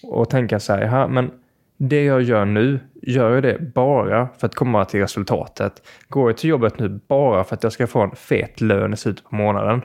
Och 0.02 0.30
tänka 0.30 0.60
så 0.60 0.72
här, 0.72 1.08
men 1.08 1.30
det 1.78 2.04
jag 2.04 2.22
gör 2.22 2.44
nu, 2.44 2.80
gör 3.02 3.34
jag 3.34 3.42
det 3.42 3.74
bara 3.74 4.28
för 4.38 4.46
att 4.46 4.54
komma 4.54 4.84
till 4.84 5.00
resultatet? 5.00 5.82
Går 6.08 6.30
jag 6.30 6.36
till 6.36 6.50
jobbet 6.50 6.78
nu 6.78 7.00
bara 7.08 7.44
för 7.44 7.54
att 7.54 7.62
jag 7.62 7.72
ska 7.72 7.86
få 7.86 8.00
en 8.00 8.16
fet 8.16 8.60
lön 8.60 8.92
i 8.92 8.96
slutet 8.96 9.24
på 9.24 9.34
månaden? 9.34 9.82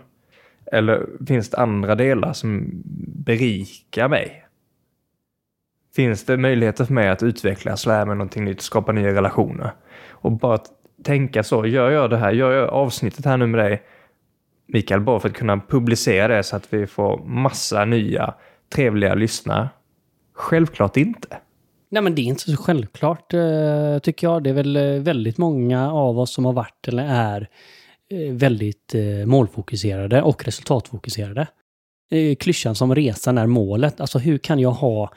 Eller 0.72 1.08
finns 1.28 1.50
det 1.50 1.58
andra 1.58 1.96
delar 1.96 2.34
som 2.34 2.70
berikar 3.26 4.08
mig? 4.10 4.46
Finns 5.96 6.26
det 6.26 6.38
möjligheter 6.38 6.86
för 6.86 6.94
mig 6.94 7.10
att 7.10 7.24
utvecklas, 7.24 7.86
lära 7.86 8.06
mig 8.06 8.16
någonting 8.16 8.46
nytt, 8.46 8.62
skapa 8.62 8.92
nya 8.92 9.14
relationer? 9.14 9.72
Och 10.10 10.32
bara 10.32 10.60
tänka 11.04 11.44
så, 11.44 11.66
gör 11.66 11.92
jag 11.92 12.10
det 12.10 12.18
här, 12.18 12.32
gör 12.32 12.52
jag 12.52 12.70
avsnittet 12.70 13.26
här 13.26 13.38
nu 13.38 13.48
med 13.48 13.66
dig, 13.66 13.84
Mikael, 14.68 15.02
bara 15.02 15.20
för 15.20 15.30
att 15.30 15.36
kunna 15.36 15.60
publicera 15.60 16.28
det 16.28 16.44
så 16.44 16.56
att 16.56 16.74
vi 16.74 16.88
får 16.88 17.26
massa 17.26 17.86
nya 17.86 18.34
trevliga 18.76 19.14
lyssnare? 19.14 19.70
Självklart 20.34 20.98
inte. 20.98 21.38
Nej, 21.94 22.02
men 22.02 22.16
det 22.16 22.22
är 22.22 22.26
inte 22.26 22.52
så 22.52 22.58
självklart, 22.58 23.34
eh, 23.34 24.00
tycker 24.00 24.28
jag. 24.28 24.44
Det 24.44 24.50
är 24.50 24.54
väl 24.54 24.76
eh, 24.76 24.84
väldigt 24.84 25.38
många 25.38 25.92
av 25.92 26.20
oss 26.20 26.34
som 26.34 26.46
har 26.46 26.54
varit 26.54 26.88
eller 26.88 27.04
är 27.04 27.50
eh, 28.10 28.34
väldigt 28.34 28.96
målfokuserade 29.26 30.22
och 30.22 30.46
resultatfokuserade. 30.46 31.48
Klyschan 32.40 32.76
som 32.76 32.96
resan 32.96 33.38
är 33.38 33.48
målet. 33.48 34.02
Alltså 34.02 34.20
hur 34.20 34.38
kan 34.38 34.60
jag 34.60 34.72
ha 34.72 35.14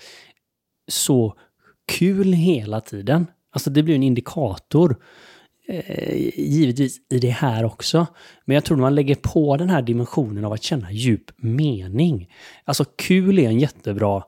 så 0.89 1.35
kul 1.93 2.33
hela 2.33 2.81
tiden? 2.81 3.27
Alltså 3.53 3.71
det 3.71 3.83
blir 3.83 3.95
en 3.95 4.03
indikator. 4.03 4.97
givetvis 6.37 6.99
i 7.11 7.19
det 7.19 7.31
här 7.31 7.65
också. 7.65 8.07
Men 8.45 8.55
jag 8.55 8.65
tror 8.65 8.77
man 8.77 8.95
lägger 8.95 9.15
på 9.15 9.57
den 9.57 9.71
här 9.71 9.83
dimensionen 9.83 10.45
av 10.45 10.53
att 10.53 10.63
känna 10.63 10.93
djup 10.93 11.31
mening. 11.37 12.31
Alltså 12.65 12.85
kul 12.97 13.39
är 13.39 13.49
en 13.49 13.61
jättebra 13.61 14.25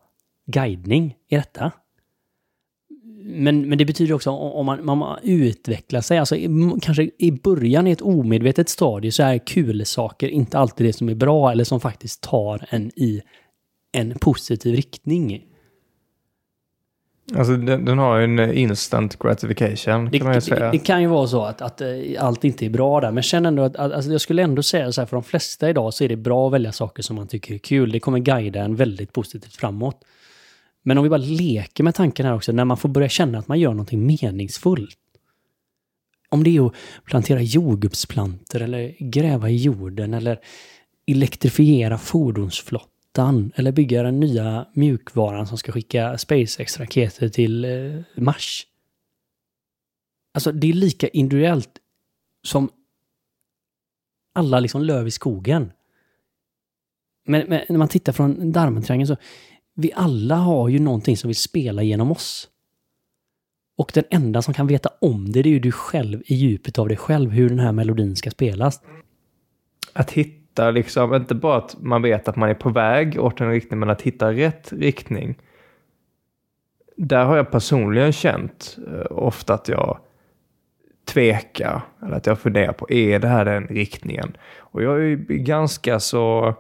guidning 0.47 1.15
i 1.29 1.37
detta 1.37 1.73
men, 3.21 3.69
men 3.69 3.79
det 3.79 3.85
betyder 3.85 4.15
också 4.15 4.31
om 4.31 4.67
man, 4.67 4.85
man 4.85 5.19
utvecklar 5.23 6.01
sig, 6.01 6.19
alltså 6.19 6.37
kanske 6.83 7.11
i 7.19 7.33
början 7.33 7.87
i 7.87 7.91
ett 7.91 8.03
omedvetet 8.03 8.69
stadie 8.69 9.13
så 9.13 9.23
är 9.23 9.39
kul 9.39 9.87
saker 9.87 10.29
inte 10.29 10.59
alltid 10.59 10.87
det 10.87 10.93
som 10.93 11.09
är 11.09 11.15
bra 11.15 11.53
eller 11.53 11.65
som 11.65 11.81
faktiskt 11.81 12.21
tar 12.21 12.67
en 12.71 12.91
i 12.97 13.23
en 13.93 14.19
positiv 14.19 14.75
riktning. 14.75 15.45
Alltså 17.37 17.57
den, 17.57 17.85
den 17.85 17.99
har 17.99 18.19
ju 18.19 18.25
en 18.25 18.53
instant 18.53 19.19
gratification 19.19 20.09
det, 20.11 20.19
kan 20.19 20.27
man 20.27 20.35
ju 20.35 20.41
säga. 20.41 20.65
Det, 20.65 20.71
det, 20.71 20.79
kan 20.79 21.03
ju 21.03 21.09
vara 21.09 21.27
så 21.27 21.43
att, 21.45 21.63
att, 21.63 21.81
eh, 21.81 21.89
allt 22.19 22.45
inte 22.45 22.67
är 22.67 22.71
bra 22.71 23.01
där, 23.01 23.11
men 23.11 23.23
känn 23.23 23.47
ändå 23.47 23.63
att, 23.63 23.77
att 23.77 23.93
alltså 23.93 24.11
jag 24.11 24.21
skulle 24.21 24.43
ändå 24.43 24.63
säga 24.63 24.93
så 24.93 25.01
här, 25.01 25.07
för 25.07 25.17
de 25.17 25.23
flesta 25.23 25.71
idag 25.71 25.95
så 25.95 26.05
är 26.05 26.09
det 26.09 26.17
bra 26.17 26.47
att 26.47 26.53
välja 26.53 26.73
saker 26.73 27.03
som 27.03 27.17
man 27.17 27.27
tycker 27.27 27.55
är 27.55 27.59
kul. 27.59 27.93
Det 27.93 28.01
kommer 28.01 28.19
guida 28.19 28.61
en 28.61 28.77
väldigt 28.77 29.13
positivt 29.13 29.57
framåt. 29.57 30.05
Men 30.89 30.99
om 30.99 31.05
vi 31.05 31.11
bara 31.11 31.17
leker 31.17 31.85
med 31.85 31.95
tanken 31.95 32.27
här 32.27 32.35
också, 32.35 32.53
när 32.53 32.65
man 32.65 32.77
får 32.77 32.89
börja 32.89 33.09
känna 33.09 33.39
att 33.39 33.49
man 33.49 33.61
gör 33.61 33.71
någonting 33.71 34.07
meningsfullt. 34.07 34.99
Om 36.29 36.45
det 36.45 36.57
är 36.57 36.67
att 36.67 36.75
plantera 37.05 37.43
jordgubbsplanter 37.43 38.61
eller 38.61 38.97
gräva 38.99 39.51
i 39.51 39.57
jorden 39.57 40.15
eller 40.15 40.41
elektrifiera 41.07 41.99
fordonsflottan 41.99 43.53
eller 43.55 43.73
bygga 43.73 44.03
den 44.03 44.21
nya 44.21 44.67
mjukvaran 44.73 45.47
som 45.47 45.59
ska 45.59 45.73
skicka 45.73 46.19
SpaceX-raketer 46.19 47.29
till 47.29 47.65
eh, 47.65 48.23
Mars. 48.23 48.67
Alltså 50.35 50.53
det 50.53 50.69
är 50.69 50.73
lika 50.73 51.09
individuellt 51.09 51.79
som 52.43 52.71
alla 54.33 54.61
liksom 54.61 54.83
löv 54.83 55.07
i 55.07 55.11
skogen. 55.11 55.73
Men, 57.25 57.49
men 57.49 57.61
när 57.69 57.79
man 57.79 57.89
tittar 57.89 58.13
från 58.13 58.53
Darmentriangeln 58.53 59.07
så 59.07 59.17
vi 59.81 59.93
alla 59.95 60.35
har 60.35 60.69
ju 60.69 60.79
någonting 60.79 61.17
som 61.17 61.29
vill 61.29 61.37
spela 61.37 61.83
genom 61.83 62.13
oss. 62.13 62.49
Och 63.77 63.91
den 63.95 64.05
enda 64.11 64.43
som 64.43 64.55
kan 64.55 64.67
veta 64.67 64.91
om 65.01 65.33
det, 65.33 65.43
det 65.43 65.49
är 65.49 65.51
ju 65.51 65.59
du 65.59 65.73
själv 65.73 66.23
i 66.25 66.35
djupet 66.35 66.79
av 66.79 66.89
dig 66.89 66.97
själv, 66.97 67.31
hur 67.31 67.49
den 67.49 67.59
här 67.59 67.73
melodin 67.73 68.17
ska 68.17 68.31
spelas. 68.31 68.81
Att 69.93 70.11
hitta 70.11 70.71
liksom, 70.71 71.15
inte 71.15 71.35
bara 71.35 71.57
att 71.57 71.77
man 71.81 72.03
vet 72.03 72.29
att 72.29 72.37
man 72.37 72.49
är 72.49 72.55
på 72.55 72.71
väg 72.71 73.21
åt 73.21 73.41
en 73.41 73.51
riktning, 73.51 73.81
men 73.81 73.91
att 73.91 74.03
hitta 74.03 74.33
rätt 74.33 74.73
riktning. 74.73 75.39
Där 76.97 77.25
har 77.25 77.37
jag 77.37 77.51
personligen 77.51 78.13
känt 78.13 78.79
eh, 78.87 79.17
ofta 79.19 79.55
att 79.55 79.69
jag 79.69 79.99
tvekar, 81.05 81.81
eller 82.03 82.17
att 82.17 82.27
jag 82.27 82.39
funderar 82.39 82.73
på, 82.73 82.91
är 82.91 83.19
det 83.19 83.29
här 83.29 83.45
den 83.45 83.67
riktningen? 83.67 84.37
Och 84.57 84.83
jag 84.83 84.97
är 84.97 85.03
ju 85.03 85.17
ganska 85.29 86.01
så 86.01 86.55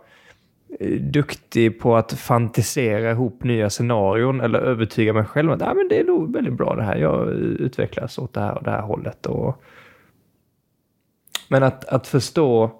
duktig 1.00 1.80
på 1.80 1.96
att 1.96 2.12
fantisera 2.12 3.10
ihop 3.10 3.44
nya 3.44 3.70
scenarion 3.70 4.40
eller 4.40 4.58
övertyga 4.58 5.12
mig 5.12 5.24
själv 5.24 5.52
att 5.52 5.62
ah, 5.62 5.74
men 5.74 5.88
det 5.88 6.00
är 6.00 6.04
nog 6.04 6.32
väldigt 6.32 6.54
bra 6.54 6.74
det 6.74 6.82
här. 6.82 6.96
Jag 6.96 7.28
utvecklas 7.38 8.18
åt 8.18 8.34
det 8.34 8.40
här 8.40 8.54
och 8.58 8.64
det 8.64 8.70
här 8.70 8.82
hållet. 8.82 9.26
Och... 9.26 9.62
Men 11.48 11.62
att, 11.62 11.84
att 11.84 12.06
förstå 12.06 12.70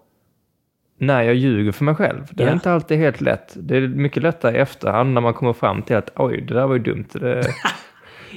när 0.99 1.23
jag 1.23 1.35
ljuger 1.35 1.73
för 1.73 1.85
mig 1.85 1.95
själv, 1.95 2.27
det 2.31 2.43
är 2.43 2.47
Ja. 2.47 2.53
inte 2.53 2.73
alltid 2.73 2.99
helt 2.99 3.21
lätt. 3.21 3.57
Det 3.57 3.77
är 3.77 3.89
mycket 3.89 4.23
lättare 4.23 4.57
i 4.57 4.61
efterhand 4.61 5.15
när 5.15 5.21
man 5.21 5.35
kommer 5.35 5.53
fram 5.53 5.83
till 5.83 5.97
att 5.97 6.11
oj, 6.17 6.41
det 6.41 6.55
där 6.55 6.67
var 6.67 6.75
ju 6.75 6.83
dumt. 6.83 7.09
Det... 7.13 7.45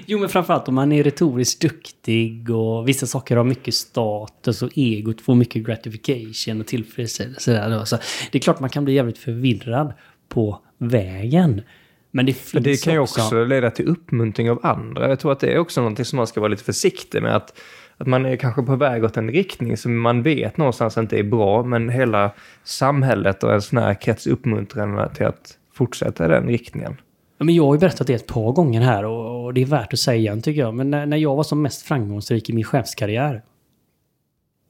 Jo, 0.06 0.20
men 0.20 0.30
framförallt 0.30 0.68
om 0.68 0.76
man 0.76 0.92
är 0.92 1.04
retoriskt 1.04 1.62
duktig 1.62 2.50
och 2.50 2.88
vissa 2.88 3.08
saker 3.08 3.38
har 3.38 3.44
mycket 3.44 3.74
status 3.74 4.62
och 4.62 4.70
egot 4.76 5.22
får 5.22 5.36
mycket 5.36 5.64
gratification 5.66 6.62
och 6.62 6.68
tillfredsställelse. 6.68 7.54
Där. 7.54 7.86
Så 7.86 7.98
det 8.32 8.38
är 8.38 8.42
klart 8.42 8.60
man 8.60 8.70
kan 8.70 8.86
bli 8.86 8.94
jävligt 8.94 9.18
förvirrad 9.18 9.94
på 10.30 10.60
vägen. 10.78 11.62
Men 12.12 12.26
det 12.26 12.34
finns 12.34 12.64
det 12.64 12.84
kan 12.84 12.94
ju 12.94 13.00
också 13.00 13.44
leda 13.44 13.72
till 13.72 13.88
uppmuntring 13.88 14.52
av 14.52 14.60
andra. 14.64 15.10
Jag 15.10 15.20
tror 15.20 15.32
att 15.32 15.40
det 15.40 15.54
är 15.54 15.58
också 15.58 15.82
någonting 15.82 16.06
som 16.06 16.18
man 16.18 16.28
ska 16.28 16.40
vara 16.40 16.50
lite 16.50 16.64
försiktig 16.64 17.22
med. 17.22 17.36
Att, 17.36 17.60
att 17.98 18.08
man 18.08 18.26
är 18.26 18.36
kanske 18.36 18.62
på 18.62 18.76
väg 18.76 19.04
åt 19.04 19.18
en 19.18 19.32
riktning 19.32 19.78
som 19.78 20.00
man 20.00 20.24
vet 20.24 20.58
någonstans 20.58 20.98
inte 20.98 21.20
är 21.20 21.24
bra, 21.24 21.64
men 21.64 21.90
hela 21.90 22.32
samhället 22.64 23.44
och 23.44 23.50
ens 23.50 23.72
nära 23.72 23.96
krets 23.96 24.28
uppmuntrar 24.28 25.04
en 25.04 25.14
till 25.14 25.26
att 25.26 25.58
fortsätta 25.74 26.26
i 26.26 26.28
den 26.28 26.48
riktningen. 26.48 26.98
Ja, 27.42 27.46
Men 27.46 27.56
jag 27.56 27.66
har 27.66 27.74
ju 27.76 27.80
berättat 27.80 28.08
det 28.08 28.14
ett 28.14 28.28
par 28.28 28.52
gånger 28.52 28.82
här 28.82 29.06
och, 29.06 29.46
och 29.46 29.54
det 29.54 29.62
är 29.62 29.66
värt 29.66 29.94
att 29.94 30.00
säga 30.00 30.18
igen 30.18 30.42
tycker 30.42 30.62
jag. 30.62 30.74
Men 30.74 30.90
när, 30.92 31.06
när 31.06 31.18
jag 31.18 31.36
var 31.36 31.44
som 31.44 31.62
mest 31.62 31.82
framgångsrik 31.82 32.50
i 32.50 32.54
min 32.54 32.64
chefskarriär. 32.64 33.42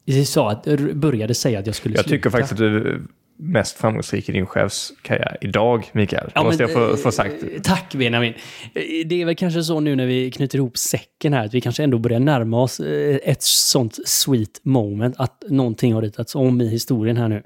Jag 0.04 0.26
sa 0.26 0.50
att, 0.50 0.64
började 0.94 1.34
säga 1.34 1.58
att 1.58 1.66
jag 1.66 1.74
skulle 1.74 1.94
Jag 1.94 2.04
sluta. 2.04 2.16
tycker 2.16 2.30
faktiskt 2.30 2.52
att 2.52 2.58
du 2.58 2.76
är 2.76 3.00
mest 3.36 3.76
framgångsrik 3.76 4.28
i 4.28 4.32
din 4.32 4.46
chefskarriär 4.46 5.36
idag, 5.40 5.90
Mikael. 5.92 6.30
Ja, 6.34 6.42
måste 6.44 6.62
men, 6.66 6.72
jag 6.74 6.88
få, 6.88 6.90
eh, 6.94 6.96
få 6.96 7.12
sagt. 7.12 7.34
Tack 7.62 7.94
Benjamin. 7.94 8.32
Eh, 8.74 8.82
Det 9.06 9.22
är 9.22 9.24
väl 9.24 9.34
kanske 9.36 9.62
så 9.62 9.80
nu 9.80 9.96
när 9.96 10.06
vi 10.06 10.30
knyter 10.30 10.58
ihop 10.58 10.76
säcken 10.78 11.32
här, 11.32 11.44
att 11.46 11.54
vi 11.54 11.60
kanske 11.60 11.84
ändå 11.84 11.98
börjar 11.98 12.20
närma 12.20 12.62
oss 12.62 12.80
eh, 12.80 13.18
ett 13.24 13.42
sånt 13.42 13.98
sweet 14.08 14.60
moment, 14.62 15.14
att 15.18 15.42
någonting 15.48 15.94
har 15.94 16.02
ritats 16.02 16.34
om 16.34 16.60
i 16.60 16.68
historien 16.68 17.16
här 17.16 17.28
nu. 17.28 17.42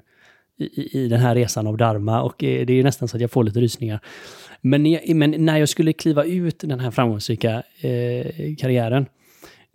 I, 0.59 0.99
i- 1.03 1.07
den 1.07 1.19
här 1.19 1.35
resan 1.35 1.67
av 1.67 1.77
Dharma 1.77 2.21
och 2.21 2.43
eh, 2.43 2.65
det 2.65 2.73
är 2.79 2.83
nästan 2.83 3.07
så 3.07 3.17
att 3.17 3.21
jag 3.21 3.31
får 3.31 3.43
lite 3.43 3.59
rysningar. 3.59 3.99
Men, 4.61 4.85
jag, 4.85 5.15
men 5.15 5.45
när 5.45 5.57
jag 5.57 5.69
skulle 5.69 5.93
kliva 5.93 6.23
ut 6.23 6.59
den 6.59 6.79
här 6.79 6.91
framgångsrika 6.91 7.63
eh, 7.81 8.55
karriären, 8.57 9.05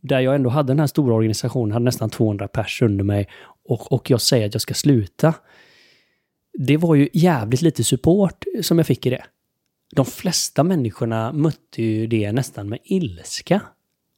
där 0.00 0.20
jag 0.20 0.34
ändå 0.34 0.50
hade 0.50 0.72
den 0.72 0.80
här 0.80 0.86
stora 0.86 1.14
organisationen, 1.14 1.72
hade 1.72 1.84
nästan 1.84 2.10
200 2.10 2.48
pers 2.48 2.82
under 2.82 3.04
mig 3.04 3.28
och, 3.64 3.92
och 3.92 4.10
jag 4.10 4.20
säger 4.20 4.46
att 4.46 4.54
jag 4.54 4.60
ska 4.60 4.74
sluta. 4.74 5.34
Det 6.58 6.76
var 6.76 6.94
ju 6.94 7.08
jävligt 7.12 7.62
lite 7.62 7.84
support 7.84 8.44
som 8.62 8.78
jag 8.78 8.86
fick 8.86 9.06
i 9.06 9.10
det. 9.10 9.24
De 9.94 10.06
flesta 10.06 10.62
människorna 10.62 11.32
mötte 11.32 11.82
ju 11.82 12.06
det 12.06 12.32
nästan 12.32 12.68
med 12.68 12.78
ilska 12.84 13.60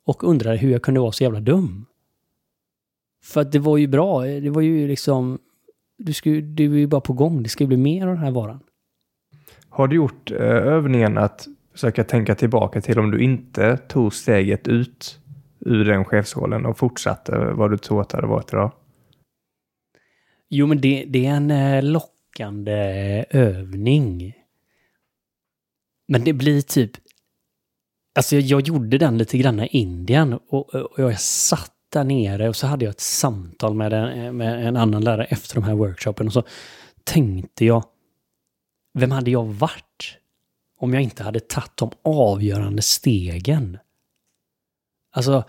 och 0.06 0.24
undrade 0.24 0.56
hur 0.56 0.70
jag 0.70 0.82
kunde 0.82 1.00
vara 1.00 1.12
så 1.12 1.24
jävla 1.24 1.40
dum. 1.40 1.86
För 3.22 3.40
att 3.40 3.52
det 3.52 3.58
var 3.58 3.76
ju 3.76 3.86
bra, 3.86 4.24
det 4.24 4.50
var 4.50 4.62
ju 4.62 4.88
liksom... 4.88 5.38
Du, 5.98 6.12
skulle, 6.12 6.40
du 6.40 6.68
var 6.68 6.76
ju 6.76 6.86
bara 6.86 7.00
på 7.00 7.12
gång, 7.12 7.42
det 7.42 7.48
ska 7.48 7.64
ju 7.64 7.68
bli 7.68 7.76
mer 7.76 8.06
av 8.06 8.14
den 8.14 8.24
här 8.24 8.30
varan. 8.30 8.60
Har 9.74 9.88
du 9.88 9.96
gjort 9.96 10.30
eh, 10.30 10.38
övningen 10.46 11.18
att 11.18 11.46
försöka 11.72 12.04
tänka 12.04 12.34
tillbaka 12.34 12.80
till 12.80 12.98
om 12.98 13.10
du 13.10 13.24
inte 13.24 13.76
tog 13.76 14.14
steget 14.14 14.68
ut 14.68 15.18
ur 15.60 15.84
den 15.84 16.04
chefsrollen 16.04 16.66
och 16.66 16.78
fortsatte 16.78 17.38
vad 17.38 17.70
du 17.70 17.78
tror 17.78 18.00
att 18.00 18.08
det 18.08 18.16
hade 18.16 18.26
varit 18.26 18.52
idag? 18.52 18.72
Jo, 20.48 20.66
men 20.66 20.80
det, 20.80 21.04
det 21.08 21.26
är 21.26 21.30
en 21.30 21.50
eh, 21.50 21.82
lockande 21.82 22.74
övning. 23.30 24.34
Men 26.08 26.24
det 26.24 26.32
blir 26.32 26.60
typ... 26.60 26.90
Alltså 28.14 28.36
jag, 28.36 28.42
jag 28.44 28.60
gjorde 28.60 28.98
den 28.98 29.18
lite 29.18 29.38
grann 29.38 29.60
i 29.60 29.66
Indien 29.66 30.38
och, 30.48 30.74
eh, 30.74 30.80
och 30.80 30.98
jag 30.98 31.20
satt 31.20 31.72
där 31.92 32.04
nere 32.04 32.48
och 32.48 32.56
så 32.56 32.66
hade 32.66 32.84
jag 32.84 32.90
ett 32.90 33.00
samtal 33.00 33.74
med 33.74 33.92
en, 33.92 34.24
eh, 34.24 34.32
med 34.32 34.66
en 34.66 34.76
annan 34.76 35.04
lärare 35.04 35.24
efter 35.24 35.54
de 35.54 35.64
här 35.64 35.74
workshopen 35.74 36.26
och 36.26 36.32
så 36.32 36.42
tänkte 37.04 37.64
jag, 37.64 37.84
vem 38.94 39.10
hade 39.10 39.30
jag 39.30 39.44
varit 39.44 40.18
om 40.80 40.94
jag 40.94 41.02
inte 41.02 41.22
hade 41.22 41.40
tagit 41.40 41.76
de 41.76 41.90
avgörande 42.02 42.82
stegen? 42.82 43.78
Alltså, 45.12 45.44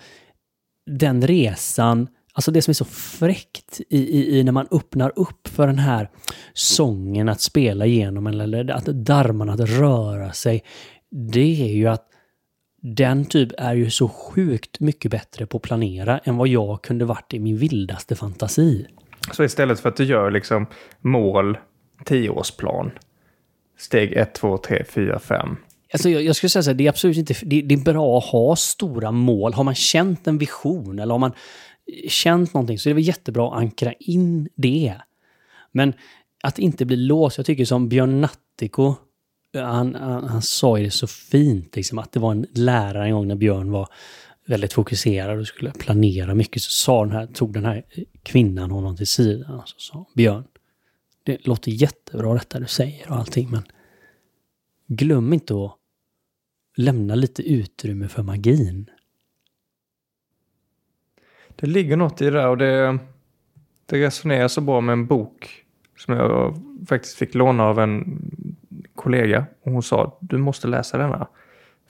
den 0.86 1.28
resan, 1.28 2.08
alltså 2.34 2.52
det 2.52 2.62
som 2.62 2.72
är 2.72 2.76
så 2.76 2.86
fräckt 2.86 3.82
i, 3.90 3.98
i, 3.98 4.40
i 4.40 4.44
när 4.44 4.52
man 4.52 4.68
öppnar 4.72 5.14
upp 5.16 5.48
för 5.48 5.68
den 5.68 5.80
här 5.80 6.10
sången 6.54 7.30
att 7.30 7.42
spela 7.42 7.86
igenom 7.86 8.28
eller 8.28 8.72
att 8.72 8.86
darmarna 8.86 9.54
att 9.54 9.60
röra 9.60 10.32
sig, 10.32 10.64
det 11.10 11.62
är 11.62 11.74
ju 11.74 11.88
att 11.88 12.10
den 12.82 13.26
typ 13.26 13.52
är 13.58 13.74
ju 13.74 13.90
så 13.90 14.08
sjukt 14.10 14.80
mycket 14.80 15.12
bättre 15.12 15.46
på 15.46 15.58
att 15.58 15.64
planera 15.64 16.18
än 16.18 16.38
vad 16.38 16.48
jag 16.48 16.82
kunde 16.82 17.06
varit 17.06 17.34
i 17.34 17.40
min 17.40 17.58
vildaste 17.58 18.16
fantasi. 18.16 18.88
Så 19.32 19.44
istället 19.44 19.80
för 19.80 19.90
att 19.90 19.96
du 19.96 20.04
gör 20.04 20.32
liksom 20.32 20.68
mål, 21.02 21.58
tioårsplan, 22.06 22.92
steg 23.78 24.14
1, 24.14 24.34
2, 24.34 24.58
3, 24.58 24.84
4, 24.90 25.20
5. 25.20 25.58
Alltså 25.94 26.10
jag, 26.10 26.24
jag 26.24 26.36
skulle 26.36 26.50
säga 26.50 26.64
så 26.64 26.70
här, 26.70 26.76
det 26.76 26.86
är 26.86 26.90
absolut 26.90 27.18
inte... 27.18 27.34
Det, 27.44 27.62
det 27.62 27.76
är 27.76 27.84
bra 27.84 28.18
att 28.18 28.26
ha 28.26 28.56
stora 28.56 29.12
mål. 29.12 29.54
Har 29.54 29.64
man 29.64 29.76
känt 29.76 30.28
en 30.28 30.38
vision 30.38 31.00
eller 31.00 31.14
har 31.14 31.20
man 31.20 31.32
eh, 31.32 32.10
känt 32.10 32.54
någonting 32.54 32.80
så 32.80 32.90
är 32.90 32.92
det 32.92 32.96
väl 32.96 33.08
jättebra 33.08 33.48
att 33.48 33.58
ankra 33.58 33.94
in 33.94 34.50
det. 34.56 34.96
Men 35.72 35.94
att 36.44 36.60
inte 36.60 36.86
bli 36.86 36.96
låst. 36.96 37.38
Jag 37.38 37.46
tycker 37.46 37.66
som 37.66 37.90
Björn 37.90 38.22
Nattiko, 38.22 38.96
eh, 39.56 39.64
han, 39.64 39.96
han, 39.96 40.24
han 40.24 40.42
sa 40.42 40.78
ju 40.78 40.86
det 40.86 40.92
så 40.92 41.08
fint, 41.08 41.76
liksom, 41.76 42.00
att 42.00 42.12
det 42.12 42.20
var 42.20 42.32
en 42.32 42.46
lärare 42.54 43.06
en 43.06 43.14
gång 43.14 43.28
när 43.28 43.36
Björn 43.36 43.72
var 43.72 43.88
väldigt 44.46 44.74
fokuserad 44.74 45.40
och 45.40 45.48
skulle 45.48 45.72
planera 45.72 46.34
mycket, 46.34 46.62
så 46.62 46.72
sa 46.72 47.06
den 47.06 47.12
här, 47.12 47.28
tog 47.28 47.54
den 47.54 47.66
här 47.66 47.86
eh, 47.90 48.04
kvinnan 48.24 48.72
honom 48.72 48.98
till 48.98 49.08
sidan 49.08 49.56
och 49.56 49.70
så 49.70 49.76
sa 49.80 50.06
Björn, 50.16 50.44
det 51.26 51.48
låter 51.48 51.72
jättebra 51.72 52.34
detta 52.34 52.60
du 52.60 52.68
säger 52.68 53.12
och 53.12 53.18
allting, 53.18 53.50
men 53.52 53.64
glöm 54.88 55.34
inte 55.34 55.54
att 55.54 55.78
lämna 56.78 57.16
lite 57.16 57.42
utrymme 57.42 58.08
för 58.08 58.24
magin. 58.24 58.90
Det 61.56 61.68
ligger 61.68 61.98
något 61.98 62.22
i 62.22 62.26
det 62.26 62.32
där 62.32 62.48
och 62.48 62.58
det, 62.58 63.00
det 63.86 64.06
resonerar 64.06 64.48
så 64.48 64.62
bra 64.62 64.82
med 64.82 64.94
en 64.94 65.08
bok 65.08 65.66
som 65.98 66.14
jag 66.14 66.56
faktiskt 66.88 67.16
fick 67.16 67.36
låna 67.36 67.64
av 67.64 67.80
en 67.80 68.22
kollega. 68.96 69.46
Och 69.62 69.72
hon 69.72 69.84
sa, 69.84 70.18
du 70.22 70.38
måste 70.38 70.68
läsa 70.68 70.98
denna. 70.98 71.28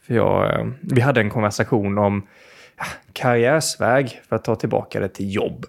För 0.01 0.13
jag, 0.13 0.59
eh, 0.59 0.67
vi 0.81 1.01
hade 1.01 1.21
en 1.21 1.29
konversation 1.29 1.97
om 1.97 2.27
karriärsväg 3.13 4.21
för 4.29 4.35
att 4.35 4.43
ta 4.43 4.55
tillbaka 4.55 4.99
det 4.99 5.09
till 5.09 5.33
jobb. 5.33 5.65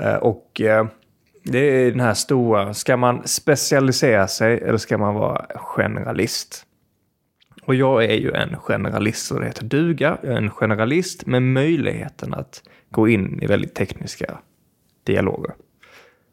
Eh, 0.00 0.14
och 0.14 0.60
eh, 0.60 0.86
det 1.42 1.58
är 1.58 1.90
den 1.90 2.00
här 2.00 2.14
stora, 2.14 2.74
ska 2.74 2.96
man 2.96 3.28
specialisera 3.28 4.28
sig 4.28 4.58
eller 4.58 4.78
ska 4.78 4.98
man 4.98 5.14
vara 5.14 5.46
generalist? 5.54 6.64
Och 7.62 7.74
jag 7.74 8.04
är 8.04 8.14
ju 8.14 8.32
en 8.32 8.56
generalist, 8.56 9.26
så 9.26 9.38
det 9.38 9.46
heter 9.46 9.64
duga. 9.64 10.18
Jag 10.22 10.32
är 10.32 10.36
en 10.36 10.50
generalist 10.50 11.26
med 11.26 11.42
möjligheten 11.42 12.34
att 12.34 12.62
gå 12.90 13.08
in 13.08 13.42
i 13.42 13.46
väldigt 13.46 13.74
tekniska 13.74 14.38
dialoger. 15.04 15.54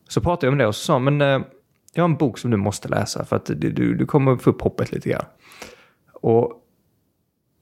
Så 0.10 0.22
pratade 0.22 0.48
jag 0.48 0.52
om 0.52 0.58
det 0.58 0.68
och 0.68 0.76
så 0.76 0.84
sa 0.84 0.94
han, 0.94 1.04
men 1.04 1.22
eh, 1.22 1.48
jag 1.94 2.04
har 2.04 2.10
en 2.10 2.16
bok 2.16 2.38
som 2.38 2.52
du 2.52 2.58
måste 2.58 2.88
läsa 2.88 3.26
för 3.26 3.36
att 3.36 3.46
du, 3.46 3.54
du, 3.54 3.96
du 3.96 4.06
kommer 4.06 4.38
få 4.38 4.50
upp 4.50 4.62
hoppet 4.62 4.92
lite 4.92 5.10
grann. 5.10 5.26
Och 6.14 6.62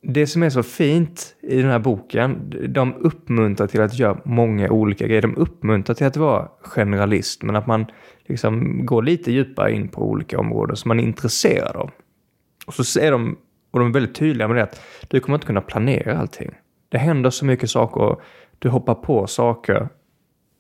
det 0.03 0.27
som 0.27 0.43
är 0.43 0.49
så 0.49 0.63
fint 0.63 1.35
i 1.41 1.61
den 1.61 1.71
här 1.71 1.79
boken, 1.79 2.53
de 2.69 2.93
uppmuntrar 2.93 3.67
till 3.67 3.81
att 3.81 3.99
göra 3.99 4.17
många 4.25 4.69
olika 4.69 5.07
grejer. 5.07 5.21
De 5.21 5.37
uppmuntrar 5.37 5.95
till 5.95 6.07
att 6.07 6.17
vara 6.17 6.49
generalist, 6.61 7.43
men 7.43 7.55
att 7.55 7.67
man 7.67 7.85
liksom 8.25 8.85
går 8.85 9.03
lite 9.03 9.31
djupare 9.31 9.71
in 9.71 9.87
på 9.87 10.09
olika 10.09 10.39
områden 10.39 10.75
som 10.75 10.89
man 10.89 10.99
är 10.99 11.03
intresserad 11.03 11.75
av. 11.75 11.91
Och 12.65 12.73
så 12.73 12.99
är 12.99 13.11
de, 13.11 13.37
och 13.71 13.79
de 13.79 13.89
är 13.89 13.93
väldigt 13.93 14.15
tydliga 14.15 14.47
med 14.47 14.57
det 14.57 14.63
att 14.63 14.81
du 15.07 15.19
kommer 15.19 15.37
inte 15.37 15.47
kunna 15.47 15.61
planera 15.61 16.17
allting. 16.17 16.51
Det 16.89 16.97
händer 16.97 17.29
så 17.29 17.45
mycket 17.45 17.69
saker 17.69 18.01
och 18.01 18.21
du 18.59 18.69
hoppar 18.69 18.95
på 18.95 19.27
saker 19.27 19.89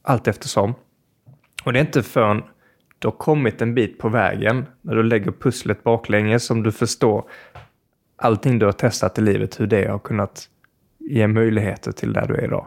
allt 0.01 0.27
eftersom. 0.27 0.73
Och 1.65 1.73
det 1.73 1.79
är 1.79 1.85
inte 1.85 2.03
förrän 2.03 2.43
du 2.99 3.07
har 3.07 3.17
kommit 3.17 3.61
en 3.61 3.75
bit 3.75 3.97
på 3.97 4.09
vägen, 4.09 4.65
när 4.81 4.95
du 4.95 5.03
lägger 5.03 5.31
pusslet 5.31 5.83
baklänges, 5.83 6.45
som 6.45 6.63
du 6.63 6.71
förstår 6.71 7.23
allting 8.15 8.59
du 8.59 8.65
har 8.65 8.73
testat 8.73 9.17
i 9.17 9.21
livet, 9.21 9.59
hur 9.59 9.67
det 9.67 9.87
har 9.91 9.99
kunnat 9.99 10.49
ge 10.99 11.27
möjligheter 11.27 11.91
till 11.91 12.13
där 12.13 12.27
du 12.27 12.35
är 12.35 12.43
idag. 12.43 12.65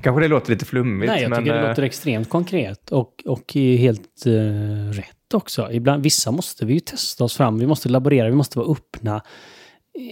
Kanske 0.00 0.22
det 0.22 0.28
låter 0.28 0.50
lite 0.50 0.64
flummigt, 0.64 1.12
Nej, 1.12 1.22
jag 1.22 1.30
men... 1.30 1.38
tycker 1.38 1.52
det 1.54 1.60
eh, 1.60 1.68
låter 1.68 1.82
extremt 1.82 2.28
konkret 2.28 2.90
och, 2.90 3.22
och 3.26 3.54
helt 3.54 4.26
eh, 4.26 4.90
rätt 4.92 5.34
också. 5.34 5.72
Ibland, 5.72 6.02
vissa 6.02 6.30
måste 6.30 6.66
vi 6.66 6.74
ju 6.74 6.80
testa 6.80 7.24
oss 7.24 7.36
fram, 7.36 7.58
vi 7.58 7.66
måste 7.66 7.88
laborera, 7.88 8.28
vi 8.28 8.34
måste 8.34 8.58
vara 8.58 8.72
öppna. 8.72 9.22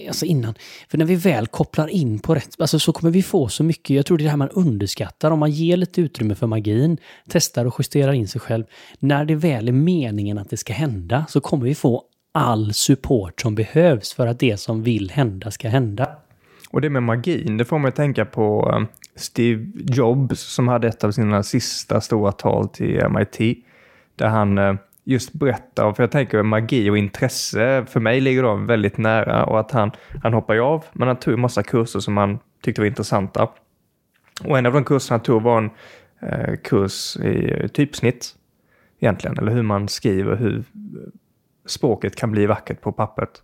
alltså 0.07 0.25
innan. 0.25 0.53
För 0.89 0.97
när 0.97 1.05
vi 1.05 1.15
väl 1.15 1.47
kopplar 1.47 1.87
in 1.87 2.19
på 2.19 2.35
rätt, 2.35 2.61
alltså 2.61 2.79
så 2.79 2.93
kommer 2.93 3.11
vi 3.11 3.23
få 3.23 3.47
så 3.47 3.63
mycket. 3.63 3.95
Jag 3.95 4.05
tror 4.05 4.17
det 4.17 4.21
är 4.21 4.25
det 4.25 4.29
här 4.29 4.37
man 4.37 4.49
underskattar. 4.49 5.31
Om 5.31 5.39
man 5.39 5.51
ger 5.51 5.77
lite 5.77 6.01
utrymme 6.01 6.35
för 6.35 6.47
magin, 6.47 6.97
testar 7.29 7.65
och 7.65 7.75
justerar 7.79 8.13
in 8.13 8.27
sig 8.27 8.41
själv. 8.41 8.63
När 8.99 9.25
det 9.25 9.35
väl 9.35 9.67
är 9.67 9.71
meningen 9.71 10.37
att 10.37 10.49
det 10.49 10.57
ska 10.57 10.73
hända 10.73 11.25
så 11.29 11.41
kommer 11.41 11.65
vi 11.65 11.75
få 11.75 12.03
all 12.35 12.73
support 12.73 13.41
som 13.41 13.55
behövs 13.55 14.13
för 14.13 14.27
att 14.27 14.39
det 14.39 14.57
som 14.57 14.83
vill 14.83 15.11
hända 15.11 15.51
ska 15.51 15.69
hända. 15.69 16.09
Och 16.69 16.81
det 16.81 16.89
med 16.89 17.03
magin, 17.03 17.57
det 17.57 17.65
får 17.65 17.79
mig 17.79 17.89
att 17.89 17.95
tänka 17.95 18.25
på 18.25 18.71
eh, 18.73 18.87
Steve 19.15 19.65
Jobs 19.75 20.39
som 20.39 20.67
hade 20.67 20.87
ett 20.87 21.03
av 21.03 21.11
sina 21.11 21.43
sista 21.43 22.01
stora 22.01 22.31
tal 22.31 22.67
till 22.67 23.03
MIT. 23.09 23.57
Där 24.15 24.27
han 24.27 24.57
eh, 24.57 24.75
just 25.03 25.33
berättar, 25.33 25.93
för 25.93 26.03
jag 26.03 26.11
tänker 26.11 26.43
magi 26.43 26.89
och 26.89 26.97
intresse, 26.97 27.85
för 27.89 27.99
mig 27.99 28.21
ligger 28.21 28.43
de 28.43 28.67
väldigt 28.67 28.97
nära 28.97 29.45
och 29.45 29.59
att 29.59 29.71
han, 29.71 29.91
han 30.23 30.33
hoppar 30.33 30.53
ju 30.53 30.61
av, 30.61 30.85
men 30.93 31.07
han 31.07 31.17
tog 31.17 31.33
en 31.33 31.39
massa 31.39 31.63
kurser 31.63 31.99
som 31.99 32.17
han 32.17 32.39
tyckte 32.63 32.81
var 32.81 32.87
intressanta. 32.87 33.49
Och 34.43 34.57
en 34.57 34.65
av 34.65 34.73
de 34.73 34.83
kurserna 34.83 35.13
han 35.13 35.23
tog 35.23 35.41
var 35.41 35.57
en 35.57 35.69
eh, 36.19 36.55
kurs 36.63 37.17
i 37.17 37.69
typsnitt 37.73 38.35
egentligen, 38.99 39.37
eller 39.37 39.51
hur 39.51 39.63
man 39.63 39.87
skriver, 39.87 40.35
hur 40.35 40.63
språket 41.65 42.15
kan 42.15 42.31
bli 42.31 42.45
vackert 42.45 42.81
på 42.81 42.91
pappret. 42.91 43.43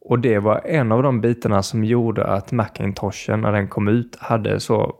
Och 0.00 0.18
det 0.18 0.38
var 0.38 0.60
en 0.64 0.92
av 0.92 1.02
de 1.02 1.20
bitarna 1.20 1.62
som 1.62 1.84
gjorde 1.84 2.24
att 2.24 2.52
Macintoshen, 2.52 3.40
när 3.40 3.52
den 3.52 3.68
kom 3.68 3.88
ut, 3.88 4.16
hade 4.20 4.60
så... 4.60 4.96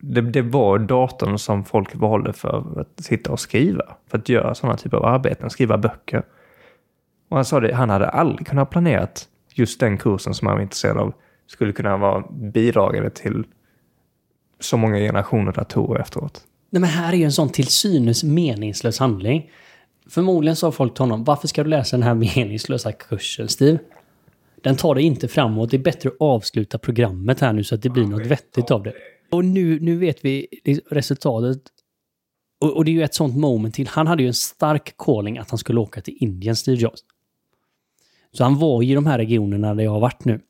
Det, 0.00 0.20
det 0.20 0.42
var 0.42 0.78
datorn 0.78 1.38
som 1.38 1.64
folk 1.64 1.94
valde 1.94 2.32
för 2.32 2.80
att 2.80 3.04
sitta 3.04 3.32
och 3.32 3.40
skriva. 3.40 3.84
För 4.10 4.18
att 4.18 4.28
göra 4.28 4.54
sådana 4.54 4.76
typer 4.76 4.96
av 4.96 5.04
arbeten, 5.04 5.50
skriva 5.50 5.78
böcker. 5.78 6.22
Och 7.28 7.36
han 7.36 7.44
sa 7.44 7.60
det, 7.60 7.74
han 7.74 7.90
hade 7.90 8.08
aldrig 8.08 8.46
kunnat 8.46 8.70
planerat 8.70 9.28
just 9.54 9.80
den 9.80 9.98
kursen 9.98 10.34
som 10.34 10.46
han 10.46 10.56
var 10.56 10.62
intresserad 10.62 10.96
av 10.96 11.12
skulle 11.46 11.72
kunna 11.72 11.96
vara 11.96 12.24
bidragande 12.30 13.10
till 13.10 13.44
så 14.60 14.76
många 14.76 14.96
generationer 14.96 15.52
datorer 15.52 16.00
efteråt. 16.00 16.42
Nej, 16.70 16.80
men 16.80 16.90
här 16.90 17.12
är 17.12 17.16
ju 17.16 17.24
en 17.24 17.32
sån 17.32 17.48
till 17.48 17.66
synes 17.66 18.24
meningslös 18.24 18.98
handling. 18.98 19.50
Förmodligen 20.08 20.56
sa 20.56 20.72
folk 20.72 20.94
till 20.94 21.02
honom, 21.02 21.24
varför 21.24 21.48
ska 21.48 21.64
du 21.64 21.70
läsa 21.70 21.96
den 21.96 22.02
här 22.02 22.14
meningslösa 22.14 22.92
kursen, 22.92 23.48
Steve? 23.48 23.78
Den 24.62 24.76
tar 24.76 24.94
dig 24.94 25.04
inte 25.04 25.28
framåt. 25.28 25.70
Det 25.70 25.76
är 25.76 25.82
bättre 25.82 26.08
att 26.08 26.16
avsluta 26.20 26.78
programmet 26.78 27.40
här 27.40 27.52
nu 27.52 27.64
så 27.64 27.74
att 27.74 27.82
det 27.82 27.90
blir 27.90 28.04
något 28.04 28.26
vettigt 28.26 28.70
av 28.70 28.82
det. 28.82 28.92
Och 29.30 29.44
nu, 29.44 29.80
nu 29.80 29.96
vet 29.96 30.24
vi 30.24 30.46
liksom 30.64 30.86
resultatet. 30.90 31.62
Och, 32.60 32.76
och 32.76 32.84
det 32.84 32.90
är 32.90 32.92
ju 32.92 33.02
ett 33.02 33.14
sånt 33.14 33.36
moment 33.36 33.74
till. 33.74 33.88
Han 33.88 34.06
hade 34.06 34.22
ju 34.22 34.26
en 34.26 34.34
stark 34.34 34.94
calling 34.98 35.38
att 35.38 35.50
han 35.50 35.58
skulle 35.58 35.80
åka 35.80 36.00
till 36.00 36.16
Indien, 36.20 36.56
Steve 36.56 36.76
Jobs. 36.76 37.00
Så 38.32 38.44
han 38.44 38.58
var 38.58 38.82
i 38.82 38.94
de 38.94 39.06
här 39.06 39.18
regionerna 39.18 39.74
där 39.74 39.84
jag 39.84 39.90
har 39.90 40.00
varit 40.00 40.24
nu. 40.24 40.40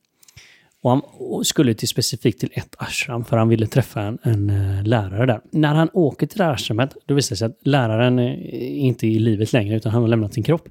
Och 0.83 0.91
han 0.91 1.03
skulle 1.45 1.75
till 1.75 1.89
specifikt 1.89 2.41
till 2.41 2.51
ett 2.53 2.75
ashram 2.79 3.25
för 3.25 3.37
han 3.37 3.49
ville 3.49 3.67
träffa 3.67 4.03
en, 4.03 4.19
en 4.23 4.51
eh, 4.51 4.85
lärare 4.85 5.27
där. 5.27 5.41
När 5.51 5.75
han 5.75 5.91
åker 5.93 6.27
till 6.27 6.39
det 6.39 6.45
här 6.45 6.53
ashramet, 6.53 6.97
då 7.07 7.15
visar 7.15 7.35
det 7.35 7.39
sig 7.39 7.47
att 7.47 7.59
läraren 7.61 8.19
är 8.19 8.63
inte 8.63 9.07
i 9.07 9.19
livet 9.19 9.53
längre 9.53 9.77
utan 9.77 9.93
han 9.93 10.03
har 10.03 10.09
lämnat 10.09 10.35
sin 10.35 10.43
kropp. 10.43 10.69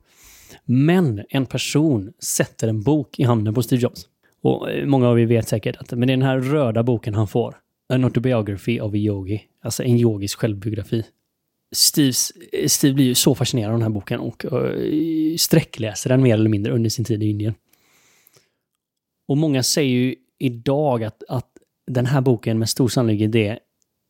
Men 0.66 1.24
en 1.30 1.45
person 1.45 2.14
sätter 2.24 2.68
en 2.68 2.82
bok 2.84 3.20
i 3.20 3.24
handen 3.24 3.53
på 3.53 3.64
Steve 3.64 3.82
Jobs. 3.82 4.01
Och 4.41 4.72
eh, 4.72 4.86
många 4.86 5.08
av 5.08 5.20
er 5.20 5.26
vet 5.26 5.47
säkert 5.47 5.78
att 5.78 5.91
men 5.91 6.08
det 6.08 6.14
är 6.14 6.18
den 6.18 6.26
här 6.28 6.39
röda 6.39 6.84
boken 6.84 7.14
han 7.14 7.28
får. 7.28 7.55
En 7.93 8.03
autobiography 8.03 8.80
of 8.80 8.93
a 8.93 8.97
yogi. 8.97 9.41
Alltså 9.64 9.84
en 9.84 9.97
yogisk 9.97 10.39
självbiografi. 10.39 11.03
Steves, 11.76 12.32
Steve 12.68 12.93
blir 12.93 13.05
ju 13.05 13.16
så 13.16 13.36
fascinerad 13.36 13.72
av 13.72 13.80
den 13.80 13.84
här 13.84 13.89
boken 13.89 14.20
och 14.20 14.45
och 14.45 14.72
sträckläser 15.38 16.10
den 16.10 16.22
mer 16.22 16.34
eller 16.34 16.49
mindre 16.49 16.74
under 16.74 16.89
sin 16.89 17.05
tid 17.05 17.24
i 17.24 17.30
Indien. 17.30 17.53
Och 19.28 19.38
många 19.38 19.64
säger 19.64 19.92
ju 19.92 20.16
idag 20.40 21.04
att, 21.04 21.24
att 21.30 21.50
den 21.88 22.06
här 22.06 22.22
boken 22.22 22.60
med 22.60 22.70
stor 22.70 22.88
sannolikhet 22.88 23.36
är 23.36 23.60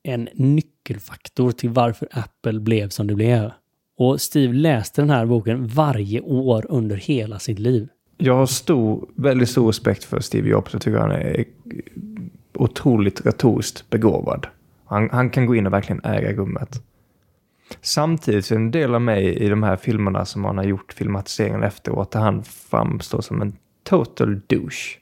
en 0.03 0.29
nyckelfaktor 0.33 1.51
till 1.51 1.69
varför 1.69 2.07
Apple 2.11 2.59
blev 2.59 2.89
som 2.89 3.07
det 3.07 3.15
blev. 3.15 3.51
Och 3.97 4.21
Steve 4.21 4.53
läste 4.53 5.01
den 5.01 5.09
här 5.09 5.25
boken 5.25 5.67
varje 5.67 6.21
år 6.21 6.65
under 6.69 6.95
hela 6.95 7.39
sitt 7.39 7.59
liv. 7.59 7.87
Jag 8.17 8.35
har 8.35 8.45
stor, 8.45 9.09
väldigt 9.15 9.49
stor 9.49 9.67
respekt 9.67 10.03
för 10.03 10.19
Steve 10.19 10.49
Jobs. 10.49 10.73
Jag 10.73 10.81
tycker 10.81 10.97
han 10.97 11.11
är 11.11 11.45
otroligt 12.53 13.25
retoriskt 13.25 13.89
begåvad. 13.89 14.47
Han, 14.85 15.09
han 15.11 15.29
kan 15.29 15.45
gå 15.45 15.55
in 15.55 15.67
och 15.67 15.73
verkligen 15.73 16.01
äga 16.03 16.33
rummet. 16.33 16.83
Samtidigt 17.81 18.45
så 18.45 18.53
är 18.53 18.59
en 18.59 18.71
del 18.71 18.95
av 18.95 19.01
mig 19.01 19.35
i 19.35 19.49
de 19.49 19.63
här 19.63 19.75
filmerna 19.75 20.25
som 20.25 20.45
han 20.45 20.57
har 20.57 20.63
gjort 20.63 20.93
filmatiseringen 20.93 21.63
efteråt, 21.63 22.11
där 22.11 22.19
han 22.19 22.43
framstår 22.43 23.21
som 23.21 23.41
en 23.41 23.53
total 23.83 24.41
douche. 24.47 24.99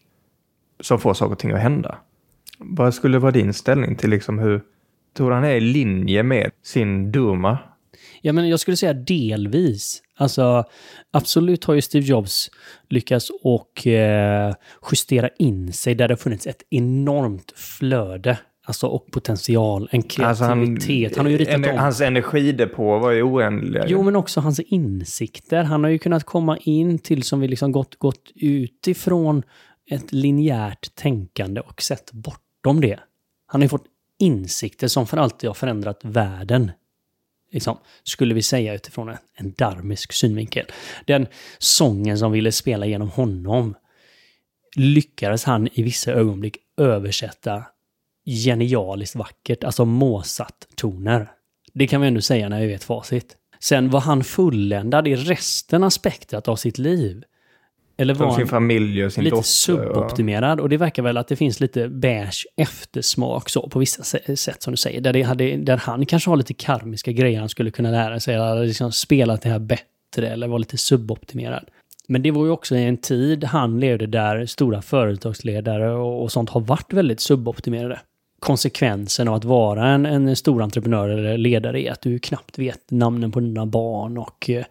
Som 0.79 0.99
får 0.99 1.13
saker 1.13 1.31
och 1.31 1.39
ting 1.39 1.51
att 1.51 1.61
hända. 1.61 1.97
Vad 2.59 2.93
skulle 2.93 3.19
vara 3.19 3.31
din 3.31 3.53
ställning 3.53 3.95
till 3.95 4.09
liksom 4.09 4.39
hur, 4.39 4.61
tror 5.17 5.31
han 5.31 5.43
är 5.43 5.55
i 5.55 5.59
linje 5.59 6.23
med 6.23 6.51
sin 6.63 7.11
Duma 7.11 7.57
Ja, 8.21 8.33
men 8.33 8.49
jag 8.49 8.59
skulle 8.59 8.77
säga 8.77 8.93
delvis. 8.93 10.01
Alltså, 10.17 10.63
absolut 11.11 11.63
har 11.63 11.73
ju 11.73 11.81
Steve 11.81 12.05
Jobs 12.05 12.49
lyckats 12.89 13.31
och 13.43 13.87
eh, 13.87 14.53
justera 14.91 15.29
in 15.39 15.73
sig 15.73 15.95
där 15.95 16.07
det 16.07 16.11
har 16.11 16.17
funnits 16.17 16.47
ett 16.47 16.63
enormt 16.69 17.53
flöde. 17.55 18.39
Alltså 18.67 18.87
och 18.87 19.11
potential, 19.11 19.89
en 19.91 20.03
kreativitet. 20.03 20.27
Alltså 20.27 20.43
han, 20.43 21.17
han, 21.17 21.25
har 21.25 21.31
ju 21.31 21.37
ritat 21.37 21.53
en, 21.53 21.69
om. 21.69 21.77
Hans 21.77 22.01
energidepå 22.01 22.99
var 22.99 23.11
ju 23.11 23.23
oändlig. 23.23 23.83
Jo, 23.87 24.03
men 24.03 24.15
också 24.15 24.39
hans 24.39 24.59
insikter. 24.59 25.63
Han 25.63 25.83
har 25.83 25.91
ju 25.91 25.99
kunnat 25.99 26.23
komma 26.23 26.57
in 26.57 26.99
till, 26.99 27.23
som 27.23 27.39
vi 27.39 27.47
liksom 27.47 27.71
gått, 27.71 27.95
gått 27.95 28.31
utifrån 28.35 29.43
ett 29.89 30.13
linjärt 30.13 30.95
tänkande 30.95 31.61
och 31.61 31.81
sett 31.81 32.11
bortom 32.11 32.81
det. 32.81 32.99
Han 33.45 33.61
har 33.61 33.65
ju 33.65 33.69
fått 33.69 33.85
insikter 34.19 34.87
som 34.87 35.07
för 35.07 35.17
alltid 35.17 35.49
har 35.49 35.53
förändrat 35.53 35.99
världen 36.03 36.71
liksom, 37.55 37.77
skulle 38.03 38.33
vi 38.33 38.41
säga 38.41 38.73
utifrån 38.73 39.09
en, 39.09 39.17
en 39.35 39.53
darmisk 39.57 40.13
synvinkel. 40.13 40.65
Den 41.05 41.27
sången 41.57 42.17
som 42.17 42.31
ville 42.31 42.51
spela 42.51 42.85
genom 42.85 43.09
honom 43.09 43.75
lyckades 44.75 45.43
han 45.43 45.67
i 45.73 45.83
vissa 45.83 46.11
ögonblick 46.11 46.57
översätta 46.77 47.63
genialiskt 48.25 49.15
vackert, 49.15 49.63
alltså 49.63 49.85
Mozart-toner. 49.85 51.31
Det 51.73 51.87
kan 51.87 52.01
vi 52.01 52.07
ändå 52.07 52.21
säga 52.21 52.49
när 52.49 52.61
vi 52.61 52.67
vet 52.67 52.83
facit. 52.83 53.37
Sen 53.59 53.89
var 53.89 53.99
han 53.99 54.23
fulländad 54.23 55.07
i 55.07 55.15
resten 55.15 55.83
av 55.83 55.89
spektrat 55.89 56.47
av 56.47 56.55
sitt 56.55 56.77
liv. 56.77 57.23
Eller 57.97 58.13
var 58.13 58.35
sin 58.35 58.47
familj 58.47 59.05
och 59.05 59.13
sin 59.13 59.23
lite 59.23 59.35
dotter. 59.35 59.47
suboptimerad. 59.47 60.59
Och 60.59 60.69
det 60.69 60.77
verkar 60.77 61.03
väl 61.03 61.17
att 61.17 61.27
det 61.27 61.35
finns 61.35 61.59
lite 61.59 61.89
beige 61.89 62.47
eftersmak 62.57 63.49
så 63.49 63.69
på 63.69 63.79
vissa 63.79 64.03
sätt 64.35 64.63
som 64.63 64.73
du 64.73 64.77
säger. 64.77 65.01
Där, 65.01 65.13
det 65.13 65.21
hade, 65.21 65.57
där 65.57 65.77
han 65.77 66.05
kanske 66.05 66.29
har 66.29 66.37
lite 66.37 66.53
karmiska 66.53 67.11
grejer 67.11 67.39
han 67.39 67.49
skulle 67.49 67.71
kunna 67.71 67.91
lära 67.91 68.19
sig. 68.19 68.35
Eller 68.35 68.65
liksom 68.65 68.91
spela 68.91 69.35
det 69.35 69.49
här 69.49 69.59
bättre 69.59 70.29
eller 70.29 70.47
vara 70.47 70.57
lite 70.57 70.77
suboptimerad. 70.77 71.65
Men 72.07 72.21
det 72.21 72.31
var 72.31 72.45
ju 72.45 72.51
också 72.51 72.75
en 72.75 72.97
tid 72.97 73.43
han 73.43 73.79
levde 73.79 74.07
där 74.07 74.45
stora 74.45 74.81
företagsledare 74.81 75.91
och, 75.91 76.23
och 76.23 76.31
sånt 76.31 76.49
har 76.49 76.61
varit 76.61 76.93
väldigt 76.93 77.19
suboptimerade. 77.19 77.99
Konsekvensen 78.39 79.27
av 79.27 79.33
att 79.33 79.43
vara 79.43 79.87
en, 79.87 80.05
en 80.05 80.35
stor 80.35 80.61
entreprenör 80.61 81.09
eller 81.09 81.37
ledare 81.37 81.81
är 81.81 81.91
att 81.91 82.01
du 82.01 82.19
knappt 82.19 82.59
vet 82.59 82.91
namnen 82.91 83.31
på 83.31 83.39
dina 83.39 83.65
barn 83.65 84.17
och 84.17 84.49
eh, 84.49 84.65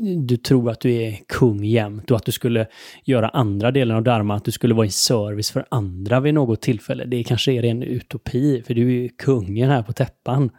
du 0.00 0.36
tror 0.36 0.70
att 0.70 0.80
du 0.80 0.92
är 0.92 1.18
kung 1.28 1.64
jämt 1.64 2.10
och 2.10 2.16
att 2.16 2.24
du 2.24 2.32
skulle 2.32 2.66
göra 3.04 3.28
andra 3.28 3.70
delen 3.70 3.96
av 3.96 4.02
Dharma, 4.02 4.34
att 4.34 4.44
du 4.44 4.50
skulle 4.50 4.74
vara 4.74 4.86
i 4.86 4.90
service 4.90 5.50
för 5.50 5.66
andra 5.68 6.20
vid 6.20 6.34
något 6.34 6.60
tillfälle. 6.60 7.04
Det 7.04 7.24
kanske 7.24 7.52
är 7.52 7.64
en 7.64 7.82
utopi, 7.82 8.62
för 8.66 8.74
du 8.74 8.82
är 8.82 9.02
ju 9.02 9.08
kungen 9.08 9.70
här 9.70 9.82
på 9.82 9.92
täppan. 9.92 10.50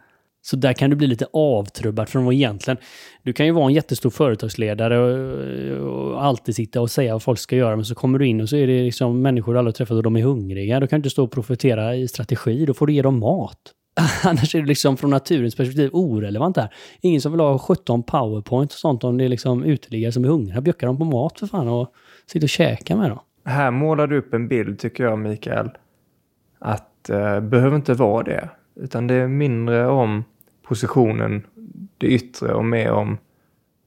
Så 0.42 0.56
där 0.56 0.72
kan 0.72 0.90
du 0.90 0.96
bli 0.96 1.06
lite 1.06 1.26
avtrubbad 1.32 2.08
från 2.08 2.24
vad 2.24 2.34
egentligen... 2.34 2.78
Du 3.22 3.32
kan 3.32 3.46
ju 3.46 3.52
vara 3.52 3.66
en 3.66 3.72
jättestor 3.72 4.10
företagsledare 4.10 4.98
och, 4.98 6.12
och, 6.12 6.24
alltid 6.24 6.54
sitta 6.54 6.80
och 6.80 6.90
säga 6.90 7.12
vad 7.12 7.22
folk 7.22 7.38
ska 7.38 7.56
göra, 7.56 7.76
men 7.76 7.84
så 7.84 7.94
kommer 7.94 8.18
du 8.18 8.26
in 8.26 8.40
och 8.40 8.48
så 8.48 8.56
är 8.56 8.66
det 8.66 8.82
liksom 8.82 9.22
människor 9.22 9.52
du 9.52 9.58
aldrig 9.58 9.74
träffat 9.74 9.96
och 9.96 10.02
de 10.02 10.16
är 10.16 10.22
hungriga. 10.22 10.80
Då 10.80 10.86
kan 10.86 10.96
du 10.96 11.00
inte 11.00 11.10
stå 11.10 11.24
och 11.24 11.32
profetera 11.32 11.96
i 11.96 12.08
strategi, 12.08 12.66
då 12.66 12.74
får 12.74 12.86
du 12.86 12.92
ge 12.92 13.02
dem 13.02 13.18
mat. 13.18 13.72
Annars 14.24 14.54
är 14.54 14.60
det 14.60 14.66
liksom 14.66 14.96
från 14.96 15.10
naturens 15.10 15.54
perspektiv 15.54 15.90
orelevant 15.92 16.54
där. 16.54 16.74
Ingen 17.00 17.20
som 17.20 17.32
vill 17.32 17.40
ha 17.40 17.58
17 17.58 18.02
powerpoint 18.02 18.72
och 18.72 18.78
sånt 18.78 19.04
om 19.04 19.18
det 19.18 19.24
är 19.24 19.28
liksom 19.28 19.64
uteliggare 19.64 20.12
som 20.12 20.24
är 20.24 20.28
hungriga. 20.28 20.60
Bjuckar 20.60 20.86
dem 20.86 20.98
på 20.98 21.04
mat 21.04 21.40
för 21.40 21.46
fan 21.46 21.68
och 21.68 21.92
sitter 22.26 22.46
och 22.46 22.50
käkar 22.50 22.96
med 22.96 23.10
dem. 23.10 23.18
Här 23.44 23.70
målar 23.70 24.06
du 24.06 24.18
upp 24.18 24.34
en 24.34 24.48
bild 24.48 24.78
tycker 24.78 25.04
jag 25.04 25.18
Mikael. 25.18 25.70
Att 26.58 27.10
eh, 27.10 27.40
behöver 27.40 27.76
inte 27.76 27.94
vara 27.94 28.22
det. 28.22 28.48
Utan 28.76 29.06
det 29.06 29.14
är 29.14 29.28
mindre 29.28 29.86
om 29.86 30.24
positionen, 30.62 31.46
det 31.98 32.06
yttre 32.06 32.54
och 32.54 32.64
mer 32.64 32.90
om 32.90 33.18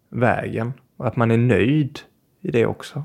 vägen. 0.10 0.74
Och 0.98 1.08
att 1.08 1.16
man 1.16 1.32
är 1.32 1.38
nöjd 1.38 2.00
i 2.42 2.52
det 2.52 2.66
också. 2.66 3.04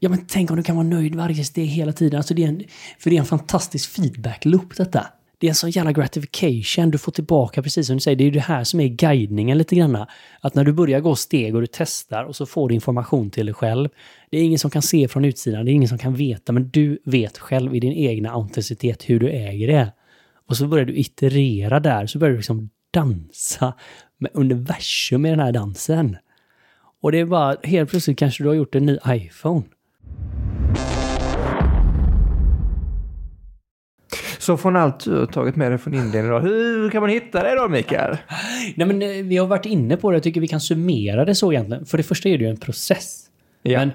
Ja, 0.00 0.08
men 0.08 0.26
tänk 0.26 0.50
om 0.50 0.56
du 0.56 0.62
kan 0.62 0.76
vara 0.76 0.86
nöjd 0.86 1.14
varje 1.14 1.44
steg 1.44 1.66
hela 1.66 1.92
tiden. 1.92 2.16
Alltså 2.16 2.34
det 2.34 2.44
är 2.44 2.48
en, 2.48 2.62
för 2.98 3.10
det 3.10 3.16
är 3.16 3.20
en 3.20 3.26
fantastisk 3.26 3.90
feedback-loop 3.90 4.76
detta 4.76 5.06
det 5.42 5.46
är 5.46 5.48
en 5.48 5.54
sån 5.54 5.70
jävla 5.70 5.92
gratification. 5.92 6.90
Du 6.90 6.98
får 6.98 7.12
tillbaka, 7.12 7.62
precis 7.62 7.86
som 7.86 7.96
du 7.96 8.00
säger, 8.00 8.16
det 8.16 8.24
är 8.24 8.26
ju 8.26 8.30
det 8.30 8.40
här 8.40 8.64
som 8.64 8.80
är 8.80 8.88
guidningen 8.88 9.58
lite 9.58 9.76
grann. 9.76 10.06
Att 10.40 10.54
när 10.54 10.64
du 10.64 10.72
börjar 10.72 11.00
gå 11.00 11.16
steg 11.16 11.54
och 11.54 11.60
du 11.60 11.66
testar 11.66 12.24
och 12.24 12.36
så 12.36 12.46
får 12.46 12.68
du 12.68 12.74
information 12.74 13.30
till 13.30 13.46
dig 13.46 13.54
själv. 13.54 13.88
Det 14.30 14.38
är 14.38 14.42
ingen 14.42 14.58
som 14.58 14.70
kan 14.70 14.82
se 14.82 15.08
från 15.08 15.24
utsidan, 15.24 15.64
det 15.64 15.70
är 15.70 15.74
ingen 15.74 15.88
som 15.88 15.98
kan 15.98 16.14
veta, 16.14 16.52
men 16.52 16.70
du 16.70 16.98
vet 17.04 17.38
själv 17.38 17.74
i 17.74 17.80
din 17.80 17.92
egna 17.92 18.30
autenticitet 18.30 19.10
hur 19.10 19.20
du 19.20 19.30
äger 19.30 19.66
det. 19.66 19.92
Och 20.48 20.56
så 20.56 20.66
börjar 20.66 20.84
du 20.84 20.96
iterera 20.96 21.80
där, 21.80 22.06
så 22.06 22.18
börjar 22.18 22.32
du 22.32 22.36
liksom 22.36 22.70
dansa 22.90 23.74
med 24.18 24.30
universum 24.34 25.26
i 25.26 25.30
den 25.30 25.40
här 25.40 25.52
dansen. 25.52 26.16
Och 27.00 27.12
det 27.12 27.18
är 27.18 27.26
bara, 27.26 27.56
helt 27.62 27.90
plötsligt 27.90 28.18
kanske 28.18 28.44
du 28.44 28.48
har 28.48 28.54
gjort 28.54 28.74
en 28.74 28.86
ny 28.86 28.98
iPhone. 29.08 29.62
Så 34.42 34.56
från 34.56 34.76
allt 34.76 35.04
du 35.04 35.18
har 35.18 35.26
tagit 35.26 35.56
med 35.56 35.70
dig 35.70 35.78
från 35.78 35.94
Indien 35.94 36.26
idag, 36.26 36.40
hur 36.40 36.90
kan 36.90 37.00
man 37.00 37.10
hitta 37.10 37.42
dig 37.42 37.56
då 37.56 37.68
Mikael? 37.68 38.16
Nej 38.76 38.86
men 38.86 39.02
eh, 39.02 39.08
vi 39.08 39.36
har 39.36 39.46
varit 39.46 39.66
inne 39.66 39.96
på 39.96 40.10
det, 40.10 40.16
jag 40.16 40.22
tycker 40.22 40.40
vi 40.40 40.48
kan 40.48 40.60
summera 40.60 41.24
det 41.24 41.34
så 41.34 41.52
egentligen. 41.52 41.86
För 41.86 41.96
det 41.96 42.02
första 42.02 42.28
är 42.28 42.38
det 42.38 42.44
ju 42.44 42.50
en 42.50 42.56
process. 42.56 43.30
Ja. 43.62 43.78
Men, 43.78 43.90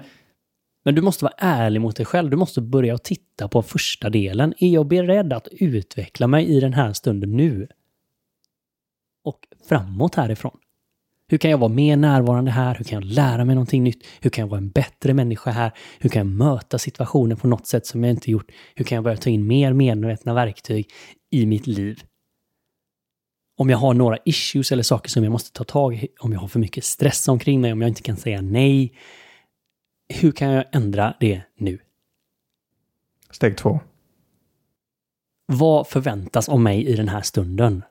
men 0.84 0.94
du 0.94 1.02
måste 1.02 1.24
vara 1.24 1.34
ärlig 1.38 1.80
mot 1.80 1.96
dig 1.96 2.06
själv. 2.06 2.30
Du 2.30 2.36
måste 2.36 2.60
börja 2.60 2.94
att 2.94 3.04
titta 3.04 3.48
på 3.48 3.62
första 3.62 4.10
delen. 4.10 4.54
Är 4.58 4.68
jag 4.68 4.88
beredd 4.88 5.32
att 5.32 5.48
utveckla 5.50 6.26
mig 6.26 6.56
i 6.56 6.60
den 6.60 6.72
här 6.72 6.92
stunden 6.92 7.36
nu? 7.36 7.68
Och 9.24 9.38
framåt 9.68 10.14
härifrån. 10.14 10.58
Hur 11.30 11.38
kan 11.38 11.50
jag 11.50 11.58
vara 11.58 11.72
mer 11.72 11.96
närvarande 11.96 12.50
här? 12.50 12.74
Hur 12.74 12.84
kan 12.84 13.02
jag 13.02 13.04
lära 13.04 13.44
mig 13.44 13.54
någonting 13.54 13.84
nytt? 13.84 14.06
Hur 14.20 14.30
kan 14.30 14.42
jag 14.42 14.48
vara 14.48 14.58
en 14.58 14.70
bättre 14.70 15.14
människa 15.14 15.50
här? 15.50 15.72
Hur 15.98 16.10
kan 16.10 16.20
jag 16.20 16.36
möta 16.36 16.78
situationer 16.78 17.36
på 17.36 17.48
något 17.48 17.66
sätt 17.66 17.86
som 17.86 18.04
jag 18.04 18.10
inte 18.10 18.30
gjort? 18.30 18.50
Hur 18.74 18.84
kan 18.84 18.96
jag 18.96 19.04
börja 19.04 19.16
ta 19.16 19.30
in 19.30 19.46
mer 19.46 19.72
medvetna 19.72 20.34
verktyg 20.34 20.90
i 21.30 21.46
mitt 21.46 21.66
liv? 21.66 22.02
Om 23.56 23.70
jag 23.70 23.78
har 23.78 23.94
några 23.94 24.18
issues 24.24 24.72
eller 24.72 24.82
saker 24.82 25.10
som 25.10 25.24
jag 25.24 25.30
måste 25.30 25.52
ta 25.52 25.64
tag 25.64 25.94
i, 25.94 26.08
om 26.20 26.32
jag 26.32 26.40
har 26.40 26.48
för 26.48 26.58
mycket 26.58 26.84
stress 26.84 27.28
omkring 27.28 27.60
mig, 27.60 27.72
om 27.72 27.80
jag 27.80 27.88
inte 27.88 28.02
kan 28.02 28.16
säga 28.16 28.40
nej. 28.40 28.92
Hur 30.14 30.32
kan 30.32 30.48
jag 30.48 30.64
ändra 30.72 31.14
det 31.20 31.42
nu? 31.58 31.78
Steg 33.30 33.56
två. 33.56 33.80
Vad 35.46 35.88
förväntas 35.88 36.48
av 36.48 36.60
mig 36.60 36.86
i 36.86 36.96
den 36.96 37.08
här 37.08 37.22
stunden? 37.22 37.82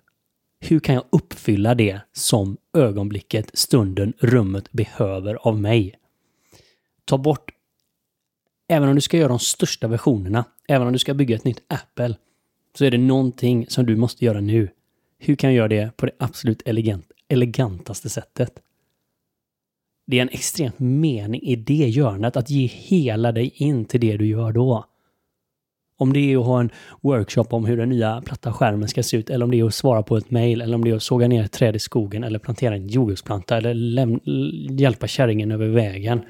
Hur 0.59 0.79
kan 0.79 0.95
jag 0.95 1.03
uppfylla 1.09 1.75
det 1.75 2.01
som 2.13 2.57
ögonblicket, 2.73 3.51
stunden, 3.53 4.13
rummet 4.19 4.71
behöver 4.71 5.35
av 5.35 5.61
mig? 5.61 5.95
Ta 7.05 7.17
bort, 7.17 7.51
även 8.67 8.89
om 8.89 8.95
du 8.95 9.01
ska 9.01 9.17
göra 9.17 9.27
de 9.27 9.39
största 9.39 9.87
versionerna, 9.87 10.45
även 10.67 10.87
om 10.87 10.93
du 10.93 10.99
ska 10.99 11.13
bygga 11.13 11.35
ett 11.35 11.43
nytt 11.43 11.63
Apple, 11.67 12.15
så 12.77 12.85
är 12.85 12.91
det 12.91 12.97
någonting 12.97 13.65
som 13.69 13.85
du 13.85 13.95
måste 13.95 14.25
göra 14.25 14.41
nu. 14.41 14.69
Hur 15.17 15.35
kan 15.35 15.49
jag 15.49 15.57
göra 15.57 15.67
det 15.67 15.97
på 15.97 16.05
det 16.05 16.11
absolut 16.19 16.61
elegant, 16.67 17.11
elegantaste 17.27 18.09
sättet? 18.09 18.59
Det 20.07 20.17
är 20.17 20.21
en 20.21 20.29
extremt 20.29 20.79
mening 20.79 21.41
i 21.41 21.55
det 21.55 21.73
görnet, 21.73 22.37
att 22.37 22.49
ge 22.49 22.65
hela 22.65 23.31
dig 23.31 23.53
in 23.55 23.85
till 23.85 24.01
det 24.01 24.17
du 24.17 24.27
gör 24.27 24.51
då. 24.51 24.85
Om 25.97 26.13
det 26.13 26.33
är 26.33 26.37
att 26.37 26.45
ha 26.45 26.59
en 26.59 26.69
workshop 27.01 27.45
om 27.49 27.65
hur 27.65 27.77
den 27.77 27.89
nya 27.89 28.21
platta 28.21 28.53
skärmen 28.53 28.87
ska 28.87 29.03
se 29.03 29.17
ut, 29.17 29.29
eller 29.29 29.45
om 29.45 29.51
det 29.51 29.59
är 29.59 29.65
att 29.65 29.73
svara 29.73 30.03
på 30.03 30.17
ett 30.17 30.31
mail, 30.31 30.61
eller 30.61 30.75
om 30.75 30.83
det 30.83 30.89
är 30.89 30.95
att 30.95 31.03
såga 31.03 31.27
ner 31.27 31.43
ett 31.43 31.51
träd 31.51 31.75
i 31.75 31.79
skogen, 31.79 32.23
eller 32.23 32.39
plantera 32.39 32.75
en 32.75 32.87
jordgubbsplanta, 32.87 33.57
eller 33.57 33.73
läm- 33.73 34.19
hjälpa 34.79 35.07
kärringen 35.07 35.51
över 35.51 35.67
vägen. 35.67 36.21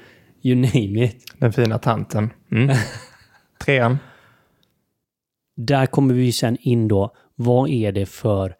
You 0.42 0.56
name 0.56 1.04
it. 1.04 1.34
Den 1.38 1.52
fina 1.52 1.78
tanten. 1.78 2.30
Mm. 2.50 2.76
Trean. 3.64 3.98
Där 5.56 5.86
kommer 5.86 6.14
vi 6.14 6.32
sen 6.32 6.56
in 6.60 6.88
då, 6.88 7.14
vad 7.34 7.70
är 7.70 7.92
det 7.92 8.06
för 8.06 8.54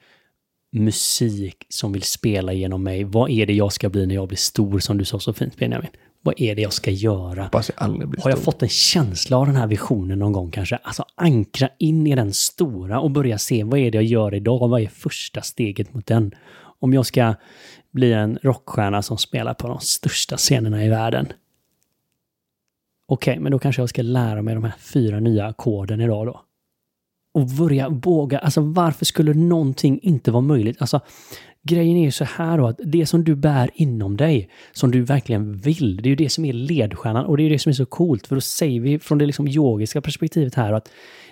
musik 0.72 1.66
som 1.68 1.92
vill 1.92 2.02
spela 2.02 2.52
genom 2.52 2.82
mig? 2.82 3.04
Vad 3.04 3.30
är 3.30 3.46
det 3.46 3.52
jag 3.52 3.72
ska 3.72 3.88
bli 3.88 4.06
när 4.06 4.14
jag 4.14 4.28
blir 4.28 4.38
stor, 4.38 4.78
som 4.78 4.98
du 4.98 5.04
sa 5.04 5.18
så 5.20 5.32
fint 5.32 5.56
Benjamin? 5.56 5.90
Vad 6.28 6.40
är 6.40 6.54
det 6.54 6.62
jag 6.62 6.72
ska 6.72 6.90
göra? 6.90 7.50
Jag 7.52 8.22
Har 8.22 8.30
jag 8.30 8.38
fått 8.38 8.62
en 8.62 8.68
känsla 8.68 9.36
av 9.36 9.46
den 9.46 9.56
här 9.56 9.66
visionen 9.66 10.18
någon 10.18 10.32
gång 10.32 10.50
kanske? 10.50 10.76
Alltså 10.76 11.04
ankra 11.14 11.68
in 11.78 12.06
i 12.06 12.14
den 12.14 12.32
stora 12.32 13.00
och 13.00 13.10
börja 13.10 13.38
se 13.38 13.64
vad 13.64 13.78
är 13.78 13.90
det 13.90 13.98
jag 13.98 14.04
gör 14.04 14.34
idag? 14.34 14.68
Vad 14.68 14.80
är 14.80 14.86
första 14.86 15.42
steget 15.42 15.94
mot 15.94 16.06
den? 16.06 16.34
Om 16.80 16.92
jag 16.92 17.06
ska 17.06 17.34
bli 17.90 18.12
en 18.12 18.38
rockstjärna 18.42 19.02
som 19.02 19.18
spelar 19.18 19.54
på 19.54 19.68
de 19.68 19.80
största 19.80 20.36
scenerna 20.36 20.84
i 20.84 20.88
världen. 20.88 21.32
Okej, 23.06 23.38
men 23.38 23.52
då 23.52 23.58
kanske 23.58 23.82
jag 23.82 23.88
ska 23.88 24.02
lära 24.02 24.42
mig 24.42 24.54
de 24.54 24.64
här 24.64 24.74
fyra 24.78 25.20
nya 25.20 25.46
ackorden 25.46 26.00
idag 26.00 26.26
då. 26.26 26.40
Och 27.34 27.46
börja 27.46 27.88
våga, 27.88 28.38
alltså 28.38 28.60
varför 28.60 29.04
skulle 29.04 29.34
någonting 29.34 30.00
inte 30.02 30.30
vara 30.30 30.42
möjligt? 30.42 30.76
Alltså, 30.80 31.00
grejen 31.68 31.96
är 31.96 32.04
ju 32.04 32.10
så 32.10 32.24
här 32.24 32.58
då, 32.58 32.66
att 32.66 32.80
det 32.84 33.06
som 33.06 33.24
du 33.24 33.34
bär 33.34 33.70
inom 33.74 34.16
dig, 34.16 34.48
som 34.72 34.90
du 34.90 35.02
verkligen 35.02 35.56
vill, 35.56 35.96
det 35.96 36.06
är 36.06 36.10
ju 36.10 36.16
det 36.16 36.28
som 36.28 36.44
är 36.44 36.52
ledstjärnan 36.52 37.26
och 37.26 37.36
det 37.36 37.42
är 37.42 37.44
ju 37.44 37.50
det 37.50 37.58
som 37.58 37.70
är 37.70 37.74
så 37.74 37.86
coolt, 37.86 38.26
för 38.26 38.34
då 38.34 38.40
säger 38.40 38.80
vi 38.80 38.98
från 38.98 39.18
det 39.18 39.26
liksom 39.26 39.48
yogiska 39.48 40.00
perspektivet 40.00 40.54
här 40.54 40.72
att 40.72 40.90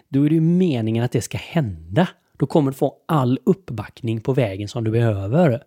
då 0.09 0.23
är 0.23 0.29
det 0.29 0.35
ju 0.35 0.41
meningen 0.41 1.05
att 1.05 1.13
det 1.13 1.23
ska 1.23 1.39
hända. 1.39 2.09
Då 2.39 2.47
kommer 2.47 2.71
du 2.71 2.77
få 2.77 2.95
all 3.07 3.39
uppbackning 3.45 4.21
på 4.21 4.33
vägen 4.33 4.69
som 4.69 4.85
du 4.85 4.91
behöver. 4.91 5.63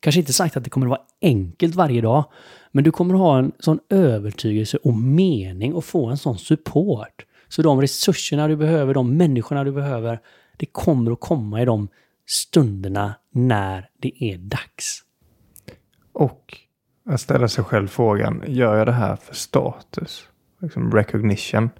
Kanske 0.00 0.20
inte 0.20 0.32
sagt 0.32 0.56
att 0.56 0.64
det 0.64 0.70
kommer 0.70 0.86
att 0.86 0.90
vara 0.90 1.02
enkelt 1.22 1.74
varje 1.74 2.00
dag, 2.00 2.24
men 2.72 2.84
du 2.84 2.90
kommer 2.90 3.14
att 3.14 3.20
ha 3.20 3.38
en 3.38 3.52
sån 3.58 3.78
övertygelse 3.90 4.76
och 4.76 4.94
mening 4.94 5.74
och 5.74 5.84
få 5.84 6.06
en 6.06 6.18
sån 6.18 6.38
support. 6.38 7.26
Så 7.48 7.62
de 7.62 7.80
resurserna 7.80 8.48
du 8.48 8.56
behöver, 8.56 8.94
de 8.94 9.16
människorna 9.16 9.64
du 9.64 9.72
behöver, 9.72 10.20
det 10.56 10.66
kommer 10.66 11.12
att 11.12 11.20
komma 11.20 11.62
i 11.62 11.64
de 11.64 11.88
stunderna 12.26 13.14
när 13.32 13.88
det 14.00 14.24
är 14.24 14.38
dags. 14.38 15.02
Och 16.12 16.56
att 17.06 17.20
ställa 17.20 17.48
sig 17.48 17.64
själv 17.64 17.88
frågan, 17.88 18.42
gör 18.46 18.76
jag 18.76 18.86
det 18.86 18.92
här 18.92 19.16
för 19.16 19.34
status? 19.34 20.28
Liksom 20.60 20.92
recognition? 20.92 21.70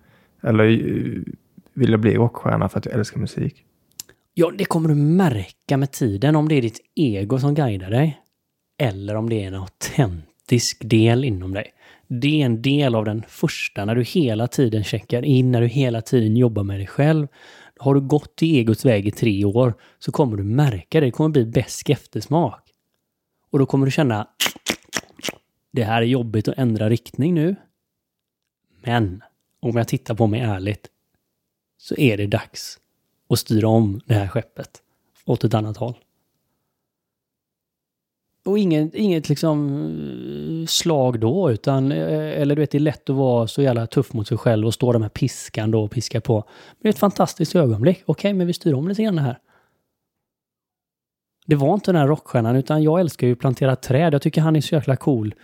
Eller 0.43 0.65
eh, 0.65 1.23
vill 1.75 1.91
jag 1.91 2.01
bli 2.01 2.15
rockstjärna 2.15 2.69
för 2.69 2.79
att 2.79 2.87
jag 2.87 2.95
älskar 2.95 3.21
musik? 3.21 3.65
Ja, 4.35 4.53
det 4.59 4.65
kommer 4.65 4.89
du 4.89 4.95
märka 4.95 5.77
med 5.77 5.91
tiden 5.93 6.37
om 6.37 6.49
det 6.49 6.55
är 6.55 6.63
ditt 6.63 6.81
ego 6.95 7.39
som 7.39 7.55
guidar 7.55 7.91
dig. 7.91 8.21
Eller 8.79 9.15
om 9.15 9.29
det 9.29 9.45
är 9.45 9.49
en 9.49 9.55
autentisk 9.55 10.79
del 10.85 11.25
inom 11.25 11.55
dig. 11.55 11.73
Det 12.09 12.43
är 12.43 12.47
en 12.47 12.63
del 12.63 12.95
av 12.95 13.05
den 13.05 13.23
första, 13.29 13.85
när 13.85 13.95
du 13.95 14.03
hela 14.03 14.47
tiden 14.49 14.85
checkar 14.85 15.25
in, 15.25 15.53
när 15.53 15.61
du 15.61 15.67
hela 15.67 16.03
tiden 16.03 16.37
jobbar 16.37 16.63
med 16.63 16.79
dig 16.79 16.87
själv. 16.87 17.27
Har 17.81 17.95
du 17.95 18.01
gått 18.01 18.43
i 18.43 18.59
egots 18.59 18.85
väg 18.85 19.07
i 19.07 19.11
tre 19.11 19.45
år 19.45 19.75
så 19.99 20.13
kommer 20.13 20.37
du 20.37 20.43
märka 20.43 21.01
det. 21.01 21.07
Det 21.07 21.11
kommer 21.11 21.31
bli 21.31 21.47
bäst 21.47 21.91
eftersmak. 21.91 22.71
Och 23.51 23.59
då 23.59 23.67
kommer 23.67 23.87
du 23.87 23.93
känna 23.93 24.29
det 25.73 25.85
här 25.85 26.03
är 26.03 26.07
jobbigt 26.07 26.49
att 26.49 26.59
ändra 26.59 26.89
riktning 26.89 27.35
nu. 27.35 27.57
Men 28.83 29.23
om 29.61 29.77
jag 29.77 29.89
tittar 29.89 30.15
på 30.15 30.27
mig 30.27 30.41
ärligt 30.41 30.89
så 31.79 31.97
är 31.97 32.17
det 32.17 32.27
dags 32.27 32.79
att 33.29 33.39
styra 33.39 33.69
om 33.69 34.01
det 34.07 34.15
här 34.15 34.29
skeppet 34.29 34.83
åt 35.25 35.45
ett 35.45 35.55
annat 35.55 35.77
håll. 35.77 35.99
Och 38.45 38.59
inget, 38.59 38.95
inget 38.95 39.29
liksom 39.29 39.69
eh, 40.61 40.67
slag 40.67 41.21
då, 41.21 41.51
utan, 41.51 41.93
eh, 41.93 42.41
eller 42.41 42.57
du 42.57 42.61
vet, 42.61 42.71
det 42.71 42.79
är 42.79 42.81
lätt 42.81 43.11
att 43.11 43.17
vara 43.17 43.47
så 43.47 43.63
jävla 43.63 43.87
tuff 43.87 44.13
mot 44.13 44.29
sig 44.29 44.39
själv 44.39 44.67
och 44.67 44.75
stå 44.75 44.93
där 44.93 44.99
med 44.99 45.15
piskan 45.15 45.71
då 45.71 45.83
och 45.85 45.91
piska 45.91 46.21
på. 46.21 46.35
Men 46.35 46.83
det 46.83 46.89
är 46.89 46.93
ett 46.93 46.99
fantastiskt 46.99 47.55
ögonblick. 47.55 48.03
Okej, 48.07 48.33
men 48.33 48.47
vi 48.47 48.53
styr 48.53 48.75
om 48.75 48.89
lite 48.89 49.03
grann 49.03 49.19
här. 49.19 49.39
Det 51.47 51.57
var 51.57 51.75
inte 51.75 51.93
den 51.93 52.01
här 52.01 52.09
rockstjärnan, 52.09 52.57
utan 52.57 52.83
jag 52.83 53.01
älskar 53.01 53.27
ju 53.27 53.33
att 53.33 53.39
plantera 53.39 53.77
träd. 53.77 54.15
Jag 54.15 54.23
tycker 54.23 54.41
han 54.41 54.57
är 54.57 54.61
så 54.61 54.75
jäkla 54.75 54.97
cool. 54.97 55.35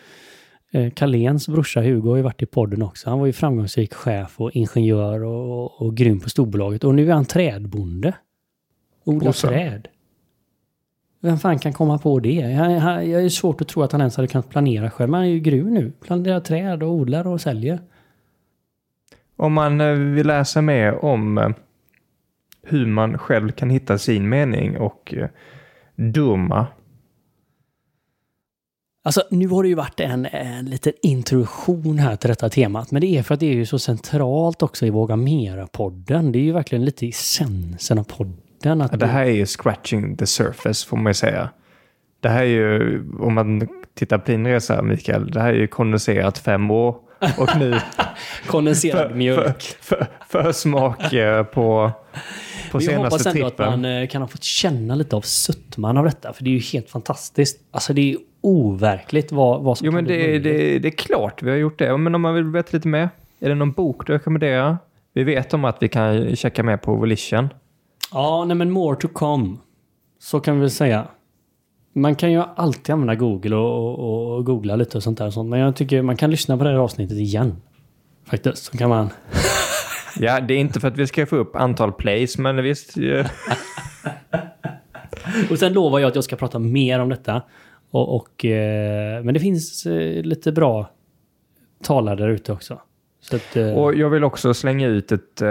Eh, 0.73 0.91
Carléns 0.91 1.49
brorsa 1.49 1.81
Hugo 1.81 2.09
har 2.09 2.17
ju 2.17 2.23
varit 2.23 2.43
i 2.43 2.47
podden 2.47 2.83
också. 2.83 3.11
Han 3.11 3.19
var 3.19 3.27
ju 3.27 3.33
framgångsrik 3.33 3.95
chef 3.95 4.41
och 4.41 4.51
ingenjör 4.53 5.25
och, 5.25 5.65
och, 5.65 5.83
och 5.83 5.97
grym 5.97 6.21
på 6.21 6.31
storbolaget. 6.31 6.85
Och 6.85 6.95
nu 6.95 7.11
är 7.11 7.15
han 7.15 7.25
trädbonde. 7.25 8.15
Odlar 9.05 9.33
träd. 9.33 9.89
Vem 11.21 11.39
fan 11.39 11.59
kan 11.59 11.73
komma 11.73 11.99
på 11.99 12.19
det? 12.19 12.33
Jag, 12.33 12.73
jag, 12.73 13.09
jag 13.09 13.25
är 13.25 13.29
svårt 13.29 13.61
att 13.61 13.69
tro 13.69 13.83
att 13.83 13.93
han 13.93 14.01
ens 14.01 14.17
hade 14.17 14.29
kunnat 14.29 14.49
planera 14.49 14.91
själv. 14.91 15.11
Men 15.11 15.19
han 15.19 15.29
är 15.29 15.33
ju 15.33 15.41
grym 15.41 15.75
nu. 15.75 15.93
Planterar 16.01 16.41
träd 16.41 16.83
och 16.83 16.91
odlar 16.91 17.27
och 17.27 17.41
säljer. 17.41 17.81
Om 19.37 19.53
man 19.53 19.81
eh, 19.81 19.93
vill 19.93 20.27
läsa 20.27 20.63
mer 20.63 21.05
om 21.05 21.39
eh, 21.39 21.49
hur 22.63 22.87
man 22.87 23.19
själv 23.19 23.51
kan 23.51 23.71
hitta 23.71 23.99
sin 23.99 24.29
mening 24.29 24.77
och 24.77 25.15
eh, 25.17 25.29
dumma. 25.97 26.67
Alltså, 29.03 29.23
nu 29.31 29.49
har 29.49 29.63
det 29.63 29.69
ju 29.69 29.75
varit 29.75 30.01
en, 30.01 30.27
en 30.27 30.65
liten 30.65 30.93
introduktion 31.03 31.99
här 31.99 32.17
till 32.17 32.29
detta 32.29 32.49
temat, 32.49 32.91
men 32.91 33.01
det 33.01 33.07
är 33.07 33.23
för 33.23 33.35
att 33.35 33.41
det 33.41 33.47
är 33.47 33.55
ju 33.55 33.67
så 33.67 33.79
centralt 33.79 34.63
också 34.63 34.87
i 34.87 34.91
Våga 34.91 35.17
Mera-podden. 35.17 36.33
Det 36.33 36.39
är 36.39 36.43
ju 36.43 36.53
verkligen 36.53 36.85
lite 36.85 37.09
essensen 37.09 37.99
av 37.99 38.05
podden. 38.05 38.46
Att 38.67 39.01
Det 39.01 39.07
här 39.07 39.25
är 39.25 39.31
ju 39.31 39.47
scratching 39.47 40.17
the 40.17 40.27
surface 40.27 40.89
får 40.89 40.97
man 40.97 41.11
ju 41.11 41.15
säga. 41.15 41.49
Det 42.21 42.29
här 42.29 42.43
är 42.43 42.47
ju, 42.47 43.03
om 43.21 43.35
man 43.35 43.69
tittar 43.95 44.19
på 44.19 44.31
din 44.31 44.47
resa 44.47 44.83
Mikael, 44.83 45.31
det 45.31 45.41
här 45.41 45.49
är 45.49 45.59
ju 45.59 45.67
kondenserat 45.67 46.39
fem 46.39 46.71
år 46.71 46.97
och 47.39 47.57
nu 47.59 47.75
kondenserad 48.47 49.09
för, 49.09 49.15
mjölk. 49.15 49.63
för, 49.81 50.07
för, 50.29 50.43
försmak 50.43 51.13
eh, 51.13 51.45
på 51.45 51.93
på 52.71 52.79
Men 52.79 52.87
jag 52.87 52.97
hoppas 52.97 53.23
senaste 53.23 53.31
ändå 53.31 53.47
att 53.47 53.57
trippen. 53.57 53.81
man 53.81 54.03
eh, 54.03 54.09
kan 54.09 54.23
ha 54.23 54.29
fått 54.29 54.45
känna 54.45 54.95
lite 54.95 55.17
av 55.17 55.21
sötman 55.21 55.97
av 55.97 56.05
detta. 56.05 56.33
För 56.33 56.45
det 56.45 56.51
är 56.51 56.55
ju 56.55 56.61
helt 56.61 56.91
fantastiskt. 56.91 57.61
Alltså 57.71 57.93
det 57.93 58.13
är 58.13 58.17
overkligt 58.41 59.33
vad, 59.33 59.63
vad 59.63 59.79
som 59.79 59.87
Jo, 59.87 59.93
men 59.93 60.05
det, 60.05 60.39
det, 60.39 60.79
det 60.79 60.89
är 60.89 60.97
klart 60.97 61.43
vi 61.43 61.51
har 61.51 61.57
gjort 61.57 61.79
det. 61.79 61.97
Men 61.97 62.15
om 62.15 62.23
man 62.23 62.35
vill 62.35 62.45
veta 62.45 62.69
lite 62.73 62.89
mer, 62.89 63.09
är 63.41 63.49
det 63.49 63.55
någon 63.55 63.73
bok 63.73 64.07
du 64.07 64.13
rekommenderar? 64.13 64.77
Vi 65.13 65.25
vet 65.25 65.55
om 65.55 65.65
att 65.65 65.77
vi 65.81 65.89
kan 65.89 66.37
checka 66.37 66.63
med 66.63 66.83
på 66.83 66.95
Volition. 66.95 67.49
Ja, 68.13 68.45
nej 68.45 68.57
men 68.57 68.71
more 68.71 68.97
to 68.97 69.09
come. 69.09 69.57
Så 70.19 70.41
kan 70.41 70.55
vi 70.55 70.61
väl 70.61 70.71
säga. 70.71 71.09
Man 71.93 72.15
kan 72.15 72.33
ju 72.33 72.43
alltid 72.57 72.93
använda 72.93 73.15
Google 73.15 73.57
och, 73.57 73.99
och, 73.99 74.37
och 74.37 74.45
googla 74.45 74.77
lite 74.77 74.97
och 74.97 75.03
sånt 75.03 75.19
där. 75.19 75.27
och 75.27 75.33
Sånt, 75.33 75.51
men 75.51 75.61
jag 75.61 75.77
tycker 75.77 76.03
man 76.03 76.17
kan 76.17 76.31
lyssna 76.31 76.59
på 76.59 76.65
det 76.65 76.71
här 76.71 76.77
avsnittet 76.77 77.17
igen. 77.17 77.57
Faktiskt. 78.25 78.65
Så 78.65 78.79
kan 78.79 78.89
man... 78.89 79.09
Ja, 80.19 80.41
det 80.41 80.55
är 80.55 80.59
inte 80.59 80.81
för 80.81 80.89
att 80.89 80.97
vi 80.97 81.07
ska 81.07 81.27
få 81.27 81.37
upp 81.37 81.57
antal 81.57 81.93
plays, 81.93 82.39
men 82.39 82.63
visst. 82.63 82.95
Och 85.51 85.59
sen 85.59 85.73
lovar 85.73 85.99
jag 85.99 86.09
att 86.09 86.15
jag 86.15 86.25
ska 86.25 86.37
prata 86.37 86.59
mer 86.59 87.01
om 87.01 87.09
detta. 87.09 87.43
Och, 87.91 88.17
och, 88.17 88.45
eh, 88.45 89.25
men 89.25 89.35
det 89.35 89.41
finns 89.41 89.87
eh, 89.87 90.23
lite 90.23 90.53
bra 90.53 90.91
talare 91.83 92.17
där 92.17 92.29
ute 92.29 92.53
också. 92.53 92.81
Så 93.21 93.37
att, 93.37 93.57
eh, 93.57 93.71
Och 93.71 93.95
jag 93.95 94.11
vill 94.11 94.25
också 94.25 94.55
slänga 94.55 94.87
ut 94.87 95.13
ett, 95.13 95.43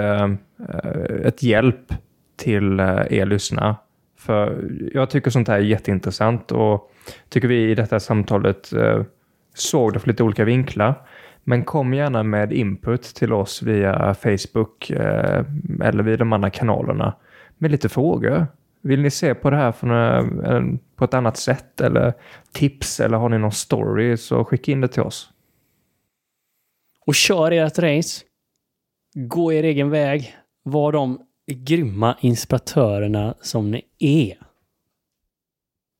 ett 1.23 1.43
hjälp 1.43 1.93
till 2.35 2.79
eh, 2.79 3.05
er 3.09 3.25
lyssnare. 3.25 3.75
För 4.17 4.71
jag 4.93 5.09
tycker 5.09 5.31
sånt 5.31 5.47
här 5.47 5.55
är 5.55 5.61
jätteintressant 5.61 6.51
och 6.51 6.91
tycker 7.29 7.47
vi 7.47 7.71
i 7.71 7.75
detta 7.75 7.99
samtalet 7.99 8.73
eh, 8.73 9.03
såg 9.53 9.93
det 9.93 9.99
från 9.99 10.11
lite 10.11 10.23
olika 10.23 10.45
vinklar. 10.45 11.07
Men 11.43 11.63
kom 11.63 11.93
gärna 11.93 12.23
med 12.23 12.53
input 12.53 13.03
till 13.03 13.33
oss 13.33 13.61
via 13.61 14.13
Facebook 14.13 14.89
eh, 14.89 15.45
eller 15.81 16.03
via 16.03 16.17
de 16.17 16.33
andra 16.33 16.49
kanalerna 16.49 17.15
med 17.57 17.71
lite 17.71 17.89
frågor. 17.89 18.47
Vill 18.81 19.01
ni 19.01 19.11
se 19.11 19.35
på 19.35 19.49
det 19.49 19.57
här 19.57 19.71
från, 19.71 20.79
på 20.95 21.05
ett 21.05 21.13
annat 21.13 21.37
sätt 21.37 21.81
eller 21.81 22.13
tips 22.51 22.99
eller 22.99 23.17
har 23.17 23.29
ni 23.29 23.37
någon 23.37 23.51
story 23.51 24.17
så 24.17 24.45
skicka 24.45 24.71
in 24.71 24.81
det 24.81 24.87
till 24.87 25.01
oss. 25.01 25.29
Och 27.05 27.15
kör 27.15 27.51
ert 27.51 27.79
race. 27.79 28.25
Gå 29.13 29.53
er 29.53 29.63
egen 29.63 29.89
väg. 29.89 30.35
Var 30.63 30.91
de 30.91 31.19
grymma 31.53 32.17
inspiratörerna 32.21 33.35
som 33.41 33.71
ni 33.71 33.81
är. 33.99 34.37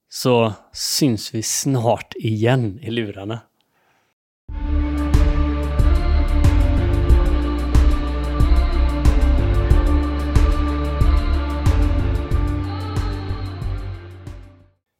Så 0.09 0.53
syns 0.73 1.33
vi 1.33 1.43
snart 1.43 2.13
igen 2.15 2.79
i 2.79 2.91
lurarna. 2.91 3.39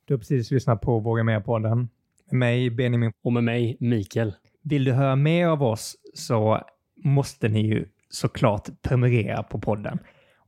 Du 0.08 0.14
har 0.14 0.18
precis 0.18 0.52
lyssnat 0.52 0.82
på 0.82 1.00
Våga 1.00 1.24
Mer-podden. 1.24 1.90
Med 2.32 2.40
mig, 2.40 2.70
Benjamin. 2.70 3.12
Och 3.24 3.34
med 3.34 3.44
mig, 3.44 3.78
Mikael. 3.80 4.34
Vill 4.64 4.84
du 4.84 4.92
höra 4.92 5.16
mer 5.16 5.48
av 5.48 5.64
oss 5.64 5.96
så 6.14 6.62
måste 6.96 7.48
ni 7.48 7.68
ju 7.68 7.86
såklart 8.10 8.82
prenumerera 8.82 9.44
på 9.44 9.60
podden. 9.60 10.00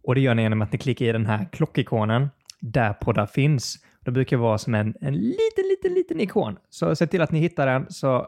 Och 0.08 0.16
det 0.16 0.22
gör 0.22 0.36
ni 0.36 0.42
genom 0.42 0.62
att 0.62 0.72
ni 0.72 0.78
klickar 0.78 1.06
i 1.06 1.12
den 1.12 1.26
här 1.26 1.48
klockikonen 1.52 2.30
där 2.60 2.94
poddar 2.94 3.26
finns. 3.26 3.76
Det 4.06 4.12
brukar 4.12 4.38
vara 4.38 4.58
som 4.58 4.76
en, 4.76 4.96
en 5.02 5.14
liten, 5.14 5.64
liten, 5.70 5.94
liten 5.94 6.22
ikon. 6.22 6.58
Så 6.70 6.96
se 6.96 7.08
till 7.08 7.22
att 7.22 7.32
ni 7.32 7.40
hittar 7.40 7.68
den 7.68 7.86
så 7.90 8.28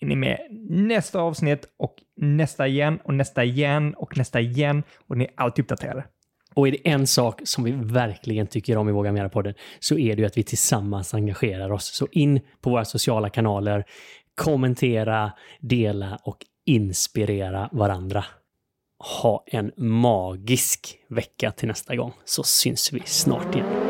är 0.00 0.06
ni 0.06 0.16
med 0.16 0.38
nästa 0.68 1.20
avsnitt 1.20 1.68
och 1.76 1.94
nästa 2.16 2.66
igen 2.66 2.98
och 3.04 3.14
nästa 3.14 3.44
igen 3.44 3.94
och 3.94 4.16
nästa 4.16 4.40
igen 4.40 4.82
och 5.08 5.16
ni 5.16 5.24
är 5.24 5.30
alltid 5.34 5.62
uppdaterade. 5.62 6.04
Och 6.54 6.68
är 6.68 6.72
det 6.72 6.88
en 6.88 7.06
sak 7.06 7.40
som 7.44 7.64
vi 7.64 7.70
verkligen 7.72 8.46
tycker 8.46 8.76
om 8.76 8.88
i 8.88 8.92
Våga 8.92 9.12
Mera-podden 9.12 9.54
så 9.80 9.98
är 9.98 10.16
det 10.16 10.22
ju 10.22 10.26
att 10.26 10.38
vi 10.38 10.42
tillsammans 10.42 11.14
engagerar 11.14 11.72
oss. 11.72 11.84
Så 11.84 12.08
in 12.12 12.40
på 12.60 12.70
våra 12.70 12.84
sociala 12.84 13.30
kanaler, 13.30 13.84
kommentera, 14.34 15.32
dela 15.60 16.18
och 16.24 16.36
inspirera 16.66 17.68
varandra. 17.72 18.24
Ha 19.02 19.44
en 19.46 19.72
magisk 19.76 20.98
vecka 21.08 21.52
till 21.52 21.68
nästa 21.68 21.96
gång 21.96 22.12
så 22.24 22.42
syns 22.42 22.92
vi 22.92 23.02
snart 23.06 23.54
igen. 23.54 23.89